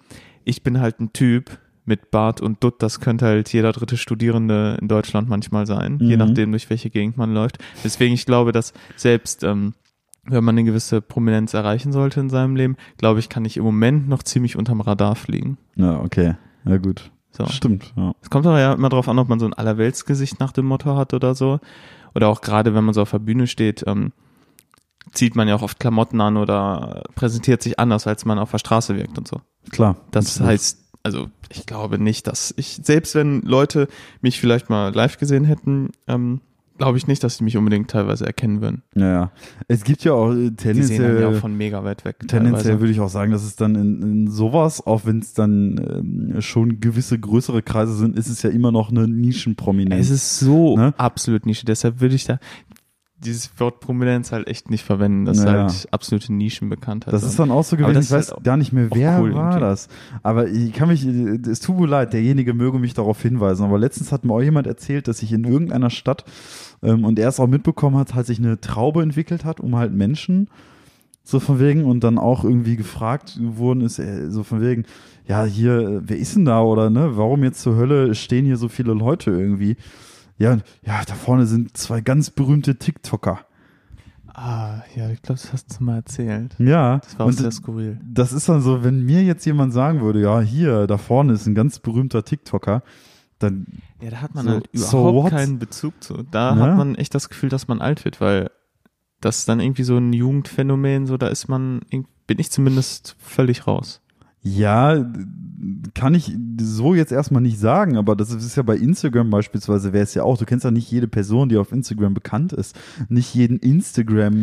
Ich 0.44 0.62
bin 0.62 0.80
halt 0.80 1.00
ein 1.00 1.12
Typ 1.12 1.58
mit 1.84 2.12
Bart 2.12 2.40
und 2.40 2.62
Dutt, 2.62 2.82
das 2.82 3.00
könnte 3.00 3.26
halt 3.26 3.52
jeder 3.52 3.72
dritte 3.72 3.96
Studierende 3.96 4.78
in 4.80 4.86
Deutschland 4.86 5.28
manchmal 5.28 5.66
sein, 5.66 5.98
je 6.00 6.16
Mhm. 6.16 6.18
nachdem, 6.24 6.50
durch 6.52 6.70
welche 6.70 6.90
Gegend 6.90 7.16
man 7.16 7.34
läuft. 7.34 7.58
Deswegen, 7.82 8.14
ich 8.14 8.26
glaube, 8.26 8.52
dass 8.52 8.72
selbst 8.94 9.42
ähm, 9.42 9.74
wenn 10.28 10.44
man 10.44 10.54
eine 10.54 10.64
gewisse 10.64 11.00
Prominenz 11.00 11.54
erreichen 11.54 11.92
sollte 11.92 12.20
in 12.20 12.30
seinem 12.30 12.56
Leben, 12.56 12.76
glaube 12.96 13.20
ich, 13.20 13.28
kann 13.28 13.44
ich 13.44 13.56
im 13.56 13.64
Moment 13.64 14.08
noch 14.08 14.22
ziemlich 14.22 14.56
unterm 14.56 14.80
Radar 14.80 15.16
fliegen. 15.16 15.58
Ja, 15.76 16.00
okay. 16.00 16.34
Ja, 16.64 16.76
gut. 16.78 17.10
So. 17.30 17.46
Stimmt, 17.46 17.92
ja. 17.96 18.12
Es 18.22 18.30
kommt 18.30 18.46
aber 18.46 18.60
ja 18.60 18.72
immer 18.72 18.88
drauf 18.88 19.08
an, 19.08 19.18
ob 19.18 19.28
man 19.28 19.38
so 19.38 19.46
ein 19.46 19.54
Allerweltsgesicht 19.54 20.40
nach 20.40 20.52
dem 20.52 20.66
Motto 20.66 20.96
hat 20.96 21.14
oder 21.14 21.34
so. 21.34 21.60
Oder 22.14 22.28
auch 22.28 22.40
gerade, 22.40 22.74
wenn 22.74 22.84
man 22.84 22.94
so 22.94 23.02
auf 23.02 23.10
der 23.10 23.18
Bühne 23.18 23.46
steht, 23.46 23.84
ähm, 23.86 24.12
zieht 25.12 25.36
man 25.36 25.48
ja 25.48 25.54
auch 25.54 25.62
oft 25.62 25.78
Klamotten 25.78 26.20
an 26.20 26.36
oder 26.36 27.04
präsentiert 27.14 27.62
sich 27.62 27.78
anders, 27.78 28.06
als 28.06 28.24
man 28.24 28.38
auf 28.38 28.50
der 28.50 28.58
Straße 28.58 28.96
wirkt 28.96 29.18
und 29.18 29.28
so. 29.28 29.40
Klar. 29.70 29.96
Das 30.10 30.40
heißt, 30.40 30.88
also 31.02 31.28
ich 31.50 31.66
glaube 31.66 31.98
nicht, 31.98 32.26
dass 32.26 32.52
ich, 32.56 32.80
selbst 32.82 33.14
wenn 33.14 33.42
Leute 33.42 33.88
mich 34.20 34.40
vielleicht 34.40 34.68
mal 34.68 34.92
live 34.94 35.18
gesehen 35.18 35.44
hätten, 35.44 35.90
ähm, 36.06 36.40
glaube 36.78 36.96
ich 36.98 37.06
nicht, 37.06 37.22
dass 37.22 37.36
sie 37.36 37.44
mich 37.44 37.56
unbedingt 37.56 37.90
teilweise 37.90 38.24
erkennen 38.26 38.60
würden. 38.62 38.82
Ja, 38.94 39.12
ja. 39.12 39.30
Es 39.68 39.84
gibt 39.84 40.02
ja 40.04 40.12
auch 40.12 40.32
äh, 40.32 40.34
Die 40.34 40.82
sehen 40.82 41.02
ja 41.02 41.08
tendenziell, 41.08 41.24
auch 41.26 41.34
von 41.40 41.54
mega 41.56 41.84
weit 41.84 42.04
weg. 42.04 42.16
tendenziell 42.26 42.80
würde 42.80 42.92
ich 42.92 43.00
auch 43.00 43.08
sagen, 43.10 43.32
dass 43.32 43.42
es 43.44 43.56
dann 43.56 43.74
in, 43.74 44.02
in 44.02 44.30
sowas, 44.30 44.86
auch 44.86 45.04
wenn 45.04 45.18
es 45.18 45.34
dann 45.34 46.32
ähm, 46.34 46.40
schon 46.40 46.80
gewisse 46.80 47.18
größere 47.18 47.62
Kreise 47.62 47.94
sind, 47.94 48.16
ist 48.16 48.28
es 48.28 48.42
ja 48.42 48.50
immer 48.50 48.72
noch 48.72 48.90
eine 48.90 49.06
Nischenprominenz. 49.06 50.06
Es 50.06 50.10
ist 50.10 50.38
so 50.40 50.76
Ne? 50.76 50.94
absolut 50.96 51.44
Nische. 51.46 51.66
Deshalb 51.66 52.00
würde 52.00 52.14
ich 52.14 52.24
da 52.24 52.38
dieses 53.24 53.50
Wort 53.58 53.80
Prominenz 53.80 54.30
halt 54.30 54.46
echt 54.46 54.70
nicht 54.70 54.84
verwenden. 54.84 55.24
Das 55.24 55.38
Naja. 55.38 55.66
ist 55.66 55.84
halt 55.84 55.92
absolute 55.92 56.32
Nischenbekanntheit. 56.32 57.12
Das 57.12 57.24
ist 57.24 57.38
dann 57.38 57.50
auch 57.50 57.64
so 57.64 57.76
gewesen, 57.76 58.00
ich 58.00 58.10
weiß 58.10 58.32
halt 58.32 58.44
gar 58.44 58.56
nicht 58.56 58.72
mehr, 58.72 58.88
wer 58.92 59.20
cool 59.20 59.34
war 59.34 59.58
das. 59.58 59.88
Aber 60.22 60.48
ich 60.48 60.72
kann 60.72 60.88
mich, 60.88 61.04
es 61.04 61.60
tut 61.60 61.78
mir 61.78 61.86
leid, 61.86 62.12
derjenige 62.12 62.54
möge 62.54 62.78
mich 62.78 62.94
darauf 62.94 63.20
hinweisen. 63.20 63.64
Aber 63.64 63.78
letztens 63.78 64.12
hat 64.12 64.24
mir 64.24 64.32
auch 64.32 64.40
jemand 64.42 64.66
erzählt, 64.66 65.08
dass 65.08 65.18
sich 65.18 65.32
in 65.32 65.44
irgendeiner 65.44 65.90
Stadt, 65.90 66.24
ähm, 66.82 67.04
und 67.04 67.18
er 67.18 67.28
es 67.28 67.40
auch 67.40 67.48
mitbekommen 67.48 67.96
hat, 67.96 68.14
halt 68.14 68.26
sich 68.26 68.38
eine 68.38 68.60
Traube 68.60 69.02
entwickelt 69.02 69.44
hat, 69.44 69.60
um 69.60 69.74
halt 69.76 69.92
Menschen 69.92 70.48
so 71.24 71.40
von 71.40 71.60
wegen 71.60 71.84
und 71.84 72.04
dann 72.04 72.16
auch 72.18 72.42
irgendwie 72.42 72.76
gefragt 72.76 73.38
worden 73.42 73.82
ist, 73.82 73.98
äh, 73.98 74.30
so 74.30 74.44
von 74.44 74.62
wegen, 74.62 74.84
ja, 75.26 75.44
hier, 75.44 75.78
äh, 75.80 76.00
wer 76.04 76.16
ist 76.16 76.36
denn 76.36 76.46
da 76.46 76.62
oder 76.62 76.88
ne, 76.88 77.16
warum 77.16 77.44
jetzt 77.44 77.60
zur 77.60 77.76
Hölle 77.76 78.14
stehen 78.14 78.46
hier 78.46 78.56
so 78.56 78.68
viele 78.68 78.94
Leute 78.94 79.30
irgendwie? 79.32 79.76
Ja, 80.38 80.58
ja, 80.84 81.02
da 81.06 81.14
vorne 81.14 81.46
sind 81.46 81.76
zwei 81.76 82.00
ganz 82.00 82.30
berühmte 82.30 82.76
TikToker. 82.76 83.40
Ah, 84.32 84.82
ja, 84.94 85.10
ich 85.10 85.20
glaube, 85.20 85.40
das 85.40 85.52
hast 85.52 85.80
du 85.80 85.84
mal 85.84 85.96
erzählt. 85.96 86.54
Ja, 86.58 86.98
Das 86.98 87.18
war 87.18 87.26
auch 87.26 87.32
sehr 87.32 87.50
skurril. 87.50 87.98
das 88.04 88.32
ist 88.32 88.48
dann 88.48 88.60
so, 88.60 88.84
wenn 88.84 89.02
mir 89.04 89.24
jetzt 89.24 89.44
jemand 89.46 89.72
sagen 89.72 90.00
würde, 90.00 90.20
ja, 90.22 90.40
hier, 90.40 90.86
da 90.86 90.96
vorne 90.96 91.32
ist 91.32 91.46
ein 91.46 91.56
ganz 91.56 91.80
berühmter 91.80 92.24
TikToker, 92.24 92.84
dann, 93.40 93.66
Ja, 94.00 94.10
da 94.10 94.20
hat 94.20 94.34
man 94.36 94.44
So, 94.44 94.50
halt 94.52 94.68
so 94.74 95.00
überhaupt 95.08 95.24
what? 95.24 95.30
keinen 95.32 95.58
Bezug 95.58 95.94
zu. 96.04 96.22
Da 96.30 96.54
Ne? 96.54 96.60
hat 96.62 96.76
man 96.76 96.94
echt 96.94 97.14
das 97.16 97.28
Gefühl, 97.28 97.48
dass 97.48 97.66
man 97.66 97.80
alt 97.80 98.04
wird, 98.04 98.20
weil 98.20 98.50
das 99.20 99.38
ist 99.40 99.48
dann 99.48 99.58
irgendwie 99.58 99.82
so 99.82 99.96
ein 99.96 100.12
Jugendphänomen, 100.12 101.06
so 101.08 101.16
da 101.16 101.26
ist 101.26 101.48
man, 101.48 101.80
bin 102.28 102.38
ich 102.38 102.50
zumindest 102.52 103.16
völlig 103.18 103.66
raus. 103.66 104.00
Ja, 104.56 105.04
kann 105.94 106.14
ich 106.14 106.32
so 106.60 106.94
jetzt 106.94 107.10
erstmal 107.12 107.42
nicht 107.42 107.58
sagen, 107.58 107.96
aber 107.96 108.14
das 108.16 108.30
ist 108.32 108.56
ja 108.56 108.62
bei 108.62 108.76
Instagram 108.76 109.30
beispielsweise, 109.30 109.92
wäre 109.92 110.04
es 110.04 110.14
ja 110.14 110.22
auch, 110.22 110.38
du 110.38 110.44
kennst 110.44 110.64
ja 110.64 110.70
nicht 110.70 110.88
jede 110.90 111.08
Person, 111.08 111.48
die 111.48 111.56
auf 111.56 111.72
Instagram 111.72 112.14
bekannt 112.14 112.52
ist, 112.52 112.78
nicht 113.08 113.34
jeden 113.34 113.58
stimmt, 113.58 113.98
ich 113.98 114.06
glaube, 114.06 114.36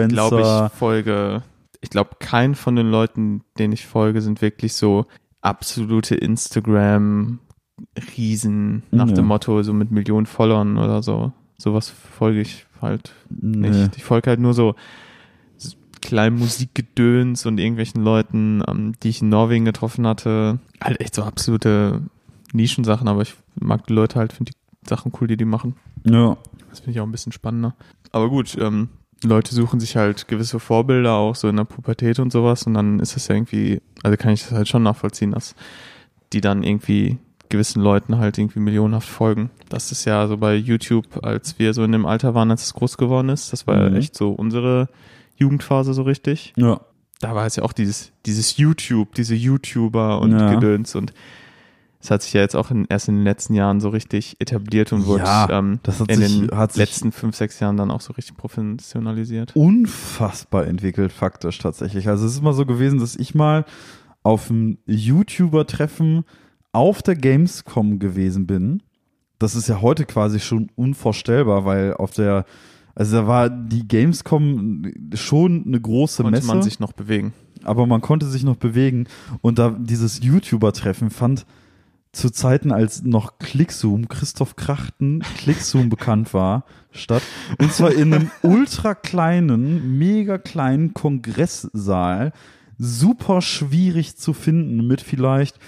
Instagram-Mode-Influencer. 0.00 0.66
ich 0.66 0.72
folge, 0.78 1.42
ich 1.80 1.90
glaube, 1.90 2.10
kein 2.20 2.54
von 2.54 2.76
den 2.76 2.90
Leuten, 2.90 3.42
denen 3.58 3.72
ich 3.74 3.86
folge, 3.86 4.20
sind 4.22 4.40
wirklich 4.42 4.72
so 4.74 5.06
absolute 5.42 6.14
Instagram-Riesen 6.14 8.82
nach 8.90 9.08
Ja. 9.08 9.14
dem 9.14 9.26
Motto, 9.26 9.62
so 9.62 9.72
mit 9.72 9.90
Millionen 9.90 10.26
Followern 10.26 10.76
oder 10.78 11.02
so. 11.02 11.32
Sowas 11.58 11.90
folge 11.90 12.40
ich 12.40 12.66
halt 12.80 13.12
Nee. 13.30 13.70
nicht. 13.70 13.96
Ich 13.96 14.04
folge 14.04 14.30
halt 14.30 14.40
nur 14.40 14.54
so 14.54 14.74
kleinen 16.00 16.38
Musikgedöns 16.38 17.46
und 17.46 17.58
irgendwelchen 17.58 18.02
Leuten, 18.02 18.62
ähm, 18.68 18.92
die 19.02 19.08
ich 19.10 19.22
in 19.22 19.28
Norwegen 19.28 19.64
getroffen 19.64 20.06
hatte. 20.06 20.58
Halt 20.80 21.00
echt 21.00 21.14
so 21.14 21.22
absolute 21.22 22.02
Nischensachen, 22.52 23.08
aber 23.08 23.22
ich 23.22 23.34
mag 23.60 23.86
die 23.86 23.92
Leute 23.92 24.18
halt, 24.18 24.32
finde 24.32 24.52
die 24.52 24.88
Sachen 24.88 25.12
cool, 25.20 25.28
die 25.28 25.36
die 25.36 25.44
machen. 25.44 25.76
Ja, 26.04 26.36
Das 26.70 26.80
finde 26.80 26.92
ich 26.92 27.00
auch 27.00 27.06
ein 27.06 27.12
bisschen 27.12 27.32
spannender. 27.32 27.74
Aber 28.12 28.28
gut, 28.30 28.56
ähm, 28.60 28.88
Leute 29.24 29.54
suchen 29.54 29.80
sich 29.80 29.96
halt 29.96 30.28
gewisse 30.28 30.60
Vorbilder 30.60 31.14
auch 31.14 31.34
so 31.34 31.48
in 31.48 31.56
der 31.56 31.64
Pubertät 31.64 32.18
und 32.20 32.32
sowas 32.32 32.62
und 32.64 32.74
dann 32.74 33.00
ist 33.00 33.16
es 33.16 33.28
ja 33.28 33.34
irgendwie, 33.34 33.80
also 34.02 34.16
kann 34.16 34.32
ich 34.32 34.42
das 34.42 34.52
halt 34.52 34.68
schon 34.68 34.82
nachvollziehen, 34.84 35.32
dass 35.32 35.54
die 36.32 36.40
dann 36.40 36.62
irgendwie 36.62 37.18
gewissen 37.48 37.82
Leuten 37.82 38.18
halt 38.18 38.38
irgendwie 38.38 38.60
millionenhaft 38.60 39.08
folgen. 39.08 39.50
Das 39.70 39.90
ist 39.90 40.04
ja 40.04 40.26
so 40.28 40.36
bei 40.36 40.54
YouTube, 40.54 41.24
als 41.24 41.58
wir 41.58 41.72
so 41.74 41.82
in 41.82 41.92
dem 41.92 42.06
Alter 42.06 42.34
waren, 42.34 42.50
als 42.50 42.62
es 42.64 42.74
groß 42.74 42.96
geworden 42.98 43.30
ist, 43.30 43.52
das 43.52 43.66
war 43.66 43.76
Mhm. 43.76 43.92
ja 43.94 43.98
echt 43.98 44.14
so 44.16 44.30
unsere 44.32 44.88
Jugendphase 45.38 45.94
so 45.94 46.02
richtig. 46.02 46.52
ja. 46.56 46.80
Da 47.20 47.34
war 47.34 47.46
es 47.46 47.56
ja 47.56 47.64
auch 47.64 47.72
dieses, 47.72 48.12
dieses 48.26 48.58
YouTube, 48.58 49.12
diese 49.16 49.34
YouTuber 49.34 50.20
und 50.20 50.30
Ja. 50.38 50.54
Gedöns 50.54 50.94
und 50.94 51.12
es 52.00 52.12
hat 52.12 52.22
sich 52.22 52.32
ja 52.32 52.42
jetzt 52.42 52.54
auch 52.54 52.70
in, 52.70 52.86
erst 52.88 53.08
in 53.08 53.16
den 53.16 53.24
letzten 53.24 53.54
Jahren 53.54 53.80
so 53.80 53.88
richtig 53.88 54.36
etabliert 54.38 54.92
und 54.92 55.04
wurde 55.04 55.24
Ja, 55.24 55.48
ähm, 55.50 55.80
in 56.06 56.16
sich- 56.16 56.46
den 56.48 56.58
letzten 56.76 57.10
fünf, 57.10 57.34
sechs 57.34 57.58
Jahren 57.58 57.76
dann 57.76 57.90
auch 57.90 58.00
so 58.02 58.12
richtig 58.12 58.36
professionalisiert. 58.36 59.56
unfassbar 59.56 60.68
entwickelt, 60.68 61.10
faktisch 61.10 61.58
tatsächlich. 61.58 62.06
Also 62.08 62.24
es 62.24 62.34
ist 62.34 62.38
immer 62.38 62.52
so 62.52 62.64
gewesen, 62.64 63.00
dass 63.00 63.16
ich 63.16 63.34
mal 63.34 63.64
auf 64.22 64.48
einem 64.48 64.78
YouTuber-Treffen 64.86 66.24
auf 66.72 67.02
der 67.02 67.16
Gamescom 67.16 67.98
gewesen 67.98 68.46
bin. 68.46 68.82
Das 69.40 69.54
ist 69.54 69.68
ja 69.68 69.80
heute 69.80 70.04
quasi 70.04 70.38
schon 70.40 70.70
unvorstellbar, 70.76 71.64
weil 71.64 71.94
auf 71.94 72.12
der, 72.12 72.44
also 72.98 73.16
da 73.16 73.26
war 73.28 73.48
die 73.48 73.86
Gamescom 73.86 74.92
schon 75.14 75.64
eine 75.66 75.80
große 75.80 76.22
Konnte 76.22 76.38
Messe, 76.38 76.48
man 76.48 76.62
sich 76.62 76.80
noch 76.80 76.92
bewegen. 76.92 77.32
aber 77.62 77.86
man 77.86 78.00
konnte 78.00 78.26
sich 78.26 78.42
noch 78.42 78.56
bewegen 78.56 79.06
und 79.40 79.58
da 79.58 79.70
dieses 79.70 80.20
YouTuber-Treffen 80.22 81.10
fand 81.10 81.46
zu 82.10 82.30
Zeiten, 82.30 82.72
als 82.72 83.04
noch 83.04 83.38
Clickzoom, 83.38 84.08
Christoph 84.08 84.56
Krachten, 84.56 85.20
Clickzoom 85.36 85.88
bekannt 85.90 86.34
war, 86.34 86.64
statt. 86.90 87.22
Und 87.58 87.72
zwar 87.72 87.92
in 87.92 88.12
einem 88.12 88.30
ultra 88.42 88.94
kleinen, 88.94 89.98
mega 89.98 90.38
kleinen 90.38 90.94
Kongresssaal. 90.94 92.32
Super 92.78 93.42
schwierig 93.42 94.16
zu 94.16 94.32
finden 94.32 94.86
mit 94.86 95.00
vielleicht, 95.00 95.58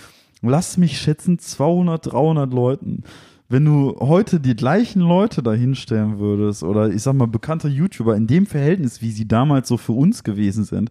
lass 0.43 0.77
mich 0.77 1.01
schätzen, 1.01 1.39
200, 1.39 2.13
300 2.13 2.53
Leuten. 2.53 3.05
Wenn 3.51 3.65
du 3.65 3.97
heute 3.99 4.39
die 4.39 4.55
gleichen 4.55 5.01
Leute 5.03 5.43
da 5.43 5.53
hinstellen 5.53 6.21
würdest 6.21 6.63
oder 6.63 6.89
ich 6.89 7.03
sag 7.03 7.15
mal 7.15 7.27
bekannte 7.27 7.67
YouTuber 7.69 8.15
in 8.17 8.29
dem 8.29 8.47
Verhältnis, 8.47 9.03
wie 9.03 9.11
sie 9.11 9.27
damals 9.27 9.67
so 9.69 9.77
für 9.77 9.93
uns 9.93 10.23
gewesen 10.23 10.63
sind, 10.65 10.91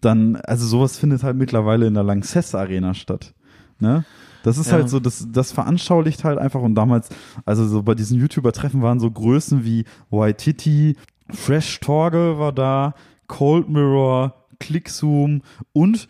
dann, 0.00 0.36
also 0.36 0.66
sowas 0.66 0.98
findet 0.98 1.24
halt 1.24 1.36
mittlerweile 1.36 1.86
in 1.88 1.94
der 1.94 2.04
Lanxess 2.04 2.54
Arena 2.54 2.94
statt. 2.94 3.34
Ne? 3.80 4.04
Das 4.44 4.56
ist 4.56 4.68
Ja. 4.68 4.74
halt 4.74 4.88
so, 4.88 5.00
das, 5.00 5.26
das 5.32 5.50
veranschaulicht 5.50 6.22
halt 6.22 6.38
einfach 6.38 6.62
und 6.62 6.76
damals, 6.76 7.08
also 7.44 7.66
so 7.66 7.82
bei 7.82 7.96
diesen 7.96 8.20
YouTuber-Treffen 8.20 8.82
waren 8.82 9.00
so 9.00 9.10
Größen 9.10 9.64
wie 9.64 9.84
Waititi, 10.10 10.96
Fresh 11.30 11.80
Torge 11.80 12.38
war 12.38 12.52
da, 12.52 12.94
Cold 13.26 13.68
Mirror, 13.68 14.46
Clickzoom 14.60 15.42
und 15.72 16.08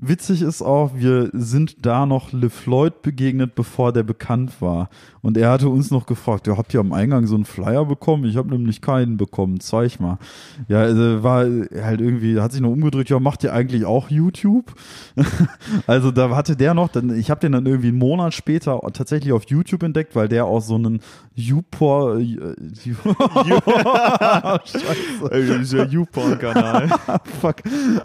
Witzig 0.00 0.40
ist 0.40 0.62
auch, 0.62 0.92
wir 0.94 1.28
sind 1.34 1.84
da 1.84 2.06
noch 2.06 2.32
LeFloid 2.32 3.02
begegnet, 3.02 3.54
bevor 3.54 3.92
der 3.92 4.02
bekannt 4.02 4.62
war. 4.62 4.88
Und 5.20 5.36
er 5.36 5.50
hatte 5.50 5.68
uns 5.68 5.90
noch 5.90 6.06
gefragt, 6.06 6.46
ja, 6.46 6.56
habt 6.56 6.72
ihr 6.72 6.80
am 6.80 6.94
Eingang 6.94 7.26
so 7.26 7.34
einen 7.34 7.44
Flyer 7.44 7.84
bekommen? 7.84 8.24
Ich 8.24 8.36
habe 8.36 8.48
nämlich 8.48 8.80
keinen 8.80 9.18
bekommen, 9.18 9.60
zeig 9.60 10.00
mal. 10.00 10.18
Ja, 10.66 10.80
also 10.80 11.22
war 11.22 11.44
halt 11.44 12.00
irgendwie, 12.00 12.40
hat 12.40 12.52
sich 12.52 12.62
noch 12.62 12.70
umgedrückt, 12.70 13.10
ja, 13.10 13.20
macht 13.20 13.44
ihr 13.44 13.52
eigentlich 13.52 13.84
auch 13.84 14.10
YouTube? 14.10 14.74
also 15.86 16.10
da 16.10 16.34
hatte 16.34 16.56
der 16.56 16.72
noch, 16.72 16.88
dann, 16.88 17.14
ich 17.16 17.30
habe 17.30 17.40
den 17.40 17.52
dann 17.52 17.66
irgendwie 17.66 17.88
einen 17.88 17.98
Monat 17.98 18.32
später 18.34 18.80
tatsächlich 18.94 19.32
auf 19.32 19.44
YouTube 19.44 19.82
entdeckt, 19.82 20.16
weil 20.16 20.28
der 20.28 20.46
auch 20.46 20.62
so 20.62 20.74
einen 20.74 21.00
YouPor, 21.34 22.18
äh, 22.18 22.24
YouPorn-Kanal. 25.90 26.88
Fuck. 27.40 27.56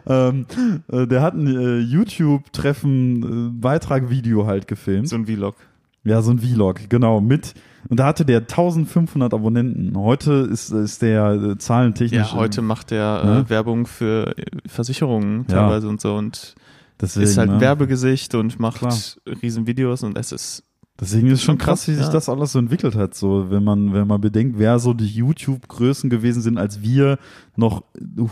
Ähm, 0.05 0.45
äh, 0.91 1.07
der 1.07 1.21
hat 1.21 1.33
ein 1.33 1.76
äh, 1.77 1.81
YouTube-Treffen 1.81 3.47
äh, 3.49 3.51
Beitrag-Video 3.61 4.45
halt 4.45 4.67
gefilmt. 4.67 5.09
So 5.09 5.15
ein 5.15 5.25
Vlog. 5.25 5.55
Ja, 6.03 6.21
so 6.21 6.31
ein 6.31 6.39
Vlog, 6.39 6.81
genau, 6.89 7.19
mit. 7.21 7.53
Und 7.89 7.99
da 7.99 8.05
hatte 8.07 8.25
der 8.25 8.39
1500 8.39 9.33
Abonnenten. 9.33 9.97
Heute 9.97 10.31
ist, 10.51 10.71
ist 10.71 11.01
der 11.01 11.31
äh, 11.31 11.57
zahlentechnisch. 11.57 12.31
Ja, 12.31 12.33
heute 12.33 12.61
macht 12.61 12.91
der 12.91 13.23
Ne? 13.25 13.45
äh, 13.45 13.49
Werbung 13.49 13.85
für 13.87 14.33
äh, 14.37 14.43
Versicherungen 14.67 15.45
Ja. 15.49 15.55
teilweise 15.55 15.87
und 15.89 15.99
so 16.01 16.15
und 16.15 16.55
deswegen, 17.01 17.23
ist 17.25 17.37
halt 17.37 17.49
ein 17.49 17.55
ne? 17.55 17.61
Werbegesicht 17.61 18.35
und 18.35 18.59
macht 18.59 18.79
Klar. 18.79 18.93
riesen 19.41 19.67
Videos 19.67 20.03
und 20.03 20.17
es 20.17 20.31
ist 20.31 20.63
Deswegen 20.99 21.27
ist 21.27 21.43
schon 21.43 21.57
Schon 21.59 21.65
krass, 21.65 21.87
wie 21.87 21.93
sich 21.93 22.05
ja. 22.05 22.11
das 22.11 22.27
alles 22.27 22.51
so 22.53 22.59
entwickelt 22.59 22.95
hat. 22.95 23.13
So, 23.13 23.51
wenn 23.51 23.63
man, 23.63 23.93
wenn 23.93 24.07
man 24.07 24.19
bedenkt, 24.19 24.57
wer 24.57 24.79
so 24.79 24.93
die 24.93 25.05
YouTube-Größen 25.05 26.09
gewesen 26.09 26.41
sind, 26.41 26.57
als 26.57 26.81
wir 26.81 27.19
noch 27.55 27.83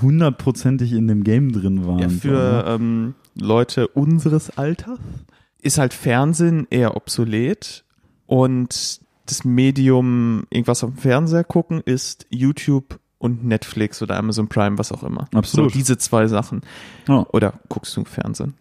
hundertprozentig 0.01 0.93
in 0.93 1.07
dem 1.07 1.23
Game 1.23 1.51
drin 1.51 1.85
waren. 1.85 1.99
ja 1.99 2.09
für 2.09 2.29
ne? 2.29 2.65
ähm, 2.67 3.15
Leute 3.35 3.87
unseres 3.89 4.57
Alters 4.57 4.99
ist 5.61 5.77
halt 5.77 5.93
Fernsehen 5.93 6.67
eher 6.69 6.95
obsolet 6.95 7.83
und 8.27 8.99
das 9.25 9.43
Medium 9.43 10.45
irgendwas 10.49 10.83
auf 10.83 10.91
dem 10.91 10.97
Fernseher 10.97 11.43
gucken 11.43 11.81
ist 11.81 12.25
YouTube 12.29 12.99
und 13.17 13.43
Netflix 13.43 14.01
oder 14.01 14.17
Amazon 14.17 14.47
Prime, 14.47 14.77
was 14.77 14.91
auch 14.91 15.03
immer. 15.03 15.27
Absolut. 15.33 15.71
So 15.71 15.77
diese 15.77 15.97
zwei 15.97 16.27
Sachen. 16.27 16.61
Ja. 17.07 17.25
Oder 17.31 17.53
guckst 17.69 17.95
du 17.97 18.05
Fernsehen? 18.05 18.53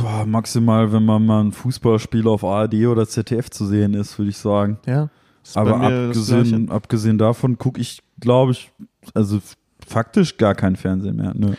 Boah, 0.00 0.24
maximal, 0.26 0.92
wenn 0.92 1.04
man 1.04 1.26
mal 1.26 1.44
ein 1.44 1.52
Fußballspiel 1.52 2.26
auf 2.28 2.44
ARD 2.44 2.86
oder 2.86 3.06
ZDF 3.06 3.50
zu 3.50 3.66
sehen 3.66 3.94
ist, 3.94 4.18
würde 4.18 4.30
ich 4.30 4.38
sagen. 4.38 4.78
Ja. 4.86 5.08
Aber 5.54 5.80
abgesehen, 5.80 6.70
abgesehen 6.70 7.18
davon 7.18 7.58
gucke 7.58 7.80
ich, 7.80 8.02
glaube 8.20 8.52
ich, 8.52 8.70
also 9.14 9.40
faktisch 9.86 10.36
gar 10.36 10.54
kein 10.54 10.76
Fernsehen 10.76 11.16
mehr. 11.16 11.34
Ne? 11.34 11.56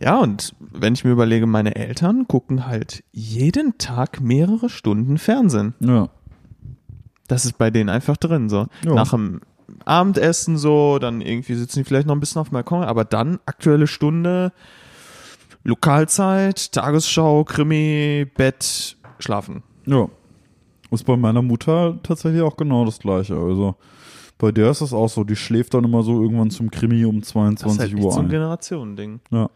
Ja, 0.00 0.18
und 0.18 0.54
wenn 0.58 0.94
ich 0.94 1.04
mir 1.04 1.10
überlege, 1.10 1.46
meine 1.46 1.76
Eltern 1.76 2.26
gucken 2.26 2.66
halt 2.66 3.04
jeden 3.12 3.76
Tag 3.76 4.20
mehrere 4.20 4.70
Stunden 4.70 5.18
Fernsehen. 5.18 5.74
Ja. 5.80 6.08
Das 7.28 7.44
ist 7.44 7.58
bei 7.58 7.70
denen 7.70 7.90
einfach 7.90 8.16
drin, 8.16 8.48
so. 8.48 8.66
Ja. 8.84 8.94
Nach 8.94 9.10
dem 9.10 9.40
Abendessen 9.84 10.56
so, 10.56 10.98
dann 10.98 11.20
irgendwie 11.20 11.54
sitzen 11.54 11.80
die 11.80 11.84
vielleicht 11.84 12.06
noch 12.06 12.14
ein 12.14 12.20
bisschen 12.20 12.40
auf 12.40 12.48
dem 12.48 12.54
Balkon, 12.54 12.82
aber 12.82 13.04
dann 13.04 13.38
aktuelle 13.46 13.86
Stunde, 13.86 14.52
Lokalzeit, 15.64 16.72
Tagesschau, 16.72 17.44
Krimi, 17.44 18.26
Bett, 18.36 18.96
schlafen. 19.18 19.62
Ja. 19.86 20.08
Ist 20.90 21.04
bei 21.04 21.16
meiner 21.16 21.42
Mutter 21.42 21.98
tatsächlich 22.02 22.42
auch 22.42 22.56
genau 22.56 22.84
das 22.84 22.98
gleiche. 22.98 23.36
Also 23.36 23.76
bei 24.38 24.50
der 24.50 24.70
ist 24.70 24.80
es 24.80 24.92
auch 24.92 25.08
so, 25.08 25.22
die 25.22 25.36
schläft 25.36 25.74
dann 25.74 25.84
immer 25.84 26.02
so 26.02 26.20
irgendwann 26.20 26.50
zum 26.50 26.70
Krimi 26.70 27.04
um 27.04 27.20
Das 27.20 27.28
ist 27.28 27.32
22 27.32 27.80
halt 27.94 28.04
Uhr 28.04 28.12
so 28.12 28.18
ein 28.18 28.24
ein. 28.26 28.30
Generationending. 28.30 29.20
Ja. 29.30 29.50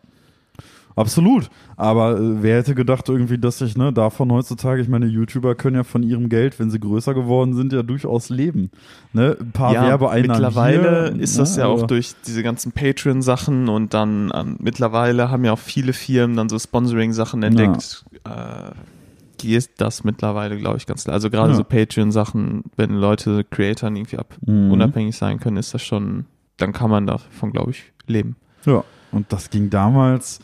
Absolut. 0.96 1.50
Aber 1.76 2.16
äh, 2.18 2.42
wer 2.42 2.58
hätte 2.58 2.74
gedacht 2.74 3.08
irgendwie, 3.08 3.36
dass 3.38 3.60
ich, 3.60 3.76
ne, 3.76 3.92
davon 3.92 4.30
heutzutage, 4.30 4.80
ich 4.80 4.88
meine, 4.88 5.06
YouTuber 5.06 5.54
können 5.56 5.76
ja 5.76 5.82
von 5.84 6.02
ihrem 6.02 6.28
Geld, 6.28 6.58
wenn 6.60 6.70
sie 6.70 6.78
größer 6.78 7.14
geworden 7.14 7.54
sind, 7.54 7.72
ja 7.72 7.82
durchaus 7.82 8.28
leben. 8.30 8.70
Ne? 9.12 9.36
Ein 9.40 9.50
paar 9.52 9.72
Werbeeinnahmen 9.72 10.30
mittlerweile 10.42 11.12
hier, 11.12 11.20
ist 11.20 11.38
das 11.38 11.56
ne, 11.56 11.62
ja 11.62 11.68
auch 11.68 11.86
durch 11.86 12.12
diese 12.26 12.42
ganzen 12.44 12.72
Patreon-Sachen 12.72 13.68
und 13.68 13.92
dann 13.92 14.30
ähm, 14.34 14.56
mittlerweile 14.60 15.30
haben 15.30 15.44
ja 15.44 15.52
auch 15.52 15.58
viele 15.58 15.92
Firmen 15.92 16.36
dann 16.36 16.48
so 16.48 16.58
Sponsoring-Sachen 16.58 17.42
entdeckt. 17.42 18.04
Äh, 18.24 18.70
geht 19.38 19.68
das 19.78 20.04
mittlerweile, 20.04 20.56
glaube 20.56 20.76
ich, 20.76 20.86
ganz 20.86 21.04
klar. 21.04 21.14
Also 21.14 21.28
gerade 21.28 21.50
Ja. 21.50 21.56
so 21.56 21.64
Patreon-Sachen, 21.64 22.64
wenn 22.76 22.94
Leute 22.94 23.44
Creatoren 23.44 23.96
irgendwie 23.96 24.18
ab 24.18 24.34
Mhm. 24.46 24.70
unabhängig 24.70 25.16
sein 25.16 25.40
können, 25.40 25.56
ist 25.56 25.74
das 25.74 25.82
schon, 25.82 26.26
dann 26.56 26.72
kann 26.72 26.88
man 26.90 27.06
davon, 27.06 27.50
glaube 27.50 27.72
ich, 27.72 27.92
leben. 28.06 28.36
Ja, 28.64 28.84
und 29.10 29.32
das 29.32 29.50
ging 29.50 29.70
damals, 29.70 30.40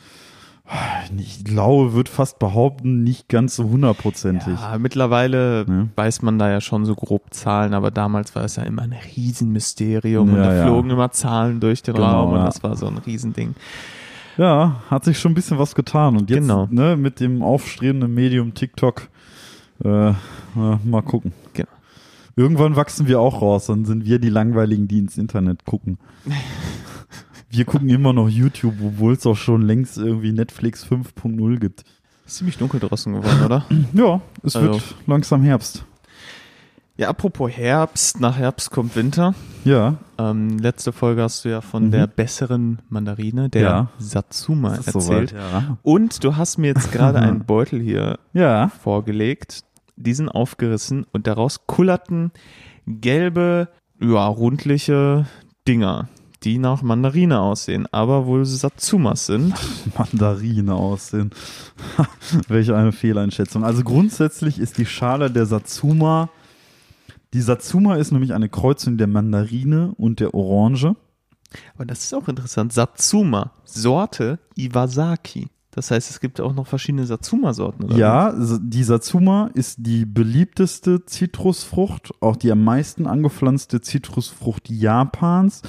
ich 1.18 1.44
glaube, 1.44 1.92
würde 1.94 2.10
fast 2.10 2.38
behaupten, 2.38 3.02
nicht 3.02 3.28
ganz 3.28 3.56
so 3.56 3.64
hundertprozentig. 3.64 4.54
Ja, 4.60 4.78
mittlerweile 4.78 5.64
Ne? 5.66 5.88
weiß 5.96 6.22
man 6.22 6.38
da 6.38 6.48
ja 6.50 6.60
schon 6.60 6.84
so 6.84 6.94
grob 6.94 7.34
Zahlen, 7.34 7.74
aber 7.74 7.90
damals 7.90 8.34
war 8.36 8.44
es 8.44 8.56
ja 8.56 8.62
immer 8.62 8.82
ein 8.82 8.94
Riesenmysterium 9.16 10.28
und 10.30 10.36
Ja, 10.36 10.42
da 10.44 10.54
ja. 10.54 10.64
flogen 10.64 10.90
immer 10.90 11.10
Zahlen 11.10 11.58
durch 11.60 11.82
den 11.82 11.94
Genau, 11.94 12.06
Raum 12.06 12.32
und 12.32 12.38
ja. 12.38 12.44
das 12.46 12.62
war 12.62 12.76
so 12.76 12.86
ein 12.86 12.98
Riesending. 12.98 13.54
Ja, 14.38 14.76
hat 14.90 15.04
sich 15.04 15.18
schon 15.18 15.32
ein 15.32 15.34
bisschen 15.34 15.58
was 15.58 15.74
getan. 15.74 16.16
Und 16.16 16.30
jetzt 16.30 16.40
Genau. 16.40 16.68
ne, 16.70 16.96
mit 16.96 17.20
dem 17.20 17.42
aufstrebenden 17.42 18.14
Medium 18.14 18.54
TikTok, 18.54 19.08
äh, 19.84 20.12
mal 20.54 21.02
gucken. 21.04 21.32
Genau. 21.52 21.68
Irgendwann 22.36 22.76
wachsen 22.76 23.06
wir 23.08 23.20
auch 23.20 23.42
raus, 23.42 23.66
dann 23.66 23.84
sind 23.84 24.04
wir 24.06 24.18
die 24.18 24.30
Langweiligen, 24.30 24.86
die 24.88 24.98
ins 25.00 25.18
Internet 25.18 25.64
gucken. 25.64 25.98
wir 27.50 27.64
gucken 27.64 27.88
immer 27.88 28.12
noch 28.12 28.28
YouTube, 28.28 28.74
obwohl 28.82 29.14
es 29.14 29.26
auch 29.26 29.36
schon 29.36 29.62
längst 29.62 29.98
irgendwie 29.98 30.32
Netflix 30.32 30.84
5.0 30.86 31.58
gibt. 31.58 31.84
Ist 32.26 32.36
ziemlich 32.36 32.56
dunkel 32.58 32.80
draußen 32.80 33.12
geworden, 33.12 33.44
oder? 33.44 33.64
Ja, 33.92 34.20
es 34.42 34.56
Also- 34.56 34.72
wird 34.72 34.94
langsam 35.06 35.42
Herbst. 35.42 35.84
Ja, 36.96 37.08
apropos 37.08 37.50
Herbst, 37.50 38.20
nach 38.20 38.36
Herbst 38.36 38.70
kommt 38.70 38.94
Winter. 38.94 39.34
Ja, 39.64 39.96
Ähm, 40.18 40.58
letzte 40.58 40.92
Folge 40.92 41.22
hast 41.22 41.46
du 41.46 41.48
ja 41.48 41.62
von 41.62 41.86
Mhm. 41.86 41.90
der 41.92 42.06
besseren 42.06 42.80
Mandarine, 42.90 43.48
der 43.48 43.62
Ja. 43.62 43.88
Satsuma, 43.98 44.74
erzählt. 44.74 45.30
soweit, 45.30 45.32
ja. 45.32 45.78
Und 45.82 46.22
du 46.22 46.36
hast 46.36 46.58
mir 46.58 46.66
jetzt 46.66 46.92
gerade 46.92 47.18
einen 47.20 47.46
Beutel 47.46 47.80
hier 47.80 48.18
Ja, 48.34 48.68
vorgelegt, 48.68 49.62
diesen 49.96 50.28
aufgerissen 50.28 51.06
und 51.12 51.26
daraus 51.26 51.66
kullerten 51.66 52.32
gelbe, 52.86 53.68
ja, 53.98 54.26
rundliche 54.26 55.26
Dinger, 55.66 56.08
die 56.42 56.58
nach 56.58 56.82
Mandarine 56.82 57.40
aussehen, 57.40 57.86
aber 57.92 58.26
wohl 58.26 58.44
Satsumas 58.44 59.26
sind. 59.26 59.54
Mandarine 59.98 60.74
aussehen. 60.74 61.30
Welche 62.48 62.76
eine 62.76 62.92
Fehleinschätzung. 62.92 63.64
Also 63.64 63.84
grundsätzlich 63.84 64.58
ist 64.58 64.78
die 64.78 64.86
Schale 64.86 65.30
der 65.30 65.46
Satsuma. 65.46 66.30
Die 67.32 67.42
Satsuma 67.42 67.96
ist 67.96 68.10
nämlich 68.10 68.32
eine 68.32 68.48
Kreuzung 68.48 68.96
der 68.96 69.06
Mandarine 69.06 69.92
und 69.96 70.20
der 70.20 70.34
Orange. 70.34 70.96
Aber 71.74 71.84
das 71.84 72.04
ist 72.04 72.14
auch 72.14 72.28
interessant. 72.28 72.72
Satsuma, 72.72 73.52
Sorte 73.64 74.38
Iwasaki. 74.56 75.48
Das 75.72 75.90
heißt, 75.92 76.10
es 76.10 76.20
gibt 76.20 76.40
auch 76.40 76.52
noch 76.52 76.66
verschiedene 76.66 77.06
Satsuma-Sorten? 77.06 77.96
Ja, 77.96 78.34
die 78.60 78.82
Satsuma 78.82 79.50
ist 79.54 79.76
die 79.78 80.04
beliebteste 80.04 81.04
Zitrusfrucht, 81.04 82.12
auch 82.20 82.34
die 82.34 82.50
am 82.50 82.64
meisten 82.64 83.06
angepflanzte 83.06 83.80
Zitrusfrucht 83.80 84.68
Japans. 84.68 85.62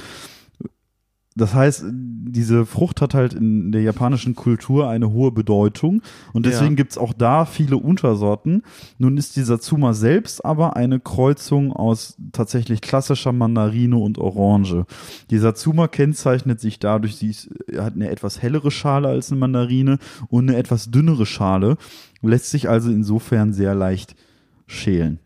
Das 1.38 1.54
heißt, 1.54 1.86
diese 1.90 2.66
Frucht 2.66 3.00
hat 3.00 3.14
halt 3.14 3.34
in 3.34 3.72
der 3.72 3.82
japanischen 3.82 4.36
Kultur 4.36 4.90
eine 4.90 5.12
hohe 5.12 5.32
Bedeutung 5.32 6.02
und 6.34 6.46
deswegen 6.46 6.72
Ja. 6.72 6.76
gibt's 6.76 6.98
auch 6.98 7.14
da 7.14 7.46
viele 7.46 7.78
Untersorten. 7.78 8.64
Nun 8.98 9.16
ist 9.16 9.38
die 9.38 9.44
Satsuma 9.44 9.94
selbst 9.94 10.44
aber 10.44 10.76
eine 10.76 11.00
Kreuzung 11.00 11.72
aus 11.72 12.18
tatsächlich 12.34 12.82
klassischer 12.82 13.32
Mandarine 13.32 13.96
und 13.98 14.18
Orange. 14.18 14.86
Die 15.30 15.38
Satsuma 15.38 15.88
kennzeichnet 15.88 16.60
sich 16.60 16.80
dadurch, 16.80 17.16
sie 17.16 17.30
ist, 17.30 17.50
hat 17.78 17.96
eine 17.96 18.10
etwas 18.10 18.42
hellere 18.42 18.70
Schale 18.70 19.08
als 19.08 19.32
eine 19.32 19.40
Mandarine 19.40 20.00
und 20.28 20.50
eine 20.50 20.58
etwas 20.58 20.92
dünnere 20.92 21.26
Schale, 21.26 21.78
lässt 22.22 22.50
sich 22.50 22.68
also 22.68 22.92
insofern 22.92 23.54
sehr 23.54 23.74
leicht 23.74 24.16
schälen. 24.68 25.20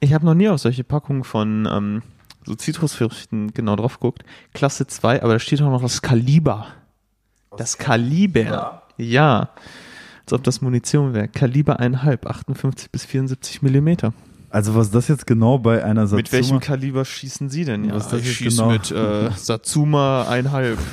Ich 0.00 0.12
habe 0.12 0.26
noch 0.26 0.34
nie 0.34 0.48
auf 0.48 0.60
solche 0.60 0.84
Packungen 0.84 1.24
von 1.24 1.66
ähm, 1.70 2.02
so 2.44 2.54
Zitrusfrüchten 2.54 3.52
genau 3.54 3.76
drauf 3.76 3.94
geguckt. 3.94 4.24
Klasse 4.54 4.86
2, 4.86 5.22
aber 5.22 5.34
da 5.34 5.38
steht 5.38 5.62
auch 5.62 5.70
noch 5.70 5.82
das 5.82 6.02
Kaliber. 6.02 6.66
Das 7.56 7.78
Kaliber. 7.78 8.82
Ja. 8.96 9.50
Als 10.24 10.32
ob 10.32 10.42
das 10.44 10.60
Munition 10.60 11.14
wäre. 11.14 11.28
Kaliber 11.28 11.80
1,5, 11.80 12.26
58 12.26 12.90
bis 12.90 13.04
74 13.04 13.62
Millimeter. 13.62 14.12
Also 14.50 14.74
was 14.74 14.90
das 14.90 15.08
jetzt 15.08 15.26
genau 15.26 15.58
bei 15.58 15.82
einer 15.82 16.02
Satsuma... 16.06 16.16
Mit 16.18 16.32
welchem 16.32 16.60
Kaliber 16.60 17.04
schießen 17.04 17.48
Sie 17.48 17.64
denn? 17.64 17.84
Ja, 17.84 17.94
Was 17.94 18.08
das 18.08 18.20
ich 18.20 18.36
schieße 18.36 18.56
genau- 18.62 18.70
mit 18.70 18.90
äh, 18.90 19.30
Satsuma 19.36 20.26
1,5. 20.30 20.76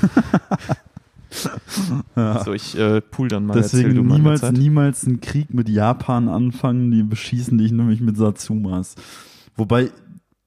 So, 2.44 2.54
ich 2.54 2.78
äh, 2.78 3.02
pool 3.02 3.28
dann 3.28 3.46
mal. 3.46 3.56
Erzähl 3.56 3.84
Deswegen 3.84 4.08
der 4.08 4.18
niemals, 4.18 4.42
Zeit. 4.42 4.54
niemals 4.54 5.06
einen 5.06 5.22
Krieg 5.22 5.54
mit 5.54 5.70
Japan 5.70 6.28
anfangen, 6.28 6.90
die 6.90 7.04
beschießen 7.04 7.58
dich 7.58 7.72
nämlich 7.72 8.02
mit 8.02 8.18
Satsumas. 8.18 8.96
Wobei 9.56 9.92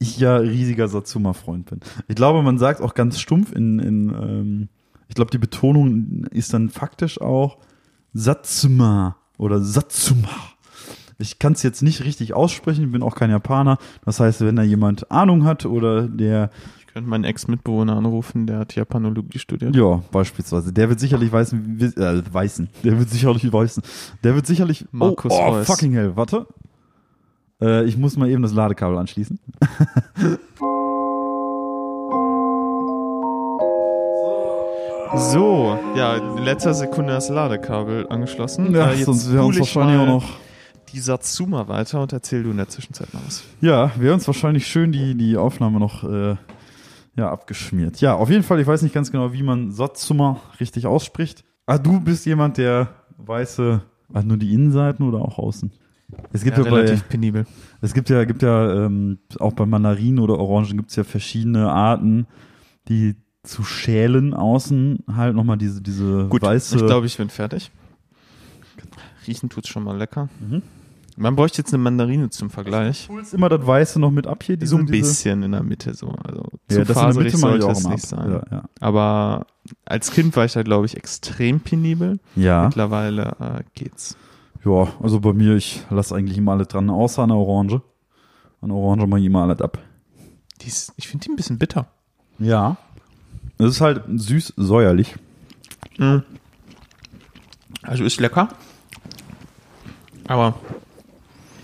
ich 0.02 0.18
ja 0.18 0.36
riesiger 0.36 0.88
Satsuma-Freund 0.88 1.66
bin. 1.66 1.80
Ich 2.08 2.16
glaube, 2.16 2.42
man 2.42 2.58
sagt 2.58 2.80
auch 2.80 2.94
ganz 2.94 3.18
stumpf 3.20 3.52
in, 3.52 3.78
in 3.78 4.08
ähm, 4.10 4.68
Ich 5.08 5.14
glaube, 5.14 5.30
die 5.30 5.38
Betonung 5.38 6.24
ist 6.30 6.52
dann 6.52 6.68
faktisch 6.68 7.20
auch 7.20 7.58
Satsuma 8.12 9.16
oder 9.38 9.60
Satsuma. 9.60 10.28
Ich 11.18 11.38
kann 11.38 11.52
es 11.52 11.62
jetzt 11.62 11.82
nicht 11.82 12.04
richtig 12.04 12.34
aussprechen, 12.34 12.90
bin 12.90 13.02
auch 13.02 13.14
kein 13.14 13.30
Japaner. 13.30 13.78
Das 14.04 14.18
heißt, 14.20 14.40
wenn 14.40 14.56
da 14.56 14.62
jemand 14.62 15.10
Ahnung 15.10 15.44
hat 15.44 15.64
oder 15.66 16.08
der, 16.08 16.50
Ich 16.80 16.86
könnte 16.86 17.08
meinen 17.08 17.24
Ex-Mitbewohner 17.24 17.96
anrufen, 17.96 18.46
der 18.46 18.58
hat 18.58 18.74
Japanologie 18.74 19.38
studiert. 19.38 19.74
ja, 19.74 20.02
beispielsweise, 20.10 20.72
der 20.72 20.88
wird 20.88 21.00
sicherlich 21.00 21.30
weißen, 21.30 21.80
äh, 21.96 22.22
weißen, 22.30 22.68
der 22.82 22.98
wird 22.98 23.08
sicherlich 23.08 23.50
weißen, 23.52 23.82
der 24.24 24.34
wird 24.34 24.46
sicherlich, 24.46 24.84
Markus 24.90 25.32
oh, 25.32 25.60
oh 25.60 25.64
fucking 25.64 25.92
hell, 25.92 26.16
warte. 26.16 26.46
Äh, 27.62 27.84
ich 27.84 27.96
muss 27.96 28.16
mal 28.16 28.28
eben 28.28 28.42
das 28.42 28.52
Ladekabel 28.52 28.98
anschließen. 28.98 29.38
So, 35.14 35.78
ja, 35.94 36.16
in 36.16 36.38
letzter 36.42 36.72
Sekunde 36.72 37.12
das 37.12 37.28
Ladekabel 37.28 38.06
angeschlossen. 38.08 38.74
Ja, 38.74 38.90
Äh, 38.90 38.94
jetzt 38.94 39.04
sonst 39.04 39.30
wäre 39.30 39.44
uns 39.44 39.58
wahrscheinlich 39.58 39.98
auch 40.00 40.06
noch 40.06 40.24
die 40.92 41.00
Satsuma 41.00 41.68
weiter 41.68 42.00
und 42.00 42.12
erzähl 42.14 42.42
du 42.42 42.50
in 42.50 42.56
der 42.56 42.68
Zwischenzeit 42.68 43.12
mal 43.12 43.20
was. 43.26 43.44
Ja, 43.60 43.92
wäre 43.98 44.14
uns 44.14 44.26
wahrscheinlich 44.26 44.66
schön 44.66 44.90
die, 44.90 45.14
die 45.14 45.36
Aufnahme 45.36 45.78
noch 45.78 46.04
äh, 46.04 46.36
ja, 47.14 47.30
abgeschmiert. 47.30 48.00
Ja, 48.00 48.14
auf 48.14 48.30
jeden 48.30 48.42
Fall, 48.42 48.58
ich 48.60 48.66
weiß 48.66 48.80
nicht 48.82 48.94
ganz 48.94 49.12
genau, 49.12 49.34
wie 49.34 49.42
man 49.42 49.70
Satsuma 49.70 50.40
richtig 50.60 50.86
ausspricht. 50.86 51.44
Ah, 51.66 51.76
du 51.76 52.00
bist 52.00 52.24
jemand, 52.24 52.56
der 52.56 52.88
weiße, 53.18 53.82
ah, 54.14 54.22
nur 54.22 54.38
die 54.38 54.54
Innenseiten 54.54 55.06
oder 55.06 55.18
auch 55.18 55.38
außen? 55.38 55.72
Es 56.32 56.44
gibt 56.44 56.56
ja, 56.58 56.64
bei, 56.64 56.70
relativ 56.70 57.08
penibel. 57.08 57.46
es 57.80 57.94
gibt 57.94 58.08
ja, 58.10 58.24
gibt 58.24 58.42
ja 58.42 58.86
ähm, 58.86 59.18
auch 59.38 59.52
bei 59.52 59.66
Mandarinen 59.66 60.18
oder 60.18 60.38
Orangen 60.38 60.76
gibt 60.76 60.90
es 60.90 60.96
ja 60.96 61.04
verschiedene 61.04 61.70
Arten, 61.70 62.26
die 62.88 63.16
zu 63.42 63.64
schälen 63.64 64.34
außen 64.34 65.00
halt 65.16 65.34
nochmal 65.34 65.58
diese, 65.58 65.82
diese 65.82 66.26
Gut, 66.28 66.42
weiße. 66.42 66.76
ich 66.76 66.86
glaube, 66.86 67.06
ich 67.06 67.16
bin 67.16 67.28
fertig. 67.28 67.70
Riechen 69.26 69.48
tut's 69.48 69.68
schon 69.68 69.84
mal 69.84 69.96
lecker. 69.96 70.28
Mhm. 70.40 70.62
Man 71.16 71.36
bräuchte 71.36 71.58
jetzt 71.58 71.72
eine 71.74 71.82
Mandarine 71.82 72.30
zum 72.30 72.48
Vergleich. 72.50 73.06
Pulst 73.06 73.34
immer 73.34 73.48
das 73.50 73.66
Weiße 73.66 74.00
noch 74.00 74.10
mit 74.10 74.26
ab 74.26 74.42
hier. 74.42 74.56
Diese, 74.56 74.70
so 74.70 74.76
ein 74.78 74.86
diese- 74.86 75.08
bisschen 75.08 75.42
in 75.42 75.52
der 75.52 75.62
Mitte 75.62 75.94
so. 75.94 76.08
Also 76.24 76.40
Ja, 76.70 76.78
zu 76.78 76.78
das 76.78 76.78
in 76.78 76.84
der 76.86 76.94
faserig 76.94 77.24
Mitte 77.26 77.36
sollte 77.38 77.66
auch 77.66 77.70
es 77.72 77.86
nicht 77.86 78.06
sein. 78.06 78.30
Ja, 78.32 78.42
ja. 78.50 78.64
Aber 78.80 79.46
als 79.84 80.10
Kind 80.10 80.34
war 80.36 80.44
ich 80.46 80.52
da, 80.54 80.62
glaube 80.62 80.86
ich, 80.86 80.96
extrem 80.96 81.60
penibel. 81.60 82.18
ja. 82.34 82.64
Mittlerweile 82.64 83.36
äh, 83.40 83.62
geht's. 83.74 84.16
Ja, 84.64 84.92
also 85.02 85.20
bei 85.20 85.32
mir, 85.32 85.56
ich 85.56 85.84
lasse 85.90 86.14
eigentlich 86.14 86.38
immer 86.38 86.52
alles 86.52 86.68
dran, 86.68 86.88
außer 86.88 87.22
an 87.22 87.30
der 87.30 87.38
Orange. 87.38 87.82
An 88.60 88.68
der 88.68 88.76
Orange 88.76 89.06
mache 89.06 89.20
ich 89.20 89.26
immer 89.26 89.42
alles 89.42 89.60
ab. 89.60 89.78
Die 90.60 90.68
ist, 90.68 90.92
ich 90.96 91.08
finde 91.08 91.24
die 91.24 91.32
ein 91.32 91.36
bisschen 91.36 91.58
bitter. 91.58 91.88
Ja. 92.38 92.76
Es 93.58 93.70
ist 93.70 93.80
halt 93.80 94.04
süß-säuerlich. 94.08 95.16
Also 97.82 98.04
ist 98.04 98.20
lecker. 98.20 98.48
Aber 100.28 100.54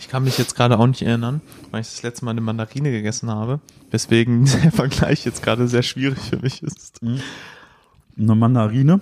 ich 0.01 0.09
kann 0.09 0.25
mich 0.25 0.39
jetzt 0.39 0.57
gerade 0.57 0.79
auch 0.79 0.87
nicht 0.87 1.03
erinnern, 1.03 1.41
weil 1.71 1.83
ich 1.83 1.89
das 1.89 2.03
letzte 2.03 2.25
Mal 2.25 2.33
eine 2.33 2.41
Mandarine 2.41 2.91
gegessen 2.91 3.31
habe. 3.31 3.61
Deswegen 3.93 4.45
der 4.63 4.73
Vergleich 4.73 5.25
jetzt 5.25 5.43
gerade 5.43 5.69
sehr 5.69 5.83
schwierig 5.83 6.19
für 6.19 6.39
mich 6.39 6.63
ist. 6.63 7.01
Eine 7.03 8.35
Mandarine 8.35 9.01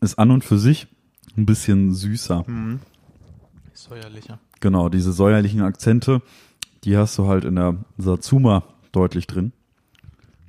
ist 0.00 0.18
an 0.18 0.32
und 0.32 0.44
für 0.44 0.58
sich 0.58 0.88
ein 1.36 1.46
bisschen 1.46 1.94
süßer. 1.94 2.44
Mhm. 2.46 2.80
Säuerlicher. 3.88 4.38
Genau, 4.60 4.88
diese 4.88 5.12
säuerlichen 5.12 5.62
Akzente, 5.62 6.22
die 6.84 6.96
hast 6.96 7.16
du 7.18 7.26
halt 7.28 7.44
in 7.44 7.56
der 7.56 7.76
Satsuma 7.98 8.62
deutlich 8.92 9.26
drin. 9.26 9.52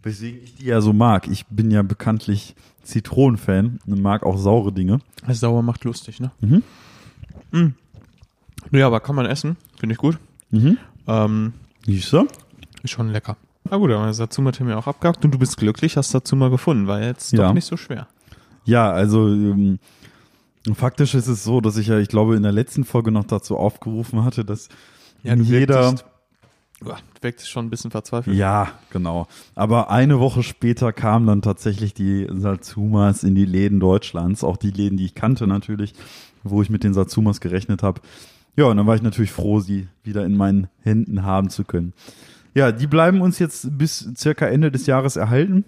Weswegen 0.03 0.41
ich 0.43 0.55
die 0.55 0.65
ja 0.65 0.81
so 0.81 0.93
mag. 0.93 1.27
Ich 1.27 1.45
bin 1.47 1.69
ja 1.71 1.81
bekanntlich 1.83 2.55
Zitronenfan 2.83 3.79
und 3.85 4.01
mag 4.01 4.23
auch 4.23 4.37
saure 4.37 4.71
Dinge. 4.71 4.99
Also 5.25 5.39
sauer 5.47 5.61
macht 5.61 5.83
lustig, 5.83 6.19
ne? 6.19 6.31
Mhm. 6.39 6.63
Mm. 7.51 7.67
Ja, 8.71 8.87
aber 8.87 8.99
kann 8.99 9.15
man 9.15 9.25
essen. 9.25 9.57
Finde 9.77 9.93
ich 9.93 9.99
gut. 9.99 10.17
Mhm. 10.51 10.77
Ähm, 11.07 11.53
Siehst 11.85 12.11
du? 12.13 12.27
ist 12.83 12.91
schon 12.91 13.09
lecker. 13.09 13.35
Na 13.69 13.77
gut, 13.77 13.91
aber 13.91 14.13
Satsuma 14.13 14.51
hat 14.51 14.59
mir 14.61 14.77
auch 14.77 14.87
abgehakt 14.87 15.23
und 15.25 15.31
du 15.33 15.37
bist 15.39 15.57
glücklich, 15.57 15.97
hast 15.97 16.11
Satsuma 16.11 16.47
gefunden. 16.49 16.87
War 16.87 17.01
jetzt 17.01 17.33
Ja. 17.33 17.47
doch 17.47 17.53
nicht 17.53 17.65
so 17.65 17.75
schwer. 17.75 18.07
Ja, 18.63 18.89
also 18.91 19.27
ähm, 19.27 19.79
faktisch 20.75 21.13
ist 21.13 21.27
es 21.27 21.43
so, 21.43 21.61
dass 21.61 21.77
ich 21.77 21.87
ja, 21.87 21.99
ich 21.99 22.09
glaube, 22.09 22.35
in 22.35 22.43
der 22.43 22.51
letzten 22.51 22.83
Folge 22.83 23.11
noch 23.11 23.25
dazu 23.25 23.57
aufgerufen 23.57 24.23
hatte, 24.23 24.43
dass 24.43 24.69
jeder. 25.23 25.95
Uah, 26.83 26.97
Du 27.17 27.23
wirktest 27.23 27.49
schon 27.49 27.65
ein 27.65 27.69
bisschen 27.71 27.89
verzweifelt. 27.89 28.35
Ja, 28.37 28.71
genau. 28.91 29.27
Aber 29.55 29.89
eine 29.89 30.19
Woche 30.19 30.43
später 30.43 30.93
kamen 30.93 31.25
dann 31.25 31.41
tatsächlich 31.41 31.95
die 31.95 32.27
Satsumas 32.29 33.23
in 33.23 33.33
die 33.33 33.45
Läden 33.45 33.79
Deutschlands, 33.79 34.43
auch 34.43 34.57
die 34.57 34.69
Läden, 34.69 34.97
die 34.97 35.05
ich 35.05 35.15
kannte 35.15 35.47
natürlich, 35.47 35.93
wo 36.43 36.61
ich 36.61 36.69
mit 36.69 36.83
den 36.83 36.93
Satsumas 36.93 37.41
gerechnet 37.41 37.81
habe. 37.81 38.01
Ja, 38.55 38.65
und 38.65 38.77
dann 38.77 38.85
war 38.85 38.95
ich 38.95 39.01
natürlich 39.01 39.31
froh, 39.31 39.59
sie 39.59 39.87
wieder 40.03 40.25
in 40.25 40.37
meinen 40.37 40.67
Händen 40.81 41.23
haben 41.23 41.49
zu 41.49 41.63
können. 41.63 41.93
Ja, 42.53 42.71
die 42.71 42.87
bleiben 42.87 43.21
uns 43.21 43.39
jetzt 43.39 43.77
bis 43.77 44.11
circa 44.15 44.45
Ende 44.45 44.71
des 44.71 44.85
Jahres 44.85 45.15
erhalten 45.15 45.65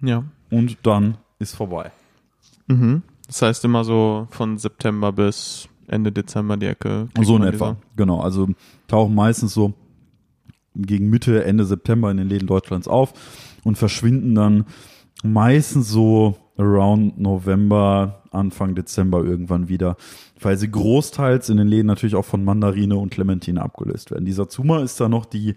ja. 0.00 0.24
und 0.50 0.78
dann 0.82 1.16
ist 1.38 1.54
vorbei. 1.54 1.92
Mhm. 2.66 3.02
Das 3.30 3.42
heißt 3.42 3.64
immer 3.64 3.84
so 3.84 4.26
von 4.30 4.58
September 4.58 5.12
bis 5.12 5.68
Ende 5.86 6.10
Dezember 6.10 6.56
die 6.56 6.66
Ecke. 6.66 7.08
So 7.22 7.36
in 7.36 7.44
etwa. 7.44 7.76
Genau. 7.94 8.20
Also 8.20 8.48
tauchen 8.88 9.14
meistens 9.14 9.54
so 9.54 9.72
gegen 10.74 11.10
Mitte, 11.10 11.44
Ende 11.44 11.64
September 11.64 12.10
in 12.10 12.16
den 12.16 12.28
Läden 12.28 12.48
Deutschlands 12.48 12.88
auf 12.88 13.12
und 13.62 13.78
verschwinden 13.78 14.34
dann 14.34 14.64
meistens 15.22 15.88
so 15.88 16.38
around 16.58 17.20
November, 17.20 18.24
Anfang 18.32 18.74
Dezember 18.74 19.24
irgendwann 19.24 19.68
wieder, 19.68 19.96
weil 20.40 20.56
sie 20.58 20.68
großteils 20.70 21.50
in 21.50 21.58
den 21.58 21.68
Läden 21.68 21.86
natürlich 21.86 22.16
auch 22.16 22.24
von 22.24 22.44
Mandarine 22.44 22.96
und 22.96 23.10
Clementine 23.10 23.62
abgelöst 23.62 24.10
werden. 24.10 24.24
Dieser 24.24 24.48
Zuma 24.48 24.82
ist 24.82 25.00
da 25.00 25.08
noch 25.08 25.24
die, 25.24 25.54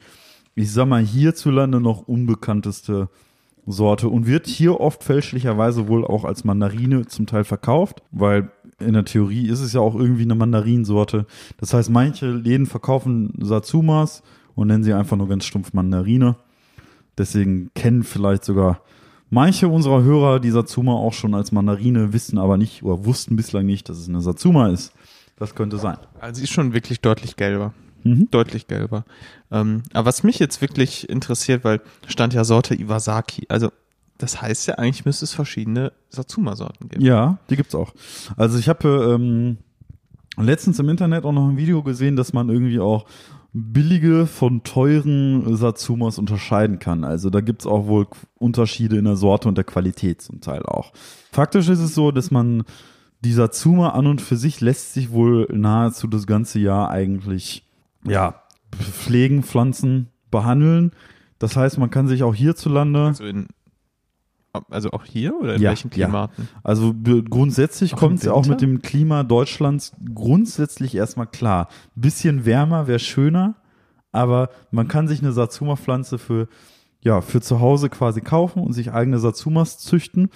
ich 0.53 0.71
sag 0.71 0.87
mal, 0.87 1.03
hierzulande 1.03 1.81
noch 1.81 2.07
unbekannteste 2.07 3.09
Sorte 3.65 4.09
und 4.09 4.27
wird 4.27 4.47
hier 4.47 4.79
oft 4.79 5.03
fälschlicherweise 5.03 5.87
wohl 5.87 6.05
auch 6.05 6.25
als 6.25 6.43
Mandarine 6.43 7.05
zum 7.05 7.25
Teil 7.27 7.43
verkauft, 7.43 8.03
weil 8.11 8.51
in 8.79 8.93
der 8.93 9.05
Theorie 9.05 9.47
ist 9.47 9.61
es 9.61 9.73
ja 9.73 9.79
auch 9.79 9.95
irgendwie 9.95 10.23
eine 10.23 10.35
Mandarinsorte. 10.35 11.25
Das 11.57 11.73
heißt, 11.73 11.89
manche 11.89 12.29
Läden 12.31 12.65
verkaufen 12.65 13.33
Satsumas 13.39 14.23
und 14.55 14.67
nennen 14.67 14.83
sie 14.83 14.93
einfach 14.93 15.17
nur 15.17 15.29
ganz 15.29 15.45
stumpf 15.45 15.73
Mandarine. 15.73 16.35
Deswegen 17.17 17.71
kennen 17.75 18.03
vielleicht 18.03 18.43
sogar 18.43 18.81
manche 19.29 19.67
unserer 19.67 20.03
Hörer 20.03 20.39
die 20.39 20.51
Satsuma 20.51 20.93
auch 20.93 21.13
schon 21.13 21.33
als 21.33 21.51
Mandarine, 21.51 22.13
wissen 22.13 22.37
aber 22.37 22.57
nicht 22.57 22.83
oder 22.83 23.05
wussten 23.05 23.35
bislang 23.35 23.65
nicht, 23.65 23.87
dass 23.87 23.97
es 23.97 24.09
eine 24.09 24.21
Satsuma 24.21 24.69
ist. 24.69 24.93
Das 25.37 25.55
könnte 25.55 25.77
sein. 25.77 25.97
Also 26.19 26.39
sie 26.39 26.43
ist 26.43 26.51
schon 26.51 26.73
wirklich 26.73 27.01
deutlich 27.01 27.35
gelber. 27.35 27.73
Mhm. 28.03 28.29
Deutlich 28.31 28.67
gelber. 28.67 29.05
Ähm, 29.51 29.83
aber 29.93 30.07
was 30.07 30.23
mich 30.23 30.39
jetzt 30.39 30.61
wirklich 30.61 31.09
interessiert, 31.09 31.63
weil 31.63 31.81
stand 32.07 32.33
ja 32.33 32.43
Sorte 32.43 32.75
Iwasaki. 32.75 33.45
Also 33.49 33.71
das 34.17 34.41
heißt 34.41 34.67
ja 34.67 34.75
eigentlich 34.75 35.05
müsste 35.05 35.25
es 35.25 35.33
verschiedene 35.33 35.91
Satsuma-Sorten 36.09 36.89
geben. 36.89 37.03
Ja, 37.03 37.39
die 37.49 37.55
gibt's 37.55 37.75
auch. 37.75 37.93
Also 38.37 38.57
ich 38.57 38.69
habe 38.69 39.15
ähm, 39.15 39.57
letztens 40.37 40.79
im 40.79 40.89
Internet 40.89 41.25
auch 41.25 41.31
noch 41.31 41.47
ein 41.47 41.57
Video 41.57 41.83
gesehen, 41.83 42.15
dass 42.15 42.33
man 42.33 42.49
irgendwie 42.49 42.79
auch 42.79 43.05
billige 43.53 44.25
von 44.25 44.63
teuren 44.63 45.55
Satsumas 45.55 46.17
unterscheiden 46.17 46.79
kann. 46.79 47.03
Also 47.03 47.29
da 47.29 47.41
gibt's 47.41 47.67
auch 47.67 47.85
wohl 47.85 48.07
Unterschiede 48.39 48.97
in 48.97 49.05
der 49.05 49.15
Sorte 49.15 49.47
und 49.47 49.57
der 49.57 49.63
Qualität 49.63 50.21
zum 50.21 50.41
Teil 50.41 50.63
auch. 50.63 50.91
Faktisch 51.31 51.69
ist 51.69 51.79
es 51.79 51.93
so, 51.93 52.11
dass 52.11 52.31
man 52.31 52.63
die 53.23 53.31
Satsuma 53.31 53.89
an 53.89 54.07
und 54.07 54.21
für 54.21 54.37
sich 54.37 54.59
lässt 54.59 54.93
sich 54.93 55.11
wohl 55.11 55.47
nahezu 55.53 56.07
das 56.07 56.27
ganze 56.27 56.59
Jahr 56.59 56.89
eigentlich 56.89 57.62
ja 58.07 58.41
pflegen, 58.79 59.43
pflanzen, 59.43 60.09
behandeln. 60.31 60.91
Das 61.39 61.55
heißt, 61.55 61.77
man 61.77 61.89
kann 61.89 62.07
sich 62.07 62.23
auch 62.23 62.33
hierzulande 62.33 63.05
Also, 63.07 63.25
in, 63.25 63.47
also 64.69 64.91
auch 64.91 65.05
hier 65.05 65.35
oder 65.39 65.55
in 65.55 65.61
Ja, 65.61 65.69
welchen 65.69 65.89
ja. 65.89 66.05
Klimaten? 66.07 66.47
Also 66.63 66.93
be- 66.93 67.23
grundsätzlich 67.23 67.95
kommt 67.95 68.19
es 68.19 68.25
ja 68.25 68.33
auch 68.33 68.45
mit 68.45 68.61
dem 68.61 68.81
Klima 68.81 69.23
Deutschlands 69.23 69.93
grundsätzlich 70.13 70.95
erstmal 70.95 71.27
klar. 71.27 71.67
Bisschen 71.95 72.45
wärmer 72.45 72.87
wäre 72.87 72.99
schöner, 72.99 73.55
aber 74.11 74.49
man 74.71 74.87
kann 74.87 75.07
sich 75.07 75.21
eine 75.21 75.31
Satsuma-Pflanze 75.33 76.17
für, 76.17 76.47
ja, 77.03 77.21
für 77.21 77.41
zu 77.41 77.59
Hause 77.59 77.89
quasi 77.89 78.21
kaufen 78.21 78.63
und 78.63 78.73
sich 78.73 78.91
eigene 78.91 79.19
Satsumas 79.19 79.77
züchten. 79.77 80.29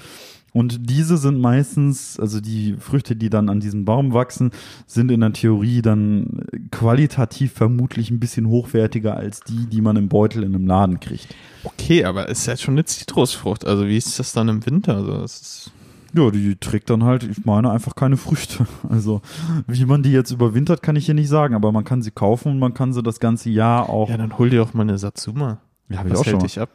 Und 0.53 0.89
diese 0.89 1.17
sind 1.17 1.39
meistens, 1.39 2.19
also 2.19 2.39
die 2.41 2.77
Früchte, 2.79 3.15
die 3.15 3.29
dann 3.29 3.49
an 3.49 3.59
diesem 3.59 3.85
Baum 3.85 4.13
wachsen, 4.13 4.51
sind 4.87 5.11
in 5.11 5.19
der 5.19 5.33
Theorie 5.33 5.81
dann 5.81 6.41
qualitativ 6.71 7.51
vermutlich 7.53 8.09
ein 8.09 8.19
bisschen 8.19 8.47
hochwertiger 8.47 9.15
als 9.15 9.41
die, 9.41 9.67
die 9.67 9.81
man 9.81 9.97
im 9.97 10.07
Beutel 10.07 10.43
in 10.43 10.55
einem 10.55 10.65
Laden 10.65 10.99
kriegt. 10.99 11.27
Okay, 11.63 12.05
aber 12.05 12.29
es 12.29 12.39
ist 12.39 12.45
ja 12.47 12.57
schon 12.57 12.73
eine 12.73 12.85
Zitrusfrucht. 12.85 13.67
Also 13.67 13.85
wie 13.87 13.97
ist 13.97 14.17
das 14.17 14.33
dann 14.33 14.49
im 14.49 14.65
Winter? 14.65 14.95
Also 14.95 15.19
das 15.19 15.41
ist 15.41 15.71
Ja, 16.15 16.31
die 16.31 16.55
trägt 16.55 16.89
dann 16.89 17.03
halt, 17.03 17.23
ich 17.23 17.45
meine, 17.45 17.69
einfach 17.69 17.93
keine 17.93 18.17
Früchte. 18.17 18.65
Also, 18.89 19.21
wie 19.67 19.85
man 19.85 20.01
die 20.01 20.11
jetzt 20.11 20.31
überwintert, 20.31 20.81
kann 20.81 20.95
ich 20.95 21.05
hier 21.05 21.13
nicht 21.13 21.29
sagen, 21.29 21.53
aber 21.53 21.71
man 21.71 21.83
kann 21.83 22.01
sie 22.01 22.11
kaufen 22.11 22.53
und 22.53 22.59
man 22.59 22.73
kann 22.73 22.93
sie 22.93 23.03
das 23.03 23.19
ganze 23.19 23.49
Jahr 23.49 23.89
auch. 23.89 24.09
ja, 24.09 24.17
dann 24.17 24.37
hol 24.39 24.49
dir 24.49 24.59
doch 24.59 24.73
mal 24.73 24.83
eine 24.83 24.97
Satsuma. 24.97 25.59
Ja, 25.89 25.99
hab 25.99 26.07
ich 26.07 26.13
auch 26.13 26.25
hält 26.25 26.31
schon 26.31 26.39
dich 26.39 26.59
ab? 26.59 26.69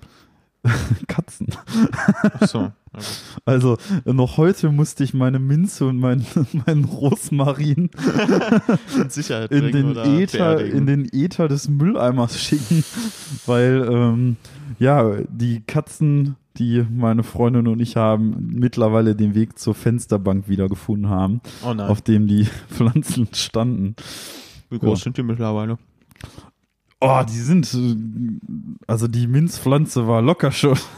Katzen. 1.09 1.49
Ach 2.41 2.47
so. 2.47 2.73
Also 3.47 3.79
noch 4.05 4.37
heute 4.37 4.71
musste 4.71 5.03
ich 5.03 5.15
meine 5.15 5.39
Minze 5.39 5.87
und 5.87 5.97
meinen 5.97 6.27
meinen 6.67 6.85
Rosmarin 6.85 7.91
In 9.01 9.09
Sicherheit 9.09 9.51
in 9.51 9.73
den 9.73 9.97
Äther 9.97 10.57
beerdigen. 10.57 10.79
in 10.79 10.87
den 10.87 11.09
Äther 11.11 11.49
des 11.49 11.69
Mülleimers 11.69 12.39
schicken, 12.39 12.85
weil 13.47 13.89
ähm, 13.91 14.37
ja 14.79 15.17
die 15.29 15.63
Katzen, 15.63 16.37
die 16.59 16.85
meine 16.91 17.23
Freundin 17.23 17.67
und 17.67 17.81
ich 17.81 17.97
haben, 17.97 18.51
mittlerweile 18.53 19.17
den 19.17 19.35
Weg 19.35 19.59
zur 19.59 19.75
Fensterbank 19.75 20.49
wiedergefunden 20.49 21.09
haben, 21.09 21.41
oh 21.65 21.69
auf 21.69 22.03
dem 22.03 22.27
die 22.27 22.47
Pflanzen 22.69 23.29
standen. 23.33 23.97
Wie 24.69 24.79
groß 24.79 25.01
ja. 25.01 25.05
sind 25.05 25.17
die 25.17 25.23
mittlerweile? 25.23 25.79
Oh, 27.05 27.23
die 27.29 27.41
sind 27.41 27.67
also 28.87 29.09
die 29.09 29.27
Minzpflanze 29.27 30.07
war 30.07 30.23
locker 30.23 30.53
schon. 30.53 30.79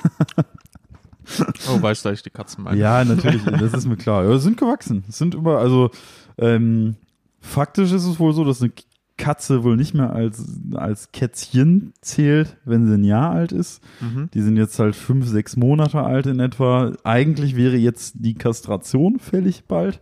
Oh, 1.71 1.81
weißt 1.81 2.05
du, 2.05 2.11
ich 2.11 2.23
die 2.23 2.29
Katzen 2.29 2.63
meine? 2.65 2.79
Ja, 2.79 3.03
natürlich, 3.03 3.43
das 3.45 3.73
ist 3.73 3.87
mir 3.87 3.97
klar. 3.97 4.25
Ja, 4.25 4.37
sind 4.37 4.59
gewachsen. 4.59 5.05
Sind 5.09 5.33
über, 5.33 5.59
also 5.59 5.91
ähm, 6.37 6.97
faktisch 7.41 7.93
ist 7.93 8.05
es 8.05 8.21
wohl 8.21 8.35
so, 8.35 8.45
dass 8.45 8.61
eine 8.61 8.73
Katze 9.17 9.65
wohl 9.65 9.77
nicht 9.77 9.95
mehr 9.95 10.13
als, 10.13 10.45
als 10.75 11.13
Kätzchen 11.13 11.95
zählt, 12.03 12.59
wenn 12.67 12.87
sie 12.87 12.93
ein 12.93 13.05
Jahr 13.05 13.31
alt 13.31 13.53
ist. 13.53 13.83
Mhm. 14.03 14.29
Die 14.35 14.43
sind 14.43 14.59
jetzt 14.59 14.79
halt 14.79 14.95
fünf, 14.95 15.27
sechs 15.27 15.57
Monate 15.57 16.03
alt 16.03 16.27
in 16.27 16.41
etwa. 16.41 16.93
Eigentlich 17.05 17.57
wäre 17.57 17.77
jetzt 17.77 18.17
die 18.19 18.35
Kastration 18.35 19.19
fällig 19.19 19.65
bald. 19.65 20.01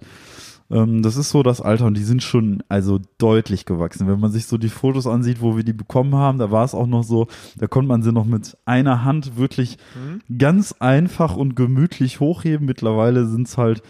Ähm, 0.73 1.03
das 1.03 1.17
ist 1.17 1.31
so 1.31 1.43
das 1.43 1.61
Alter 1.61 1.87
und 1.87 1.97
die 1.97 2.03
sind 2.03 2.23
schon 2.23 2.63
also 2.69 2.99
deutlich 3.19 3.67
gewachsen. 3.67 4.09
Wenn 4.09 4.19
man 4.19 4.31
sich 4.33 4.47
so 4.47 4.57
die 4.59 4.71
Fotos 4.71 5.07
ansieht, 5.07 5.41
wo 5.41 5.57
wir 5.57 5.65
die 5.65 5.73
bekommen 5.75 6.15
haben, 6.15 6.39
da 6.39 6.51
war 6.51 6.65
es 6.65 6.75
auch 6.75 6.87
noch 6.87 7.05
so, 7.05 7.27
da 7.57 7.67
konnte 7.67 7.89
man 7.89 8.03
sie 8.03 8.13
noch 8.13 8.25
mit 8.25 8.57
einer 8.65 9.05
Hand 9.05 9.37
wirklich 9.37 9.77
Mhm. 9.95 10.39
ganz 10.39 10.75
einfach 10.81 11.37
und 11.37 11.55
gemütlich 11.55 12.21
hochheben. 12.21 12.67
Mittlerweile 12.67 13.27
sind 13.27 13.47
es 13.47 13.59
halt, 13.59 13.83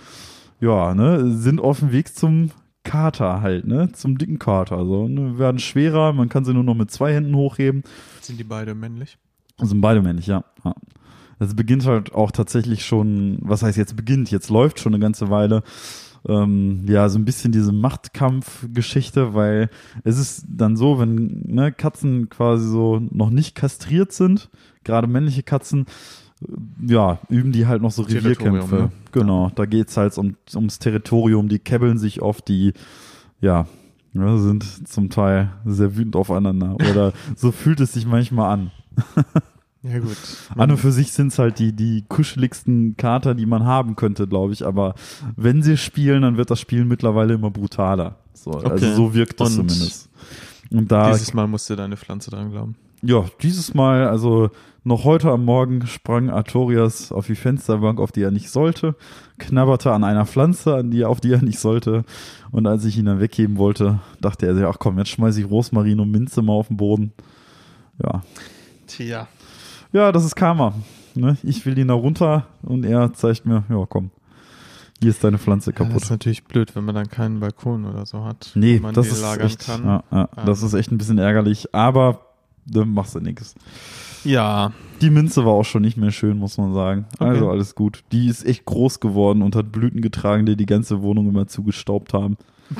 ja, 0.60 0.94
ne, 0.94 1.30
sind 1.36 1.60
auf 1.60 1.78
dem 1.78 1.92
Weg 1.92 2.14
zum 2.14 2.50
Kater 2.84 3.40
halt, 3.40 3.66
ne, 3.66 3.92
zum 3.92 4.18
dicken 4.18 4.38
Kater. 4.40 4.84
So, 4.84 5.06
ne, 5.06 5.38
werden 5.38 5.60
schwerer, 5.60 6.12
man 6.12 6.28
kann 6.28 6.44
sie 6.44 6.52
nur 6.52 6.64
noch 6.64 6.74
mit 6.74 6.90
zwei 6.90 7.14
Händen 7.14 7.36
hochheben. 7.36 7.84
Sind 8.20 8.40
die 8.40 8.44
beide 8.44 8.74
männlich? 8.74 9.18
Sind 9.60 9.80
beide 9.80 10.02
männlich, 10.02 10.26
ja. 10.26 10.44
ja. 10.64 10.74
Das 11.38 11.54
beginnt 11.54 11.86
halt 11.86 12.12
auch 12.14 12.30
tatsächlich 12.32 12.84
schon, 12.84 13.38
was 13.40 13.62
heißt 13.62 13.76
jetzt 13.76 13.94
beginnt, 13.96 14.30
jetzt 14.30 14.50
läuft 14.50 14.80
schon 14.80 14.94
eine 14.94 15.00
ganze 15.00 15.30
Weile. 15.30 15.62
Ähm, 16.28 16.84
ja, 16.86 17.08
so 17.08 17.18
ein 17.18 17.24
bisschen 17.24 17.52
diese 17.52 17.72
Machtkampfgeschichte, 17.72 19.34
weil 19.34 19.70
es 20.04 20.18
ist 20.18 20.44
dann 20.48 20.76
so, 20.76 20.98
wenn 20.98 21.42
ne, 21.46 21.72
Katzen 21.72 22.28
quasi 22.28 22.68
so 22.68 23.00
noch 23.10 23.30
nicht 23.30 23.54
kastriert 23.54 24.12
sind, 24.12 24.48
gerade 24.84 25.08
männliche 25.08 25.42
Katzen, 25.42 25.86
äh, 26.40 26.92
ja, 26.92 27.18
üben 27.28 27.52
die 27.52 27.66
halt 27.66 27.82
noch 27.82 27.90
so 27.90 28.02
Revierkämpfe. 28.02 28.74
ne? 28.74 28.92
Genau, 29.10 29.50
da 29.54 29.66
geht's 29.66 29.96
halt 29.96 30.16
um, 30.16 30.36
ums 30.54 30.78
Territorium, 30.78 31.48
die 31.48 31.58
kebbeln 31.58 31.98
sich 31.98 32.22
oft, 32.22 32.46
die, 32.48 32.72
ja, 33.40 33.66
ja, 34.14 34.36
sind 34.36 34.88
zum 34.88 35.10
Teil 35.10 35.52
sehr 35.64 35.96
wütend 35.96 36.16
aufeinander. 36.16 36.74
Oder 36.74 37.12
so 37.36 37.50
fühlt 37.50 37.80
es 37.80 37.94
sich 37.94 38.06
manchmal 38.06 38.52
an. 38.52 38.70
Ja, 39.84 39.98
gut. 39.98 40.16
An 40.56 40.70
und 40.70 40.76
für 40.78 40.92
sich 40.92 41.12
sind 41.12 41.28
es 41.32 41.38
halt 41.40 41.58
die, 41.58 41.72
die 41.72 42.04
kuscheligsten 42.08 42.96
Kater, 42.96 43.34
die 43.34 43.46
man 43.46 43.64
haben 43.64 43.96
könnte, 43.96 44.28
glaube 44.28 44.52
ich. 44.52 44.64
Aber 44.64 44.94
wenn 45.36 45.62
sie 45.62 45.76
spielen, 45.76 46.22
dann 46.22 46.36
wird 46.36 46.50
das 46.50 46.60
Spiel 46.60 46.84
mittlerweile 46.84 47.34
immer 47.34 47.50
brutaler. 47.50 48.16
So, 48.32 48.52
Also 48.52 48.66
Okay. 48.68 48.94
so 48.94 49.12
wirkt 49.14 49.40
das 49.40 49.48
Und 49.58 49.70
zumindest. 49.70 50.08
Und 50.70 50.90
da, 50.92 51.10
Dieses 51.10 51.34
Mal 51.34 51.48
musste 51.48 51.74
deine 51.76 51.96
Pflanze 51.96 52.30
dran 52.30 52.50
glauben. 52.52 52.76
ja, 53.02 53.24
dieses 53.42 53.74
Mal, 53.74 54.06
also 54.06 54.50
noch 54.84 55.04
heute 55.04 55.30
am 55.30 55.44
Morgen 55.44 55.86
sprang 55.86 56.30
Artorias 56.30 57.10
auf 57.12 57.26
die 57.26 57.34
Fensterbank, 57.34 57.98
auf 58.00 58.10
die 58.12 58.22
er 58.22 58.30
nicht 58.30 58.50
sollte, 58.50 58.94
knabberte 59.38 59.92
an 59.92 60.02
einer 60.04 60.26
Pflanze, 60.26 60.74
an 60.76 60.90
die, 60.92 61.04
auf 61.04 61.20
die 61.20 61.32
er 61.32 61.42
nicht 61.42 61.58
sollte. 61.58 62.04
Und 62.52 62.66
als 62.68 62.84
ich 62.84 62.96
ihn 62.98 63.04
dann 63.06 63.20
wegheben 63.20 63.58
wollte, 63.58 63.98
dachte 64.20 64.46
er 64.46 64.54
sich, 64.54 64.64
ach 64.64 64.78
komm, 64.78 64.98
jetzt 64.98 65.10
schmeiße 65.10 65.40
ich 65.40 65.50
Rosmarin 65.50 65.98
und 66.00 66.10
Minze 66.12 66.40
mal 66.42 66.52
auf 66.52 66.68
den 66.68 66.76
Boden. 66.76 67.12
Ja, 68.02 68.22
Tja. 68.86 69.26
Ja, 69.92 70.12
das 70.12 70.24
ist 70.24 70.34
Karma. 70.34 70.74
Ne? 71.14 71.36
Ich 71.42 71.64
will 71.66 71.76
ihn 71.78 71.88
da 71.88 71.94
runter 71.94 72.46
und 72.62 72.84
er 72.84 73.12
zeigt 73.12 73.44
mir, 73.44 73.64
ja 73.68 73.84
komm, 73.88 74.10
hier 75.00 75.10
ist 75.10 75.22
deine 75.22 75.38
Pflanze 75.38 75.70
Ja, 75.70 75.76
das 75.78 75.86
kaputt. 75.88 76.02
ist 76.04 76.10
natürlich 76.10 76.44
blöd, 76.44 76.74
wenn 76.74 76.84
man 76.84 76.94
dann 76.94 77.08
keinen 77.08 77.40
Balkon 77.40 77.84
oder 77.84 78.06
so 78.06 78.24
hat. 78.24 78.52
nee, 78.54 78.80
das 78.94 79.08
ist 79.08 79.22
echt, 79.38 79.66
kann. 79.66 79.84
ja, 79.84 80.04
ja, 80.10 80.28
Ah. 80.34 80.44
das 80.46 80.62
ist 80.62 80.72
echt 80.74 80.90
ein 80.90 80.98
bisschen 80.98 81.18
ärgerlich, 81.18 81.74
aber 81.74 82.20
da 82.64 82.84
machst 82.84 83.14
du 83.14 83.20
nichts. 83.20 83.54
Ja, 84.24 84.72
Die 85.00 85.10
Minze 85.10 85.44
war 85.44 85.52
auch 85.52 85.64
schon 85.64 85.82
nicht 85.82 85.96
mehr 85.96 86.12
schön, 86.12 86.38
muss 86.38 86.56
man 86.58 86.72
sagen. 86.74 87.06
Okay. 87.14 87.24
Also 87.24 87.50
alles 87.50 87.74
gut. 87.74 88.04
Die 88.12 88.28
ist 88.28 88.46
echt 88.46 88.64
groß 88.66 89.00
geworden 89.00 89.42
und 89.42 89.56
hat 89.56 89.72
Blüten 89.72 90.00
getragen, 90.00 90.46
die 90.46 90.54
die 90.56 90.64
ganze 90.66 91.02
Wohnung 91.02 91.28
immer 91.28 91.46
zugestaubt 91.48 92.14
haben. 92.14 92.36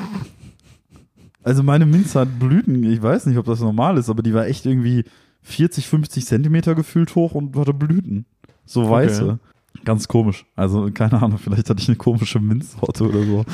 Also 1.45 1.61
meine 1.61 1.85
Minze 1.85 2.21
hat 2.21 2.39
Blüten, 2.39 2.83
ich 2.85 3.01
weiß 3.01 3.25
nicht, 3.25 3.37
ob 3.37 3.45
das 3.45 3.59
normal 3.59 3.97
ist, 3.97 4.09
aber 4.09 4.23
die 4.23 4.33
war 4.33 4.47
echt 4.47 4.65
irgendwie 4.65 5.03
40, 5.43 5.87
50 5.87 6.25
Zentimeter 6.25 6.73
gefühlt 6.75 7.15
hoch 7.15 7.33
und 7.33 7.55
hatte 7.55 7.73
Blüten. 7.73 8.25
So 8.65 8.89
weiße. 8.89 9.39
Ganz 9.85 10.07
komisch. 10.07 10.45
Also 10.55 10.89
keine 10.93 11.21
Ahnung, 11.21 11.37
vielleicht 11.37 11.69
hatte 11.69 11.81
ich 11.81 11.87
eine 11.89 11.97
komische 11.97 12.39
Minzsorte 12.39 13.03
oder 13.09 13.23
so. 13.23 13.45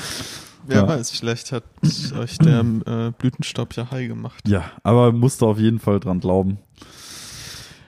wer 0.68 0.78
Ja. 0.82 0.88
weiß, 0.88 1.12
vielleicht 1.12 1.52
hat 1.52 1.64
euch 2.18 2.38
der 2.38 2.60
äh, 2.60 3.12
Blütenstaub 3.18 3.74
ja 3.76 3.90
high 3.90 4.08
gemacht. 4.08 4.48
Ja, 4.48 4.66
aber 4.84 5.12
musste 5.12 5.46
auf 5.46 5.58
jeden 5.58 5.80
Fall 5.80 6.00
dran 6.00 6.20
glauben. 6.20 6.60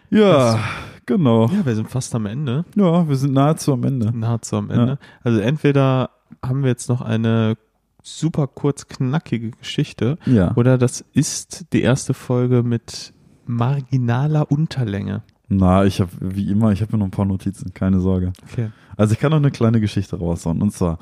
Ja, 0.10 0.60
genau. 1.06 1.48
Ja, 1.50 1.66
wir 1.66 1.76
sind 1.76 1.90
fast 1.90 2.14
am 2.16 2.26
Ende. 2.26 2.66
Ja, 2.76 3.08
wir 3.08 3.16
sind 3.16 3.34
nahezu 3.34 3.74
am 3.74 3.84
Ende. 3.84 4.16
Nahezu 4.18 4.58
am 4.58 4.70
Ende. 4.70 4.98
Also 5.24 5.40
entweder 5.40 6.10
haben 6.44 6.64
wir 6.64 6.70
jetzt 6.70 6.90
noch 6.90 7.02
eine 7.02 7.56
super 8.04 8.48
kurz 8.48 8.88
knackige 8.88 9.52
Geschichte 9.52 10.18
Ja. 10.26 10.56
oder 10.56 10.78
das 10.78 11.06
ist 11.14 11.66
die 11.74 11.82
erste 11.84 12.14
Folge 12.14 12.64
mit 12.64 13.14
marginaler 13.46 14.52
Unterlänge. 14.52 15.24
Na, 15.54 15.84
ich 15.84 16.00
habe 16.00 16.12
wie 16.22 16.50
immer, 16.50 16.72
ich 16.72 16.82
habe 16.82 16.94
mir 16.94 17.00
noch 17.00 17.08
ein 17.08 17.12
paar 17.12 17.26
Notizen, 17.26 17.74
keine 17.74 18.00
Sorge. 18.00 18.32
Okay. 18.50 18.70
Also 18.96 19.14
ich 19.14 19.20
kann 19.20 19.32
noch 19.32 19.38
eine 19.38 19.52
kleine 19.52 19.82
Geschichte 19.82 20.18
raushauen. 20.18 20.62
Und 20.62 20.72
zwar 20.72 20.98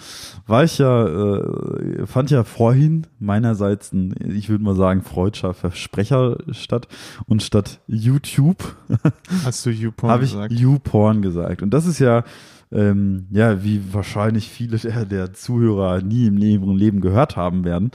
war 0.48 0.64
ich 0.64 0.80
ja, 0.80 1.06
äh, 1.06 2.08
fand 2.08 2.32
ja 2.32 2.44
vorhin 2.44 3.06
meinerseits 3.20 3.94
ein, 3.94 4.16
ich 4.20 4.50
würde 4.50 4.64
mal 4.64 4.76
sagen, 4.76 5.04
freudscher 5.04 5.54
Versprecher 5.54 6.38
statt. 6.52 6.88
Und 7.28 7.44
statt 7.44 7.80
YouTube 7.86 8.76
Hast 9.44 9.66
du 9.68 9.70
YouPorn 9.70 10.12
habe 10.12 10.24
ich 10.24 10.32
gesagt? 10.32 10.54
YouPorn 10.54 11.22
gesagt. 11.22 11.62
Und 11.62 11.72
das 11.72 11.86
ist 11.86 12.00
ja, 12.00 12.24
ähm, 12.72 13.28
ja, 13.30 13.64
wie 13.64 13.94
wahrscheinlich 13.94 14.50
viele 14.50 14.78
der, 14.78 15.06
der 15.06 15.34
Zuhörer 15.34 16.02
nie 16.02 16.26
im 16.26 16.38
Leben, 16.38 16.76
Leben 16.76 17.02
gehört 17.02 17.36
haben 17.36 17.66
werden. 17.66 17.92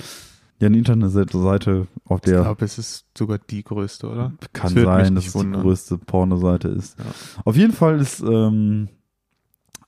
Ja, 0.61 0.67
eine 0.67 0.79
Internetseite, 0.79 1.87
auf 2.05 2.21
ich 2.21 2.25
der 2.33 2.43
glaube, 2.43 2.65
es 2.65 2.79
ist 2.79 3.07
sogar 3.17 3.39
die 3.39 3.65
größte, 3.65 4.09
oder? 4.09 4.33
kann 4.53 4.75
Das 4.75 4.85
sein, 4.85 5.15
dass 5.15 5.27
es 5.27 5.33
die 5.33 5.39
wundern. 5.39 5.63
größte 5.63 5.99
Pornoseite 5.99 6.69
ist. 6.69 6.99
Ja. 6.99 7.05
Auf 7.45 7.57
jeden 7.57 7.73
Fall 7.73 8.01
ist 8.01 8.21
ähm, 8.21 8.89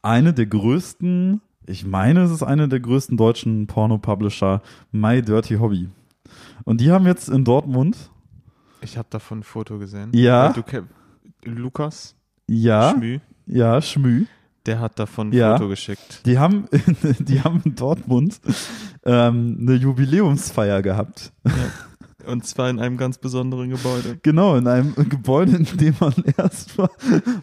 eine 0.03 0.35
der 0.35 0.47
größten, 0.47 1.41
ich 1.67 1.87
meine, 1.87 2.23
es 2.23 2.31
ist 2.31 2.43
eine 2.43 2.69
der 2.69 2.81
größten 2.81 3.17
deutschen 3.17 3.67
Porno-Publisher, 3.67 4.61
My 4.93 5.23
Dirty 5.23 5.57
Hobby. 5.57 5.89
Und 6.65 6.81
die 6.81 6.91
haben 6.91 7.07
jetzt 7.07 7.29
in 7.29 7.45
Dortmund, 7.45 8.11
Ich 8.81 8.99
habe 8.99 9.09
davon 9.11 9.39
ein 9.41 9.43
Foto 9.45 9.79
gesehen. 9.79 10.11
Ja. 10.13 10.53
Du, 10.53 10.63
Lukas 11.45 12.17
ja, 12.49 12.91
Schmü, 12.95 13.21
ja, 13.47 13.81
Schmü, 13.81 14.27
der 14.67 14.81
hat 14.81 14.99
davon 14.99 15.29
ein 15.31 15.33
Ja. 15.33 15.57
Foto 15.57 15.69
geschickt. 15.69 16.23
die 16.27 16.39
haben, 16.39 16.67
die 17.21 17.43
haben 17.43 17.61
in 17.65 17.75
Dortmund 17.77 18.41
ähm, 19.05 19.59
eine 19.61 19.75
Jubiläumsfeier 19.75 20.83
gehabt. 20.83 21.33
Und 22.27 22.45
zwar 22.45 22.69
in 22.71 22.81
einem 22.81 22.97
ganz 22.97 23.19
besonderen 23.19 23.71
Gebäude. 23.71 24.19
Genau, 24.23 24.57
in 24.57 24.67
einem 24.67 24.95
Gebäude, 25.09 25.57
in 25.57 25.65
dem 25.79 25.95
man 26.01 26.13
erst 26.37 26.77
war. 26.77 26.91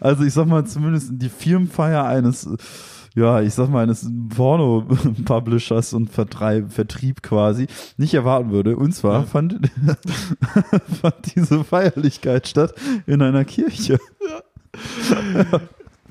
Also 0.01 0.24
ich 0.24 0.34
sag 0.34 0.45
mal, 0.47 0.65
zumindest 0.65 1.11
die 1.13 1.30
Firmenfeier 1.30 2.03
eines, 2.05 2.49
ja, 3.15 3.39
ich 3.41 3.53
sag 3.53 3.69
mal, 3.69 3.84
eines 3.84 4.09
Porno-Publishers 4.36 5.93
und 5.93 6.09
Vertreib, 6.09 6.74
Vertrieb 6.74 7.21
quasi 7.24 7.67
nicht 7.95 8.13
erwarten 8.13 8.51
würde. 8.51 8.76
Und 8.76 8.93
zwar 8.93 9.21
Ja. 9.21 9.26
fand, 9.26 9.55
fand 11.01 11.15
diese 11.36 11.63
Feierlichkeit 11.63 12.49
statt 12.49 12.74
in 13.07 13.21
einer 13.21 13.45
Kirche. 13.45 13.99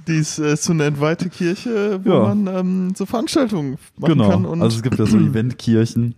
Die 0.08 0.16
ist 0.16 0.38
äh, 0.38 0.56
so 0.56 0.72
eine 0.72 0.84
entweihte 0.84 1.28
Kirche, 1.28 2.00
wo 2.04 2.10
Ja. 2.10 2.34
man 2.34 2.46
ähm, 2.46 2.92
so 2.96 3.06
Veranstaltungen 3.06 3.78
machen 3.98 4.12
Genau. 4.14 4.30
kann. 4.30 4.44
Und 4.44 4.62
also 4.62 4.76
es 4.76 4.82
gibt 4.82 4.98
ja 4.98 5.06
so 5.06 5.16
Eventkirchen. 5.18 6.14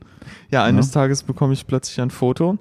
ja, 0.51 0.65
eines 0.65 0.91
Tages 0.91 1.23
bekomme 1.23 1.53
ich 1.53 1.67
plötzlich 1.67 2.01
ein 2.01 2.11
Foto 2.11 2.59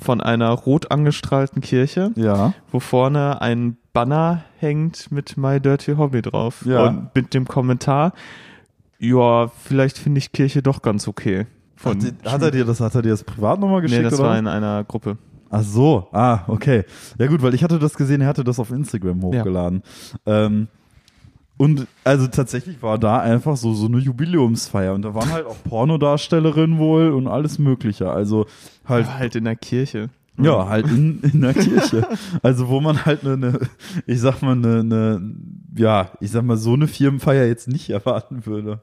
von 0.00 0.22
einer 0.22 0.48
rot 0.52 0.90
angestrahlten 0.90 1.60
Kirche, 1.60 2.12
Ja. 2.16 2.54
wo 2.72 2.80
vorne 2.80 3.42
ein 3.42 3.76
Banner 3.92 4.42
hängt 4.58 5.12
mit 5.12 5.36
My 5.36 5.60
Dirty 5.60 5.96
Hobby 5.96 6.22
drauf. 6.22 6.64
Ja. 6.64 6.86
Und 6.86 7.14
mit 7.14 7.34
dem 7.34 7.46
Kommentar, 7.46 8.14
ja, 8.98 9.48
vielleicht 9.48 9.98
finde 9.98 10.18
ich 10.18 10.32
Kirche 10.32 10.62
doch 10.62 10.80
ganz 10.80 11.06
okay. 11.08 11.46
Von 11.76 11.98
Hat, 12.02 12.32
hat 12.32 12.42
er 12.42 12.50
dir 12.50 12.64
das, 12.64 12.80
hat 12.80 12.94
er 12.94 13.02
dir 13.02 13.10
das 13.10 13.22
privat 13.24 13.60
nochmal 13.60 13.82
geschickt? 13.82 14.02
Nee, 14.02 14.08
das 14.10 14.18
oder? 14.18 14.30
war 14.30 14.38
in 14.38 14.46
einer 14.46 14.82
Gruppe. 14.84 15.18
Ach 15.50 15.62
so, 15.62 16.08
ah, 16.12 16.44
okay. 16.46 16.84
Ja 17.18 17.26
gut, 17.26 17.42
weil 17.42 17.54
ich 17.54 17.64
hatte 17.64 17.78
das 17.78 17.94
gesehen, 17.94 18.20
er 18.20 18.28
hatte 18.28 18.44
das 18.44 18.58
auf 18.58 18.70
Instagram 18.70 19.22
hochgeladen. 19.22 19.82
Ähm, 20.24 20.68
Und 21.56 21.86
also 22.04 22.26
tatsächlich 22.28 22.82
war 22.82 22.96
da 22.98 23.18
einfach 23.18 23.56
so, 23.56 23.74
so 23.74 23.86
eine 23.86 23.98
Jubiläumsfeier. 23.98 24.94
Und 24.94 25.02
da 25.02 25.14
waren 25.14 25.30
halt 25.30 25.44
auch 25.44 25.62
Pornodarstellerinnen 25.64 26.78
wohl 26.78 27.10
und 27.10 27.26
alles 27.28 27.58
Mögliche. 27.58 28.10
Also 28.10 28.46
halt. 28.86 29.06
Aber 29.06 29.18
halt 29.18 29.34
in 29.36 29.44
der 29.44 29.56
Kirche. 29.56 30.08
Ja, 30.40 30.68
halt 30.68 30.86
in, 30.86 31.20
in 31.20 31.42
der 31.42 31.52
Kirche. 31.52 32.06
Also 32.42 32.68
wo 32.68 32.80
man 32.80 33.04
halt 33.04 33.26
eine, 33.26 33.34
eine 33.34 33.60
ich 34.06 34.20
sag 34.20 34.40
mal, 34.40 34.52
eine, 34.52 34.80
eine, 34.80 35.34
ja, 35.76 36.12
ich 36.20 36.30
sag 36.30 36.44
mal, 36.44 36.56
so 36.56 36.72
eine 36.72 36.86
Firmenfeier 36.86 37.46
jetzt 37.46 37.68
nicht 37.68 37.90
erwarten 37.90 38.46
würde. 38.46 38.80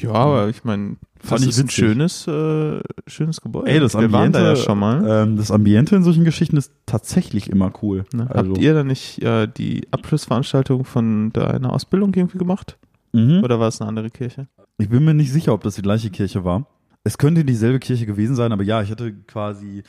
Ja, 0.00 0.12
aber 0.12 0.48
ich 0.48 0.62
meine, 0.62 0.96
Fand 1.26 1.40
das 1.40 1.44
ich 1.44 1.48
ist 1.50 1.60
ein 1.60 1.70
schönes, 1.70 2.26
äh, 2.28 2.80
schönes 3.06 3.40
Gebäude. 3.40 3.68
Ey, 3.68 3.80
das 3.80 3.94
Wir 3.94 4.12
waren 4.12 4.26
Ambiente, 4.26 4.38
da 4.38 4.48
ja 4.50 4.56
schon 4.56 4.78
mal. 4.78 5.04
Ähm, 5.06 5.36
das 5.36 5.50
Ambiente 5.50 5.96
in 5.96 6.02
solchen 6.02 6.24
Geschichten 6.24 6.56
ist 6.56 6.72
tatsächlich 6.86 7.50
immer 7.50 7.72
cool. 7.82 8.04
Ne? 8.14 8.28
Also, 8.30 8.50
Habt 8.50 8.58
ihr 8.58 8.74
da 8.74 8.84
nicht 8.84 9.22
äh, 9.22 9.48
die 9.48 9.88
Abschlussveranstaltung 9.90 10.84
von 10.84 11.32
deiner 11.32 11.72
Ausbildung 11.72 12.14
irgendwie 12.14 12.38
gemacht? 12.38 12.78
Mhm. 13.12 13.42
Oder 13.42 13.58
war 13.58 13.68
es 13.68 13.80
eine 13.80 13.88
andere 13.88 14.10
Kirche? 14.10 14.46
Ich 14.78 14.88
bin 14.88 15.04
mir 15.04 15.14
nicht 15.14 15.32
sicher, 15.32 15.52
ob 15.52 15.62
das 15.62 15.74
die 15.74 15.82
gleiche 15.82 16.10
Kirche 16.10 16.44
war. 16.44 16.66
Es 17.02 17.18
könnte 17.18 17.44
dieselbe 17.44 17.78
Kirche 17.78 18.06
gewesen 18.06 18.36
sein, 18.36 18.52
aber 18.52 18.62
ja, 18.62 18.82
ich 18.82 18.90
hatte 18.90 19.12
quasi 19.12 19.82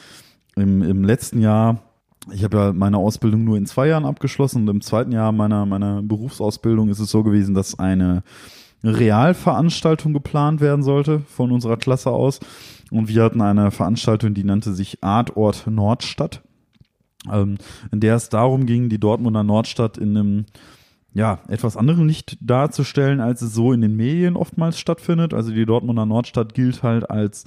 im, 0.56 0.82
im 0.82 1.04
letzten 1.04 1.42
Jahr, 1.42 1.82
ich 2.32 2.44
habe 2.44 2.58
ja 2.58 2.74
meine 2.74 2.98
Ausbildung 2.98 3.44
nur 3.44 3.58
in 3.58 3.66
zwei 3.66 3.88
Jahren 3.88 4.06
abgeschlossen 4.06 4.64
und 4.64 4.76
im 4.76 4.82
zweiten 4.82 5.12
Jahr 5.12 5.32
meiner, 5.32 5.66
meiner 5.66 6.02
Berufsausbildung 6.02 6.90
ist 6.90 7.00
es 7.00 7.10
so 7.10 7.24
gewesen, 7.24 7.54
dass 7.54 7.78
eine 7.78 8.24
Realveranstaltung 8.84 10.14
geplant 10.14 10.62
werden 10.62 10.84
sollte 10.84 11.20
von 11.20 11.52
unserer 11.52 11.78
Klasse 11.78 12.12
aus. 12.12 12.40
Und 12.92 13.10
wir 13.10 13.24
hatten 13.24 13.42
eine 13.42 13.72
Veranstaltung, 13.72 14.34
die 14.34 14.44
nannte 14.44 14.74
sich 14.74 15.04
Artort 15.04 15.68
Nordstadt, 15.68 16.42
ähm, 17.32 17.58
in 17.92 18.00
der 18.00 18.16
es 18.16 18.30
darum 18.30 18.66
ging, 18.66 18.90
die 18.90 19.00
Dortmunder 19.00 19.44
Nordstadt 19.44 19.98
in 19.98 20.18
einem 20.18 20.46
ja, 21.14 21.40
etwas 21.48 21.76
anderen 21.76 22.08
Licht 22.08 22.38
darzustellen, 22.42 23.20
als 23.20 23.42
es 23.42 23.54
so 23.54 23.74
in 23.74 23.82
den 23.82 23.96
Medien 23.96 24.36
oftmals 24.36 24.78
stattfindet. 24.78 25.34
Also 25.34 25.52
die 25.52 25.66
Dortmunder 25.66 26.06
Nordstadt 26.06 26.54
gilt 26.54 26.84
halt 26.84 27.10
als 27.10 27.44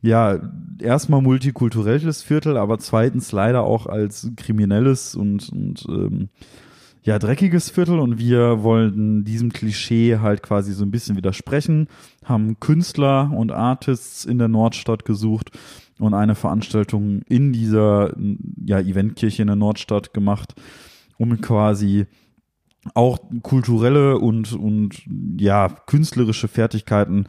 ja, 0.00 0.38
erstmal 0.80 1.20
multikulturelles 1.20 2.22
Viertel, 2.22 2.56
aber 2.56 2.78
zweitens 2.78 3.32
leider 3.32 3.64
auch 3.64 3.86
als 3.86 4.30
kriminelles 4.36 5.14
und, 5.14 5.50
und 5.50 5.84
ähm, 5.88 6.28
ja, 7.02 7.18
dreckiges 7.18 7.70
Viertel 7.70 7.98
und 7.98 8.18
wir 8.18 8.62
wollten 8.62 9.24
diesem 9.24 9.52
Klischee 9.52 10.18
halt 10.18 10.42
quasi 10.42 10.72
so 10.72 10.84
ein 10.84 10.90
bisschen 10.90 11.16
widersprechen, 11.16 11.88
haben 12.24 12.60
Künstler 12.60 13.32
und 13.34 13.52
Artists 13.52 14.24
in 14.24 14.38
der 14.38 14.48
Nordstadt 14.48 15.04
gesucht 15.04 15.50
und 15.98 16.14
eine 16.14 16.34
Veranstaltung 16.34 17.22
in 17.28 17.52
dieser 17.52 18.14
ja, 18.64 18.80
Eventkirche 18.80 19.42
in 19.42 19.48
der 19.48 19.56
Nordstadt 19.56 20.12
gemacht, 20.12 20.54
um 21.16 21.40
quasi 21.40 22.06
auch 22.94 23.18
kulturelle 23.42 24.18
und, 24.18 24.52
und 24.52 25.02
ja, 25.38 25.68
künstlerische 25.68 26.48
Fertigkeiten, 26.48 27.26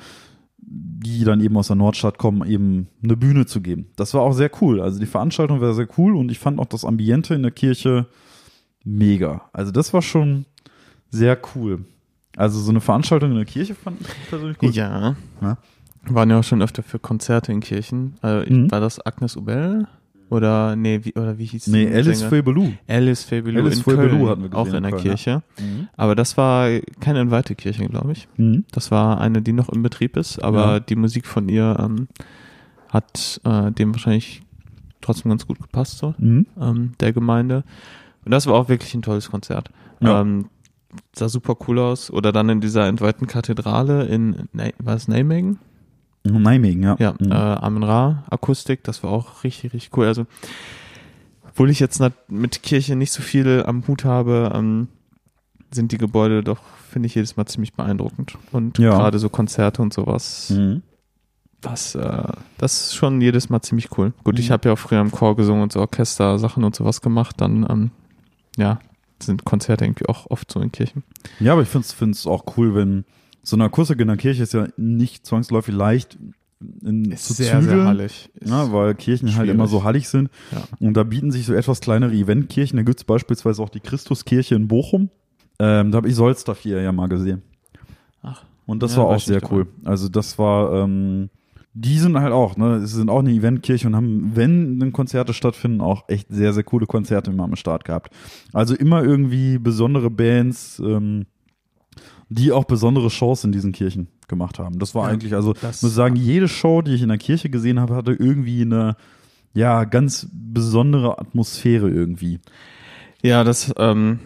die 0.58 1.24
dann 1.24 1.42
eben 1.42 1.58
aus 1.58 1.68
der 1.68 1.76
Nordstadt 1.76 2.18
kommen, 2.18 2.48
eben 2.48 2.88
eine 3.04 3.18
Bühne 3.18 3.46
zu 3.46 3.62
geben. 3.62 3.88
Das 3.96 4.14
war 4.14 4.22
auch 4.22 4.34
sehr 4.34 4.52
cool. 4.62 4.82
Also 4.82 5.00
die 5.00 5.06
Veranstaltung 5.06 5.60
war 5.60 5.74
sehr 5.74 5.88
cool 5.98 6.16
und 6.16 6.32
ich 6.32 6.40
fand 6.40 6.60
auch 6.60 6.66
das 6.66 6.86
Ambiente 6.86 7.36
in 7.36 7.42
der 7.42 7.52
Kirche 7.52 8.08
mega. 8.84 9.42
Also 9.54 9.72
das 9.72 9.94
war 9.94 10.02
schon 10.02 10.46
sehr 11.10 11.38
cool. 11.56 11.86
Also 12.38 12.60
so 12.60 12.72
eine 12.72 12.82
Veranstaltung 12.82 13.32
in 13.32 13.38
der 13.38 13.46
Kirche 13.46 13.76
fand 13.76 14.02
ich 14.02 14.30
persönlich 14.30 14.58
gut. 14.58 14.74
Ja. 14.74 15.16
Ja. 15.42 15.58
Waren 16.06 16.30
ja 16.30 16.40
auch 16.40 16.44
schon 16.44 16.62
öfter 16.62 16.82
für 16.84 16.98
Konzerte 17.00 17.52
in 17.52 17.60
Kirchen. 17.60 18.16
Ich- 18.46 18.50
Mhm. 18.50 18.72
War 18.72 18.80
das 18.80 19.06
Agnes 19.06 19.36
Ubel? 19.38 19.88
Oder 20.30 20.78
nee, 20.78 21.02
wie, 21.04 21.14
oder 21.16 21.38
wie 21.38 21.44
hieß 21.46 21.68
Nee, 21.68 21.88
die 21.88 21.94
Alice? 21.94 22.24
Febelou. 22.24 22.72
Alice 22.88 23.24
Febelou 23.26 23.60
Alice 23.64 23.80
in 23.80 23.84
Febelou 23.84 24.10
Köln, 24.18 24.30
hatten 24.30 24.42
wir 24.44 24.50
gesehen 24.50 24.56
auch 24.62 24.74
in 24.74 24.84
der 24.84 24.92
Köln, 24.92 25.04
Kirche. 25.04 25.44
Mhm. 25.60 25.90
Aber 25.98 26.16
das 26.16 26.38
war 26.38 26.70
keine 27.02 27.20
entweihte 27.20 27.54
Kirche, 27.54 27.86
glaube 27.90 28.14
ich. 28.14 28.30
Mhm. 28.38 28.64
Das 28.72 28.92
war 28.92 29.20
eine, 29.20 29.42
die 29.42 29.52
noch 29.52 29.68
im 29.68 29.84
Betrieb 29.84 30.16
ist, 30.16 30.40
aber 30.42 30.66
Ja. 30.76 30.80
die 30.80 30.96
Musik 30.96 31.28
von 31.28 31.50
ihr 31.50 31.76
ähm, 31.82 32.08
hat 32.88 33.42
äh, 33.44 33.72
dem 33.74 33.94
wahrscheinlich 33.94 34.42
trotzdem 35.02 35.30
ganz 35.32 35.46
gut 35.46 35.60
gepasst, 35.60 35.98
so, 35.98 36.16
Mhm. 36.18 36.46
ähm, 36.60 36.94
der 37.02 37.12
Gemeinde. 37.12 37.64
Und 38.26 38.32
das 38.32 38.48
war 38.48 38.54
auch 38.56 38.70
wirklich 38.70 38.94
ein 38.94 39.02
tolles 39.02 39.30
Konzert. 39.32 39.72
Ja. 40.00 40.22
Ähm, 40.22 40.50
sah 41.16 41.30
super 41.30 41.56
cool 41.68 41.80
aus. 41.80 42.12
Oder 42.12 42.32
dann 42.32 42.50
in 42.50 42.62
dieser 42.62 42.88
entweihten 42.88 43.28
Kathedrale 43.28 44.06
in, 44.06 44.48
Na- 44.54 44.70
war 44.80 44.96
es 44.96 45.08
Nijmegen? 45.08 45.60
Nijmegen, 46.24 46.84
ja. 46.84 46.96
Ja, 47.00 47.14
Mhm. 47.20 47.32
äh, 47.32 47.36
Amen 47.36 47.84
Ra 47.84 48.24
Akustik, 48.30 48.84
das 48.84 49.02
war 49.04 49.10
auch 49.12 49.44
richtig, 49.44 49.74
richtig 49.74 49.96
cool. 49.98 50.06
Also, 50.06 50.26
obwohl 51.50 51.70
ich 51.70 51.80
jetzt 51.80 52.02
mit 52.30 52.62
Kirche 52.64 52.96
nicht 52.96 53.12
so 53.12 53.22
viel 53.22 53.64
am 53.66 53.86
Hut 53.88 54.06
habe, 54.06 54.52
ähm, 54.54 54.88
sind 55.72 55.92
die 55.92 55.98
Gebäude 55.98 56.44
doch, 56.44 56.60
finde 56.90 57.08
ich, 57.08 57.16
jedes 57.16 57.38
Mal 57.38 57.46
ziemlich 57.48 57.74
beeindruckend. 57.74 58.38
Und 58.52 58.78
Ja. 58.78 58.92
gerade 58.92 59.18
so 59.20 59.30
Konzerte 59.30 59.82
und 59.82 59.94
sowas, 59.94 60.52
Mhm. 60.52 60.82
das, 61.62 61.96
äh, 61.96 62.24
das 62.58 62.82
ist 62.88 62.96
schon 62.96 63.20
jedes 63.22 63.50
Mal 63.50 63.62
ziemlich 63.62 63.98
cool. 63.98 64.14
Gut, 64.24 64.38
ich 64.38 64.50
Mhm. 64.50 64.54
habe 64.54 64.70
ja 64.70 64.74
auch 64.74 64.80
früher 64.80 65.02
im 65.02 65.12
Chor 65.12 65.36
gesungen 65.36 65.64
und 65.64 65.72
so 65.72 65.80
Orchester-Sachen 65.80 66.64
und 66.64 66.76
sowas 66.76 67.02
gemacht, 67.02 67.36
dann, 67.40 67.66
ähm, 67.70 67.92
ja, 68.58 68.80
sind 69.22 69.45
Konzerte 69.45 69.86
irgendwie 69.86 70.08
auch 70.08 70.30
oft 70.30 70.52
so 70.52 70.60
in 70.62 70.72
Kirchen. 70.72 71.04
Ja, 71.39 71.54
aber 71.54 71.62
ich 71.62 71.68
finde 71.70 72.12
es 72.12 72.26
auch 72.28 72.45
cool, 72.58 72.76
wenn 72.76 73.06
so 73.43 73.56
eine 73.56 73.66
Akustik 73.66 73.99
in 73.99 74.08
der 74.08 74.18
Kirche 74.18 74.43
ist 74.43 74.54
ja 74.54 74.68
nicht 74.78 75.26
zwangsläufig 75.26 75.74
leicht 75.74 76.18
in, 76.84 77.16
zu 77.18 77.34
zügeln. 77.34 77.86
hallig. 77.86 78.30
Ist- 78.36 78.49
Ja, 78.49 78.72
weil 78.72 78.93
Kirchen 78.95 79.28
halt 79.30 79.36
schwierig. 79.38 79.52
immer 79.56 79.68
so 79.68 79.84
hallig 79.84 80.08
sind. 80.10 80.30
Ja. 80.52 80.64
Und 80.80 80.95
da 80.95 81.04
bieten 81.04 81.32
sich 81.32 81.45
so 81.47 81.54
etwas 81.54 81.82
kleinere 81.82 82.14
Eventkirchen. 82.14 82.78
Da 82.78 82.84
gibt's 82.84 83.04
beispielsweise 83.04 83.62
auch 83.64 83.70
die 83.70 83.80
Christuskirche 83.80 84.54
in 84.56 84.68
Bochum. 84.68 85.10
Ähm, 85.60 85.91
da 85.91 85.97
habe 85.97 86.08
ich 86.10 86.16
Solstaf 86.16 86.60
hier 86.60 86.82
ja 86.82 86.91
mal 86.91 87.08
gesehen. 87.08 87.41
Ach. 88.22 88.43
Und 88.68 88.84
das 88.84 88.91
Ja, 88.93 88.99
war 88.99 89.06
auch 89.08 89.20
sehr 89.20 89.41
cool. 89.52 89.68
Also 89.84 90.08
das 90.08 90.38
war, 90.38 90.84
ähm, 90.84 91.30
die 91.74 92.00
sind 92.00 92.20
halt 92.20 92.34
auch, 92.34 92.58
ne, 92.58 92.76
es 92.78 92.92
sind 92.92 93.10
auch 93.10 93.20
eine 93.20 93.32
Eventkirche 93.32 93.88
und 93.88 93.96
haben, 93.96 94.32
wenn 94.36 94.80
dann 94.80 94.92
Konzerte 94.92 95.34
stattfinden, 95.34 95.82
auch 95.82 96.10
echt 96.10 96.28
sehr, 96.30 96.54
sehr 96.54 96.64
coole 96.64 96.86
Konzerte 96.86 97.32
immer 97.32 97.46
am 97.46 97.56
Start 97.56 97.86
gehabt. 97.86 98.14
Also 98.52 98.76
immer 98.76 99.04
irgendwie 99.04 99.58
besondere 99.58 100.10
Bands, 100.10 100.82
ähm, 100.86 101.28
die 102.30 102.52
auch 102.52 102.66
besondere 102.66 103.10
Shows 103.10 103.44
in 103.44 103.52
diesen 103.52 103.72
Kirchen 103.72 104.08
gemacht 104.28 104.60
haben. 104.60 104.80
Das 104.80 104.96
war 104.96 105.08
Ja, 105.08 105.14
eigentlich, 105.14 105.34
also 105.34 105.54
muss 105.62 105.82
sagen, 105.82 106.16
jede 106.16 106.48
Show, 106.48 106.82
die 106.82 106.94
ich 106.94 107.02
in 107.02 107.10
der 107.10 107.18
Kirche 107.18 107.50
gesehen 107.50 107.80
habe, 107.80 107.96
hatte 107.96 108.14
irgendwie 108.14 108.62
eine, 108.62 108.96
ja, 109.54 109.84
ganz 109.86 110.28
besondere 110.32 111.20
Atmosphäre 111.20 111.90
irgendwie. 111.90 112.40
Ja, 113.22 113.44
das 113.44 113.74
ähm, 113.78 114.20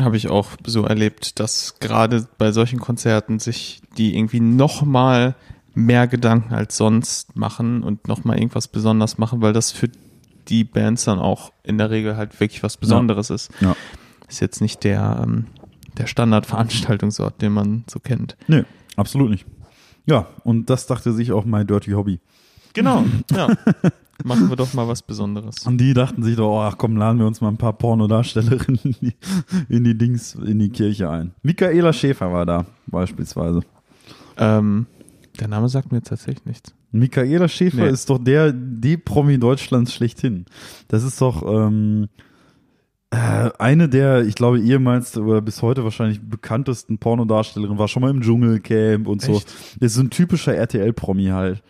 habe 0.00 0.16
ich 0.16 0.28
auch 0.28 0.50
so 0.66 0.84
erlebt, 0.84 1.40
dass 1.40 1.78
gerade 1.80 2.28
bei 2.38 2.52
solchen 2.52 2.78
Konzerten 2.78 3.38
sich 3.38 3.82
die 3.96 4.16
irgendwie 4.16 4.40
noch 4.40 4.82
mal 4.82 5.34
mehr 5.74 6.06
Gedanken 6.06 6.54
als 6.54 6.76
sonst 6.76 7.36
machen 7.36 7.82
und 7.82 8.08
noch 8.08 8.24
mal 8.24 8.36
irgendwas 8.36 8.68
besonders 8.68 9.18
machen, 9.18 9.40
weil 9.42 9.52
das 9.52 9.70
für 9.70 9.88
die 10.48 10.64
Bands 10.64 11.04
dann 11.04 11.18
auch 11.18 11.52
in 11.62 11.78
der 11.78 11.90
Regel 11.90 12.16
halt 12.16 12.40
wirklich 12.40 12.62
was 12.62 12.76
Besonderes 12.76 13.30
ist. 13.30 13.50
Ja. 13.60 13.76
Ist 14.28 14.40
jetzt 14.40 14.60
nicht 14.60 14.84
der 14.84 15.20
ähm, 15.22 15.46
der 15.98 16.06
Standardveranstaltungsort, 16.06 17.42
den 17.42 17.52
man 17.52 17.84
so 17.88 17.98
kennt. 17.98 18.36
Nee, 18.46 18.64
absolut 18.96 19.30
nicht. 19.30 19.46
Ja, 20.06 20.26
und 20.44 20.70
das 20.70 20.86
dachte 20.86 21.12
sich 21.12 21.32
auch 21.32 21.44
mein 21.44 21.66
Dirty 21.66 21.90
Hobby. 21.92 22.20
Genau, 22.72 23.04
ja. 23.30 23.48
Machen 24.24 24.48
wir 24.48 24.56
doch 24.56 24.74
mal 24.74 24.88
was 24.88 25.02
Besonderes. 25.02 25.64
Und 25.64 25.78
die 25.78 25.94
dachten 25.94 26.24
sich 26.24 26.34
doch, 26.34 26.48
oh, 26.48 26.60
ach 26.60 26.76
komm, 26.76 26.96
laden 26.96 27.20
wir 27.20 27.26
uns 27.26 27.40
mal 27.40 27.48
ein 27.48 27.56
paar 27.56 27.72
Pornodarstellerinnen 27.72 28.80
in 28.82 28.94
die, 29.00 29.14
in 29.68 29.84
die 29.84 29.96
Dings, 29.96 30.34
in 30.34 30.58
die 30.58 30.70
Kirche 30.70 31.08
ein. 31.08 31.34
Michaela 31.42 31.92
Schäfer 31.92 32.32
war 32.32 32.44
da, 32.44 32.66
beispielsweise. 32.86 33.60
Ähm, 34.36 34.86
der 35.40 35.48
Name 35.48 35.68
sagt 35.68 35.92
mir 35.92 36.02
tatsächlich 36.02 36.44
nichts. 36.44 36.74
Michaela 36.92 37.48
Schäfer 37.48 37.82
Nee. 37.84 37.90
ist 37.90 38.08
doch 38.10 38.18
der, 38.18 38.52
die 38.52 38.96
Promi 38.96 39.38
Deutschlands 39.38 39.92
schlechthin. 39.94 40.46
Das 40.88 41.02
ist 41.04 41.20
doch 41.20 41.42
ähm, 41.46 42.08
äh, 43.10 43.50
eine 43.58 43.88
der, 43.88 44.22
ich 44.26 44.34
glaube, 44.34 44.60
ehemals 44.60 45.16
oder 45.16 45.40
bis 45.40 45.62
heute 45.62 45.84
wahrscheinlich 45.84 46.20
bekanntesten 46.20 46.98
Pornodarstellerinnen, 46.98 47.78
war 47.78 47.88
schon 47.88 48.02
mal 48.02 48.10
im 48.10 48.20
Dschungelcamp 48.20 49.06
und 49.06 49.22
so. 49.22 49.32
Echt? 49.36 49.52
Ist 49.80 49.94
so 49.94 50.02
ein 50.02 50.10
typischer 50.10 50.54
RTL-Promi 50.54 51.26
halt. 51.26 51.62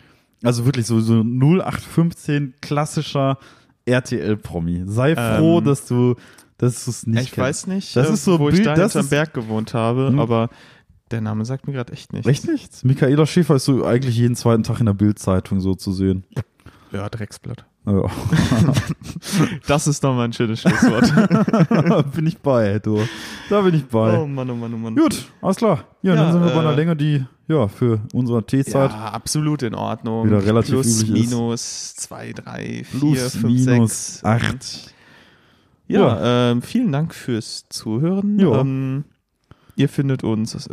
Also 0.42 0.64
wirklich 0.64 0.86
so, 0.86 1.00
so 1.00 1.22
0815 1.22 2.54
klassischer 2.60 3.38
RTL-Promi. 3.86 4.84
Sei 4.86 5.14
froh, 5.14 5.58
Ähm, 5.58 5.64
dass 5.64 5.86
du, 5.86 6.14
dass 6.58 6.84
du 6.84 6.90
es 6.90 7.06
nicht 7.06 7.22
ich 7.22 7.30
kennst. 7.32 7.38
weiß 7.38 7.66
nicht, 7.68 7.96
Das 7.96 8.08
äh, 8.10 8.12
ist 8.14 8.24
so 8.24 8.38
wo 8.38 8.48
ich 8.48 8.56
Bild- 8.56 8.66
da 8.66 8.74
das 8.74 8.92
hinterm 8.92 9.04
ist- 9.04 9.10
Berg 9.10 9.34
gewohnt 9.34 9.74
habe, 9.74 10.08
Hm. 10.08 10.18
aber 10.20 10.50
der 11.10 11.20
Name 11.20 11.44
sagt 11.44 11.66
mir 11.66 11.72
gerade 11.72 11.92
echt 11.92 12.12
nichts. 12.12 12.28
Echt 12.28 12.46
nicht? 12.46 12.84
Michaela 12.84 13.26
Schäfer 13.26 13.56
ist 13.56 13.64
so 13.64 13.84
eigentlich 13.84 14.16
jeden 14.16 14.36
zweiten 14.36 14.62
Tag 14.62 14.80
in 14.80 14.86
der 14.86 14.94
Bildzeitung 14.94 15.60
so 15.60 15.74
zu 15.74 15.92
sehen. 15.92 16.24
Ja, 16.92 17.08
Drecksblatt. 17.08 17.64
Ja. 17.86 18.02
Das 19.66 19.86
ist 19.86 20.02
doch 20.04 20.14
mal 20.14 20.24
ein 20.24 20.32
schönes 20.32 20.60
Schlusswort. 20.60 22.12
bin 22.14 22.26
ich 22.26 22.38
bei, 22.38 22.78
du. 22.78 23.00
Da 23.50 23.60
bin 23.62 23.74
ich 23.74 23.84
bei. 23.86 24.18
oh 24.18 24.26
Mann, 24.26 24.48
oh 24.50 24.54
Mann, 24.54 24.72
oh 24.74 24.78
Mann. 24.78 24.96
Gut, 24.96 25.26
alles 25.42 25.56
klar. 25.56 25.84
Ja, 26.02 26.14
Ja, 26.14 26.22
dann 26.22 26.32
sind 26.32 26.42
wir 26.42 26.50
bei 26.50 26.56
äh, 26.56 26.60
einer 26.60 26.74
Länge, 26.74 26.96
die 26.96 27.24
ja 27.48 27.68
für 27.68 28.00
unsere 28.12 28.44
Teezeit 28.44 28.90
Ja, 28.90 29.10
absolut 29.10 29.62
in 29.62 29.74
Ordnung. 29.74 30.26
Wieder 30.26 30.44
relativ 30.44 30.74
Plus, 30.74 31.02
üblich 31.02 31.24
ist. 31.24 31.30
minus, 31.30 31.94
zwei, 31.96 32.32
drei, 32.32 32.84
vier, 32.84 32.98
plus 33.00 33.36
fünf, 33.36 33.66
minus 33.66 33.90
sechs. 34.20 34.24
acht. 34.24 34.94
Ja, 35.86 36.50
ähm, 36.50 36.62
vielen 36.62 36.92
Dank 36.92 37.14
fürs 37.14 37.66
Zuhören. 37.70 38.38
Ja. 38.38 38.60
Ähm, 38.60 39.04
Ihr 39.78 39.88
findet 39.88 40.24
uns 40.24 40.68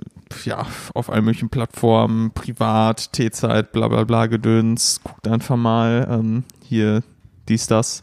ja 0.46 0.66
auf 0.96 1.12
allen 1.12 1.26
möglichen 1.26 1.50
Plattformen, 1.50 2.32
privat, 2.32 3.14
T-Zeit, 3.14 3.72
bla 3.72 3.88
bla 3.88 4.04
bla 4.04 4.26
Gedöns. 4.26 5.00
Guckt 5.04 5.28
einfach 5.28 5.58
mal 5.58 6.08
ähm, 6.10 6.44
hier 6.64 7.04
dies, 7.48 7.68
das. 7.68 8.02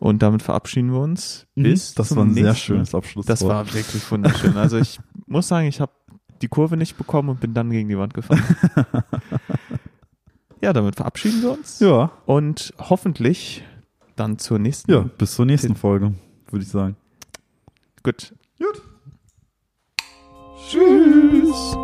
Und 0.00 0.22
damit 0.22 0.42
verabschieden 0.42 0.90
wir 0.92 0.98
uns. 0.98 1.46
Bis 1.54 1.94
das 1.94 2.16
war 2.16 2.24
ein 2.24 2.34
sehr 2.34 2.56
schönes 2.56 2.92
Abschlusswort. 2.92 3.30
Das 3.30 3.46
war 3.46 3.72
wirklich 3.72 4.10
wunderschön. 4.10 4.56
Also 4.56 4.78
ich 4.78 4.98
muss 5.28 5.46
sagen, 5.46 5.68
ich 5.68 5.80
habe 5.80 5.92
die 6.42 6.48
Kurve 6.48 6.76
nicht 6.76 6.98
bekommen 6.98 7.28
und 7.28 7.38
bin 7.38 7.54
dann 7.54 7.70
gegen 7.70 7.88
die 7.88 7.96
Wand 7.96 8.12
gefahren. 8.12 8.42
ja, 10.60 10.72
damit 10.72 10.96
verabschieden 10.96 11.40
wir 11.40 11.52
uns. 11.52 11.78
Ja, 11.78 12.10
Und 12.26 12.74
hoffentlich 12.80 13.62
dann 14.16 14.40
zur 14.40 14.58
nächsten. 14.58 14.90
ja, 14.90 15.00
bis 15.02 15.36
zur 15.36 15.46
nächsten 15.46 15.76
Folge, 15.76 16.14
würde 16.50 16.64
ich 16.64 16.70
sagen. 16.70 16.96
Gut. 18.02 18.34
Tschüss. 20.68 21.76